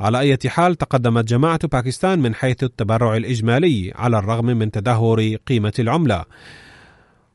على 0.00 0.18
أي 0.18 0.38
حال 0.46 0.74
تقدمت 0.74 1.24
جماعة 1.24 1.66
باكستان 1.66 2.18
من 2.18 2.34
حيث 2.34 2.62
التبرع 2.64 3.16
الإجمالي 3.16 3.92
على 3.94 4.18
الرغم 4.18 4.46
من 4.46 4.70
تدهور 4.70 5.36
قيمة 5.46 5.72
العملة. 5.78 6.24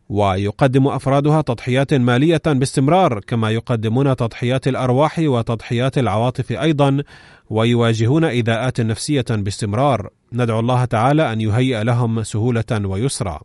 ويقدم 0.10 0.88
أفرادها 0.88 1.42
تضحيات 1.42 1.94
مالية 1.94 2.42
باستمرار 2.46 3.20
كما 3.20 3.52
يقدمون 3.52 4.16
تضحيات 4.16 4.68
الأرواح 4.68 5.20
وتضحيات 5.20 5.98
العواطف 5.98 6.52
أيضا 6.52 7.04
ويواجهون 7.50 8.24
إذاءات 8.24 8.82
نفسية 8.82 9.26
باستمرار. 9.30 10.10
ندعو 10.34 10.60
الله 10.60 10.86
تعالى 10.86 11.34
أن 11.34 11.42
يهيئ 11.42 11.84
لهم 11.84 12.24
سهولة 12.24 12.64
ويسرا. 12.72 13.42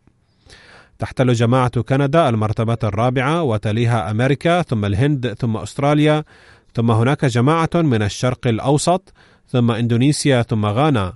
تحتل 0.98 1.32
جماعة 1.32 1.82
كندا 1.82 2.28
المرتبة 2.28 2.78
الرابعة 2.84 3.42
وتليها 3.42 4.10
أمريكا 4.10 4.62
ثم 4.62 4.84
الهند 4.84 5.34
ثم 5.38 5.56
أستراليا 5.56 6.24
ثم 6.74 6.90
هناك 6.90 7.24
جماعة 7.24 7.70
من 7.74 8.02
الشرق 8.02 8.46
الأوسط 8.46 9.12
ثم 9.48 9.70
إندونيسيا 9.70 10.42
ثم 10.42 10.66
غانا. 10.66 11.14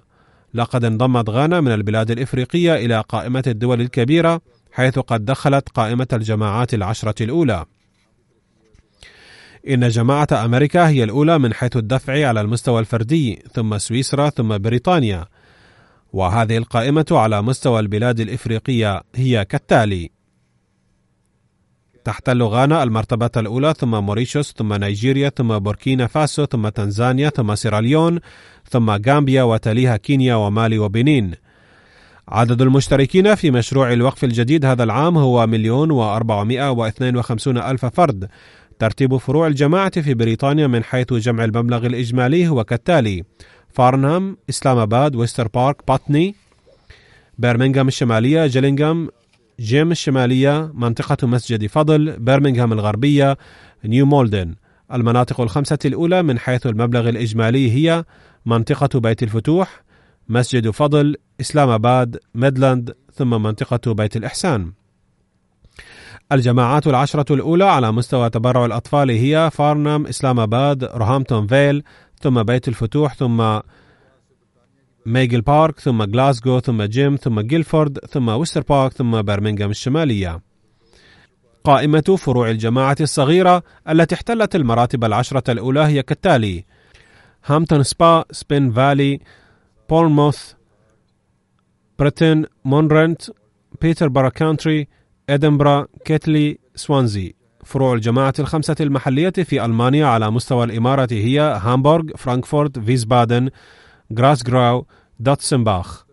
لقد 0.54 0.84
انضمت 0.84 1.30
غانا 1.30 1.60
من 1.60 1.72
البلاد 1.72 2.10
الإفريقية 2.10 2.74
إلى 2.74 3.04
قائمة 3.08 3.42
الدول 3.46 3.80
الكبيرة. 3.80 4.40
حيث 4.72 4.98
قد 4.98 5.24
دخلت 5.24 5.68
قائمة 5.68 6.08
الجماعات 6.12 6.74
العشرة 6.74 7.22
الأولى. 7.22 7.64
إن 9.68 9.88
جماعة 9.88 10.28
أمريكا 10.32 10.88
هي 10.88 11.04
الأولى 11.04 11.38
من 11.38 11.54
حيث 11.54 11.76
الدفع 11.76 12.28
على 12.28 12.40
المستوى 12.40 12.80
الفردي 12.80 13.42
ثم 13.52 13.78
سويسرا 13.78 14.30
ثم 14.30 14.58
بريطانيا. 14.58 15.26
وهذه 16.12 16.56
القائمة 16.56 17.06
على 17.10 17.42
مستوى 17.42 17.80
البلاد 17.80 18.20
الإفريقية 18.20 19.02
هي 19.14 19.44
كالتالي: 19.44 20.10
تحتل 22.04 22.42
غانا 22.42 22.82
المرتبة 22.82 23.30
الأولى 23.36 23.74
ثم 23.78 23.90
موريشيوس 23.90 24.52
ثم 24.52 24.74
نيجيريا 24.74 25.28
ثم 25.28 25.58
بوركينا 25.58 26.06
فاسو 26.06 26.44
ثم 26.44 26.68
تنزانيا 26.68 27.28
ثم 27.28 27.54
سيراليون 27.54 28.20
ثم 28.70 28.90
غامبيا 28.90 29.42
وتليها 29.42 29.96
كينيا 29.96 30.34
ومالي 30.34 30.78
وبنين. 30.78 31.34
عدد 32.30 32.62
المشتركين 32.62 33.34
في 33.34 33.50
مشروع 33.50 33.92
الوقف 33.92 34.24
الجديد 34.24 34.64
هذا 34.64 34.84
العام 34.84 35.18
هو 35.18 35.46
مليون 35.46 35.90
وأربعمائة 35.90 36.70
واثنين 36.70 37.16
وخمسون 37.16 37.58
ألف 37.58 37.86
فرد. 37.86 38.28
ترتيب 38.78 39.16
فروع 39.16 39.46
الجماعة 39.46 40.00
في 40.00 40.14
بريطانيا 40.14 40.66
من 40.66 40.84
حيث 40.84 41.12
جمع 41.12 41.44
المبلغ 41.44 41.86
الإجمالي 41.86 42.48
هو 42.48 42.64
كالتالي 42.64 43.24
فارنهام 43.68 44.36
إسلام 44.48 44.78
آباد 44.78 45.16
ويستر 45.16 45.48
بارك 45.48 45.76
باتني 45.88 46.34
برمنغهام 47.38 47.88
الشمالية 47.88 48.46
جيلينغهام 48.46 49.08
جيم 49.60 49.90
الشمالية 49.90 50.72
منطقة 50.74 51.26
مسجد 51.26 51.66
فضل 51.66 52.16
برمنغهام 52.18 52.72
الغربية 52.72 53.38
نيو 53.84 54.06
مولدن. 54.06 54.54
المناطق 54.92 55.40
الخمسة 55.40 55.78
الأولى 55.84 56.22
من 56.22 56.38
حيث 56.38 56.66
المبلغ 56.66 57.08
الإجمالي 57.08 57.72
هي 57.72 58.04
منطقة 58.46 59.00
بيت 59.00 59.22
الفتوح 59.22 59.87
مسجد 60.28 60.70
فضل 60.70 61.16
إسلام 61.40 61.68
آباد 61.68 62.20
ميدلاند 62.34 62.94
ثم 63.14 63.42
منطقة 63.42 63.94
بيت 63.94 64.16
الإحسان. 64.16 64.72
الجماعات 66.32 66.86
العشرة 66.86 67.34
الأولى 67.34 67.64
على 67.64 67.92
مستوى 67.92 68.30
تبرع 68.30 68.64
الأطفال 68.64 69.10
هي 69.10 69.50
فارنام 69.52 70.06
إسلام 70.06 70.40
آباد 70.40 70.84
روهامبتون 70.84 71.46
فيل 71.46 71.82
ثم 72.20 72.42
بيت 72.42 72.68
الفتوح 72.68 73.14
ثم 73.14 73.58
ميجل 75.06 75.40
بارك 75.40 75.80
ثم 75.80 76.02
غلاسغو 76.02 76.60
ثم 76.60 76.82
جيم 76.82 77.16
ثم 77.16 77.40
جيلفورد 77.40 77.98
ثم 77.98 78.28
ويستر 78.28 78.62
بارك 78.62 78.92
ثم 78.92 79.22
برمنغهام 79.22 79.70
الشمالية. 79.70 80.40
قائمة 81.64 82.16
فروع 82.18 82.50
الجماعة 82.50 82.96
الصغيرة 83.00 83.62
التي 83.88 84.14
احتلت 84.14 84.56
المراتب 84.56 85.04
العشرة 85.04 85.50
الأولى 85.52 85.80
هي 85.80 86.02
كالتالي 86.02 86.64
هامبتون 87.46 87.82
سبا 87.82 88.24
سبين 88.30 88.72
فالي 88.72 89.20
بولموث 89.90 90.52
بريتن 91.98 92.44
مونرنت 92.64 93.22
بيتر 93.82 94.28
كونتري 94.28 94.88
إدنبرا 95.30 95.86
كيتلي 96.04 96.58
سوانزي 96.74 97.34
فروع 97.64 97.94
الجماعة 97.94 98.34
الخمسة 98.38 98.76
المحلية 98.80 99.30
في 99.30 99.64
ألمانيا 99.64 100.06
على 100.06 100.30
مستوى 100.30 100.64
الإمارة 100.64 101.08
هي 101.12 101.40
هامبورغ، 101.40 102.04
فرانكفورت، 102.16 102.78
فيسبادن، 102.78 103.50
غراسغراو، 104.18 104.86
دوتسنباخ. 105.20 106.04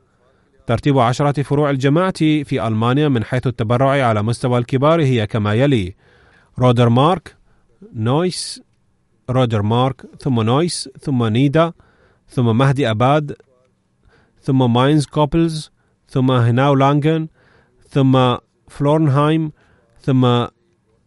ترتيب 0.68 1.00
عشرة 1.00 1.42
فروع 1.42 1.70
الجماعة 1.70 2.14
في 2.44 2.68
ألمانيا 2.68 3.08
من 3.08 3.24
حيث 3.24 3.48
التبرع 3.48 3.90
على 3.90 4.24
مستوى 4.24 4.58
الكبار 4.58 5.02
هي 5.02 5.28
كما 5.28 5.54
يلي 5.54 5.96
رودرمارك 6.60 7.36
نويس 7.94 8.62
رودرمارك 9.30 10.06
ثم 10.20 10.42
نويس 10.42 10.90
ثم 11.02 11.24
نيدا 11.24 11.74
ثم 12.30 12.58
مهدي 12.58 12.92
أباد 12.92 13.36
ثم 14.46 14.74
ماينز 14.74 15.06
كوبلز 15.06 15.72
ثم 16.08 16.32
هناو 16.32 16.76
لانجن 16.76 17.28
ثم 17.90 18.36
فلورنهايم 18.68 19.52
ثم 20.02 20.46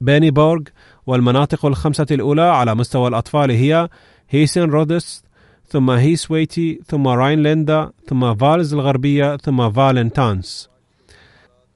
بينيبورغ 0.01 0.62
والمناطق 1.07 1.66
الخمسة 1.66 2.07
الأولى 2.11 2.43
على 2.43 2.74
مستوى 2.74 3.09
الأطفال 3.09 3.51
هي 3.51 3.89
هيسن 4.30 4.70
رودس 4.70 5.24
ثم 5.66 5.91
هيسويتي 5.91 6.80
ثم 6.86 7.09
راينلندا 7.09 7.91
ثم 8.07 8.34
فالز 8.34 8.74
الغربية 8.74 9.36
ثم 9.36 9.70
فالز 9.71 10.00
الغربية. 10.00 10.69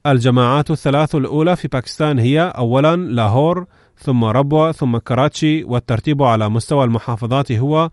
الجماعات 0.05 0.71
الثلاث 0.71 1.15
الأولى 1.15 1.55
في 1.55 1.67
باكستان 1.67 2.19
هي 2.19 2.41
أولا 2.41 2.95
لاهور 2.95 3.65
ثم 3.97 4.23
ربوة 4.23 4.71
ثم 4.71 4.97
كراتشي 4.97 5.63
والترتيب 5.63 6.23
على 6.23 6.49
مستوى 6.49 6.83
المحافظات 6.83 7.51
هو 7.51 7.89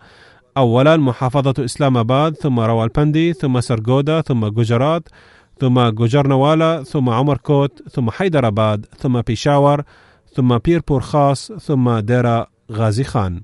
أولا 0.61 0.97
محافظة 0.97 1.65
إسلام 1.65 1.97
آباد 1.97 2.37
ثم 2.37 2.61
روالبندي 2.61 3.33
ثم 3.33 3.61
سرغودا 3.61 4.21
ثم 4.21 4.47
جوجرات 4.47 5.09
ثم 5.61 5.89
جوجرانوالا 5.89 6.83
ثم 6.83 7.09
عمر 7.09 7.37
كوت 7.37 7.89
ثم 7.89 8.11
حيدر 8.11 8.47
آباد 8.47 8.87
ثم 8.99 9.21
بيشاور 9.21 9.83
ثم 10.35 10.59
ميربور 10.59 11.01
خاص 11.01 11.53
ثم 11.53 11.99
ديرا 11.99 12.47
غازي 12.73 13.05
خان. 13.05 13.43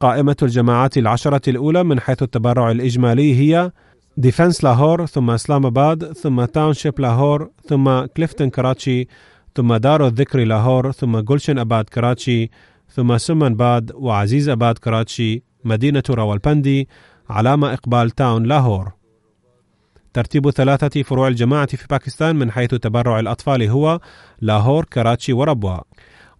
قائمة 0.00 0.36
الجماعات 0.42 0.98
العشرة 0.98 1.50
الأولى 1.50 1.84
من 1.84 2.00
حيث 2.00 2.22
التبرع 2.22 2.70
الإجمالي 2.70 3.34
هي 3.34 3.72
ديفنس 4.16 4.64
لاهور 4.64 5.06
ثم 5.06 5.30
إسلام 5.30 5.66
آباد 5.66 6.12
ثم 6.12 6.44
تاونشيب 6.44 7.00
لاهور 7.00 7.50
ثم 7.68 8.04
كليفتن 8.04 8.50
كراتشي 8.50 9.08
ثم 9.54 9.74
دار 9.74 10.06
الذكر 10.06 10.44
لاهور 10.44 10.92
ثم 10.92 11.18
جولشن 11.18 11.58
إقبال 11.58 11.84
كراتشي 11.84 12.50
ثم 12.88 13.18
سمن 13.18 13.54
باد 13.54 13.92
وعزيز 13.94 14.48
أباد 14.48 14.78
كراتشي. 14.78 15.53
مدينة 15.64 16.02
راولبندي 16.10 16.88
علامة 17.30 17.72
إقبال 17.72 18.10
تاون 18.10 18.42
لاهور. 18.42 18.92
ترتيب 20.12 20.50
ثلاثة 20.50 21.02
فروع 21.02 21.28
الجماعة 21.28 21.66
في 21.66 21.86
باكستان 21.90 22.36
من 22.36 22.50
حيث 22.50 22.70
تبرع 22.74 23.20
الأطفال 23.20 23.62
هو 23.62 24.00
لاهور 24.40 24.84
كراتشي 24.84 25.32
وربوة 25.32 25.82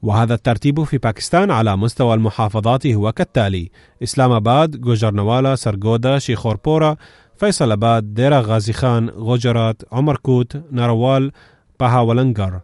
وهذا 0.02 0.34
الترتيب 0.34 0.82
في 0.82 0.98
باكستان 0.98 1.50
على 1.50 1.76
مستوى 1.76 2.14
المحافظات 2.14 2.86
هو 2.86 3.12
كالتالي 3.12 3.70
إسلام 4.02 4.32
آباد، 4.32 4.80
جوجرنوالا، 4.80 5.54
سرغودا، 5.54 6.18
شيخوربورا، 6.18 6.96
فيصل 7.36 7.72
آباد، 7.72 8.14
ديرا 8.14 8.40
غازي 8.40 8.72
خان، 8.72 9.08
غوجرات، 9.08 9.82
عمركوت، 9.92 10.62
ناروال، 10.70 11.32
باهاولنجر 11.80 12.60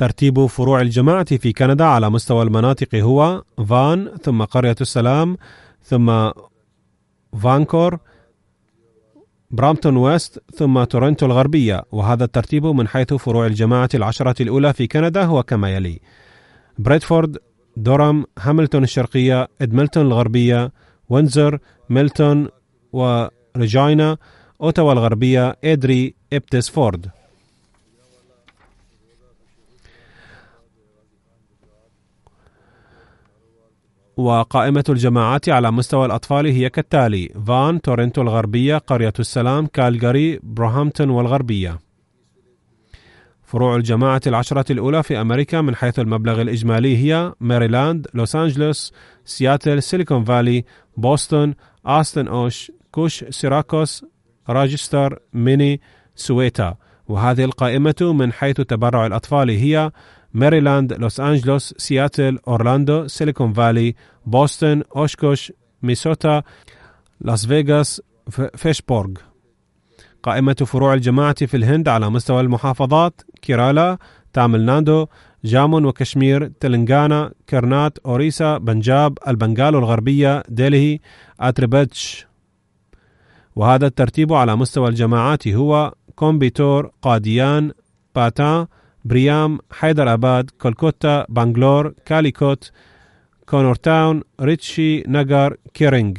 ترتيب 0.00 0.46
فروع 0.46 0.80
الجماعة 0.80 1.36
في 1.36 1.52
كندا 1.52 1.84
على 1.84 2.10
مستوى 2.10 2.42
المناطق 2.42 2.94
هو 2.94 3.42
فان 3.68 4.10
ثم 4.22 4.42
قرية 4.42 4.76
السلام 4.80 5.36
ثم 5.82 6.30
فانكور 7.42 7.98
برامتون 9.50 9.96
ويست 9.96 10.42
ثم 10.54 10.84
تورنتو 10.84 11.26
الغربية. 11.26 11.82
وهذا 11.92 12.24
الترتيب 12.24 12.66
من 12.66 12.88
حيث 12.88 13.14
فروع 13.14 13.46
الجماعة 13.46 13.88
العشرة 13.94 14.42
الأولى 14.42 14.72
في 14.72 14.86
كندا 14.86 15.24
هو 15.24 15.42
كما 15.42 15.70
يلي. 15.70 16.00
بريدفورد 16.78 17.36
دورام 17.76 18.24
هاملتون 18.38 18.82
الشرقية 18.82 19.48
إدمنتون 19.60 20.06
الغربية 20.06 20.72
وينزر 21.08 21.58
ميلتون 21.90 22.48
وريجاينا 22.92 24.16
أوتاوا 24.60 24.92
الغربية 24.92 25.56
إدري 25.64 26.14
أبوتسفورد. 26.32 27.19
وقائمة 34.20 34.84
الجماعات 34.88 35.48
على 35.48 35.72
مستوى 35.72 36.06
الأطفال 36.06 36.46
هي 36.46 36.70
كالتالي 36.70 37.28
فان 37.46 37.80
تورنتو 37.80 38.22
الغربية 38.22 38.78
قرية 38.78 39.12
السلام 39.18 39.66
كالجاري 39.66 40.40
برامتون 40.42 41.10
الغربية. 41.10 41.78
فروع 43.42 43.76
الجماعة 43.76 44.20
العشرة 44.26 44.72
الأولى 44.72 45.02
في 45.02 45.20
أمريكا 45.20 45.60
من 45.60 45.74
حيث 45.74 45.98
المبلغ 45.98 46.40
الإجمالي 46.40 46.96
هي 46.96 47.32
ماريلاند، 47.40 48.06
لوس 48.14 48.36
أنجلوس، 48.36 48.92
سياتل، 49.24 49.82
سيليكون 49.82 50.24
فالي، 50.24 50.64
بوسطن، 50.96 51.54
أوستن، 51.86 52.28
أوشكوش، 52.28 53.24
سيراكوس، 53.30 54.04
روتشستر، 54.48 55.18
مينيسوتا. 55.34 56.74
وهذه 57.08 57.44
القائمة 57.44 58.12
من 58.18 58.32
حيث 58.32 58.56
تبرع 58.60 59.06
الأطفال 59.06 59.50
هي 59.50 59.90
ماريلاند، 60.34 60.92
لوس 60.92 61.20
أنجلوس، 61.20 61.74
سياتل، 61.76 62.38
أورلاندو، 62.48 63.06
سيليكون 63.06 63.52
فالي، 63.52 63.94
بوسطن، 64.26 64.82
أوشكوش، 64.96 65.52
مينيسوتا، 65.82 66.42
لاس 67.20 67.46
فيغاس، 67.46 68.02
فيتشبورغ 68.56 69.10
قائمة 70.22 70.56
فروع 70.66 70.94
الجماعة 70.94 71.46
في 71.46 71.56
الهند 71.56 71.88
على 71.88 72.10
مستوى 72.10 72.40
المحافظات 72.40 73.22
كيرالا، 73.42 73.98
تامل 74.32 74.64
نادو، 74.64 75.06
جامو 75.44 75.84
وكشمير، 75.84 76.52
تلنغانا، 76.60 77.32
كرناتك، 77.48 77.98
أوريسا، 77.98 78.58
بنجاب، 78.58 79.18
البنغال 79.28 79.74
الغربية، 79.74 80.42
ديلهي، 80.48 80.98
أتر 81.40 81.66
برديش. 81.66 82.26
وهذا 83.56 83.86
الترتيب 83.86 84.32
على 84.32 84.56
مستوى 84.56 84.88
الجماعات 84.88 85.48
هو 85.48 85.94
كويمباتور، 86.14 86.90
قاديان، 87.02 87.72
باتان، 88.14 88.66
بريام، 89.04 89.58
حيدر 89.70 90.12
أباد، 90.12 90.50
كولكوتا، 90.50 91.26
بانغلور، 91.28 91.94
كاليكوت، 92.06 92.70
كنور 93.46 93.84
تاون، 93.84 94.22
ريشي 94.40 95.02
نجار، 95.08 95.56
كيرينغ 95.74 96.14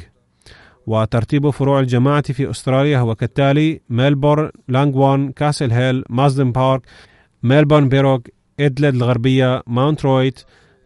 وترتيب 0.86 1.50
فروع 1.50 1.80
الجماعة 1.80 2.32
في 2.32 2.50
أستراليا 2.50 2.98
هو 2.98 3.14
كالتالي 3.14 3.80
ميلبورن 3.90 4.50
لانغوارن، 4.68 5.32
كاسل 5.32 5.70
هيل، 5.70 6.04
مارسدن 6.10 6.52
بارك، 6.52 6.82
ميلبورن 7.42 7.88
بيرويك، 7.88 8.28
أديلايد 8.60 8.94
الغربية، 8.94 9.62
ماونت 9.66 10.04
درويت، 10.04 10.40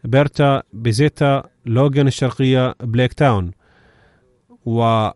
بيرث، 0.04 0.62
بنريث، 0.72 1.42
لوغان 1.66 2.06
الشرقية، 2.06 2.74
بليك 2.80 3.12
تاون. 3.12 3.50
و 4.66 5.08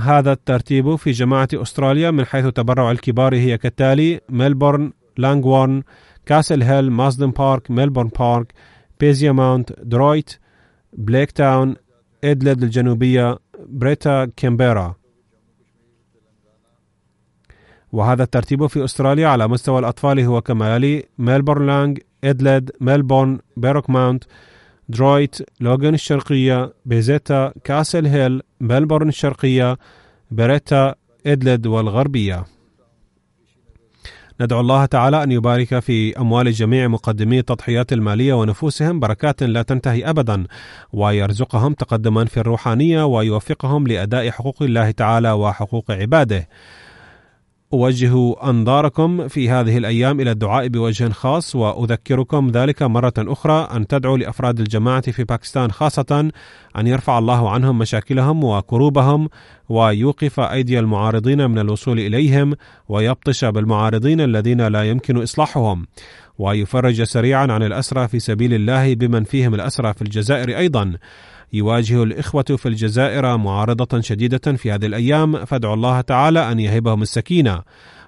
هذا 0.00 0.32
الترتيب 0.32 0.96
في 0.96 1.10
جماعة 1.10 1.48
أستراليا 1.54 2.10
من 2.10 2.24
حيث 2.26 2.46
تبرع 2.46 2.90
الكبار 2.90 3.34
هي 3.34 3.58
كالتالي 3.58 4.20
ميلبورن 4.28 4.92
لانغوارن 5.16 5.82
كاسل 6.26 6.62
هيل 6.62 6.90
مارسدن 6.90 7.30
بارك 7.30 7.70
ميلبورن 7.70 8.10
بيرويك 8.18 8.52
بنريث 9.00 9.32
ماونت 9.32 9.72
درويت 9.82 10.30
بليك 10.92 11.30
تاون 11.30 11.76
أديلايد 12.24 12.62
الجنوبية 12.62 13.38
بيرث 13.66 14.24
كانبيرا 14.24 14.94
وهذا 17.92 18.22
الترتيب 18.22 18.66
في 18.66 18.84
أستراليا 18.84 19.28
على 19.28 19.48
مستوى 19.48 19.78
الأطفال 19.78 20.20
هو 20.20 20.40
كما 20.40 20.76
يلي 20.76 21.04
ميلبورن 21.18 21.66
لانغوارن 21.66 22.70
ميلبورن 22.80 23.38
بيرويك 23.56 23.90
ماونت 23.90 24.24
درويت 24.88 25.36
لوغان 25.60 25.94
الشرقية 25.94 26.72
بنريث 26.86 27.52
كاسل 27.64 28.06
هيل 28.06 28.42
ميلبورن 28.60 29.08
الشرقية 29.08 29.78
بيرث 30.30 30.94
أديلايد 31.26 31.66
الغربية. 31.66 32.44
ندعو 34.40 34.60
الله 34.60 34.86
تعالى 34.86 35.22
أن 35.22 35.32
يبارك 35.32 35.78
في 35.78 36.18
أموال 36.18 36.52
جميع 36.52 36.88
مقدمي 36.88 37.38
التضحيات 37.38 37.92
المالية 37.92 38.34
ونفوسهم 38.34 39.00
بركات 39.00 39.42
لا 39.42 39.62
تنتهي 39.62 40.10
أبدا 40.10 40.44
ويرزقهم 40.92 41.72
تقدما 41.72 42.24
في 42.24 42.40
الروحانية 42.40 43.04
ويوفقهم 43.04 43.86
لأداء 43.86 44.30
حقوق 44.30 44.62
الله 44.62 44.90
تعالى 44.90 45.32
وحقوق 45.32 45.90
عباده. 45.90 46.48
أوجه 47.74 48.34
أنظاركم 48.50 49.28
في 49.28 49.50
هذه 49.50 49.78
الأيام 49.78 50.20
إلى 50.20 50.30
الدعاء 50.30 50.68
بوجه 50.68 51.08
خاص 51.08 51.56
وأذكركم 51.56 52.50
ذلك 52.50 52.82
مرة 52.82 53.12
أخرى 53.18 53.68
أن 53.76 53.86
تدعوا 53.86 54.18
لأفراد 54.18 54.60
الجماعة 54.60 55.10
في 55.10 55.24
باكستان 55.24 55.70
خاصة 55.70 56.30
أن 56.78 56.86
يرفع 56.86 57.18
الله 57.18 57.50
عنهم 57.50 57.78
مشاكلهم 57.78 58.44
وكروبهم 58.44 59.28
ويوقف 59.68 60.40
أيدي 60.40 60.78
المعارضين 60.78 61.50
من 61.50 61.58
الوصول 61.58 61.98
إليهم 62.00 62.54
ويبطش 62.88 63.44
بالمعارضين 63.44 64.20
الذين 64.20 64.66
لا 64.66 64.82
يمكن 64.82 65.22
إصلاحهم. 65.22 65.86
ويفرج 66.38 67.02
سريعا 67.02 67.52
عن 67.52 67.62
الأسرى 67.62 68.08
في 68.08 68.18
سبيل 68.18 68.54
الله 68.54 68.94
بمن 68.94 69.24
فيهم 69.24 69.54
الأسرى 69.54 69.94
في 69.94 70.02
الجزائر 70.02 70.58
أيضا. 70.58 70.92
يواجه 71.54 72.02
الإخوة 72.02 72.42
في 72.42 72.68
الجزائر 72.68 73.36
معارضة 73.36 74.00
شديدة 74.00 74.52
في 74.56 74.72
هذه 74.72 74.86
الأيام 74.86 75.44
فادعوا 75.44 75.74
الله 75.74 76.00
تعالى 76.00 76.52
أن 76.52 76.60
يهبهم 76.60 77.02
السكينة. 77.02 77.62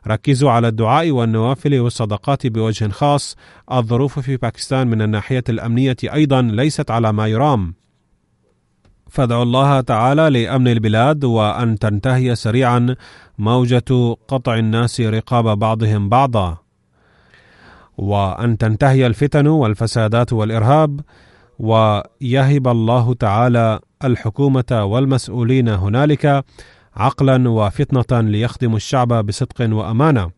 ركزوا 0.06 0.50
على 0.50 0.68
الدعاء 0.68 1.10
والنوافل 1.10 1.80
والصدقات 1.80 2.46
بوجه 2.46 2.88
خاص. 2.88 3.36
الظروف 3.72 4.18
في 4.18 4.36
باكستان 4.36 4.88
من 4.88 5.02
الناحية 5.02 5.44
الأمنية 5.48 5.96
أيضا 6.04 6.42
ليست 6.42 6.90
على 6.90 7.12
ما 7.12 7.26
يرام. 7.26 7.74
فادعوا 9.10 9.42
الله 9.42 9.80
تعالى 9.80 10.30
لأمن 10.30 10.68
البلاد 10.68 11.24
وأن 11.24 11.78
تنتهي 11.78 12.34
سريعا 12.34 12.96
موجة 13.38 14.16
قطع 14.28 14.54
الناس 14.54 15.00
رقاب 15.00 15.58
بعضهم 15.58 16.08
بعضا. 16.08 16.56
وأن 17.98 18.58
تنتهي 18.58 19.06
الفتن 19.06 19.46
والفسادات 19.46 20.32
والإرهاب. 20.32 21.00
ويهب 21.58 22.68
الله 22.68 23.14
تعالى 23.14 23.80
الحكومة 24.04 24.84
والمسؤولين 24.84 25.68
هنالك 25.68 26.44
عقلا 26.96 27.48
وفطنة 27.48 28.20
ليخدموا 28.20 28.76
الشعب 28.76 29.26
بصدق 29.26 29.74
وأمانة 29.74 30.30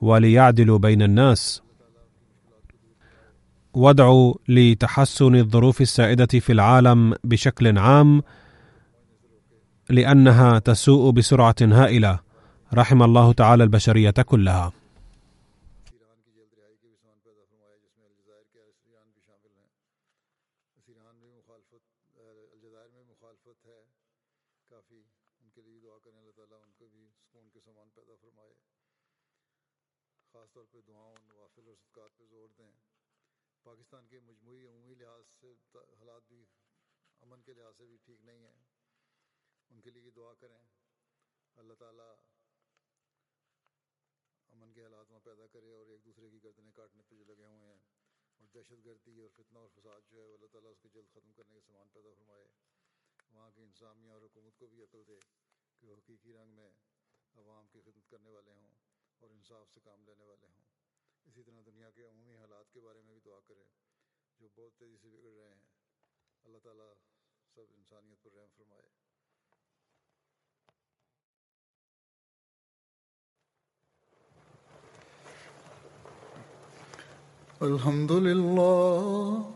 وليعدلوا 0.00 0.78
بين 0.78 1.02
الناس. 1.02 1.62
وادعوا 3.74 4.34
لتحسن 4.48 5.34
الظروف 5.34 5.80
السائدة 5.80 6.26
في 6.26 6.52
العالم 6.52 7.14
بشكل 7.24 7.78
عام 7.78 8.22
لأنها 9.90 10.58
تسوء 10.58 11.10
بسرعة 11.10 11.54
هائلة 11.62 12.18
رحم 12.74 13.02
الله 13.02 13.32
تعالى 13.32 13.64
البشرية 13.64 14.10
كلها. 14.10 14.72
جلد 50.96 51.10
ختم 51.12 51.32
کرنے 51.32 51.54
کے 51.54 51.60
سامان 51.60 51.88
پیدا 51.92 52.08
فرمائے۔ 52.18 52.48
وہاں 53.30 53.50
کی 53.50 53.62
انتظامیہ 53.62 54.10
اور 54.10 54.22
حکومت 54.22 54.58
کو 54.58 54.66
بھی 54.66 54.82
عقل 54.82 55.02
دے 55.08 55.18
کہ 55.80 55.86
وہ 55.86 55.96
حقیقی 55.96 56.32
رنگ 56.32 56.50
میں 56.50 56.70
عوام 57.34 57.66
کی 57.66 57.80
خدمت 57.80 58.10
کرنے 58.10 58.30
والے 58.30 58.50
ہوں 58.50 58.74
اور 59.18 59.30
انصاف 59.30 59.70
سے 59.74 59.80
کام 59.84 60.04
لینے 60.04 60.24
والے 60.24 60.46
ہوں۔ 60.46 60.62
اسی 61.24 61.42
طرح 61.42 61.60
دنیا 61.66 61.90
کے 61.90 62.02
عمومی 62.02 62.36
حالات 62.36 62.72
کے 62.72 62.80
بارے 62.80 63.02
میں 63.02 63.12
بھی 63.12 63.20
دعا 63.24 63.40
کریں 63.46 63.64
جو 64.38 64.48
بہت 64.54 64.78
تیزی 64.78 64.96
سے 65.02 65.08
بگڑ 65.08 65.32
رہے 65.32 65.48
ہیں۔ 65.48 65.60
اللہ 66.44 66.58
تعالیٰ 66.58 66.92
سب 67.54 67.64
انسانیت 67.70 68.22
پر 68.22 68.32
رحم 68.32 68.50
فرمائے۔ 68.56 68.88
الحمد 77.60 78.10
للہ 78.10 79.55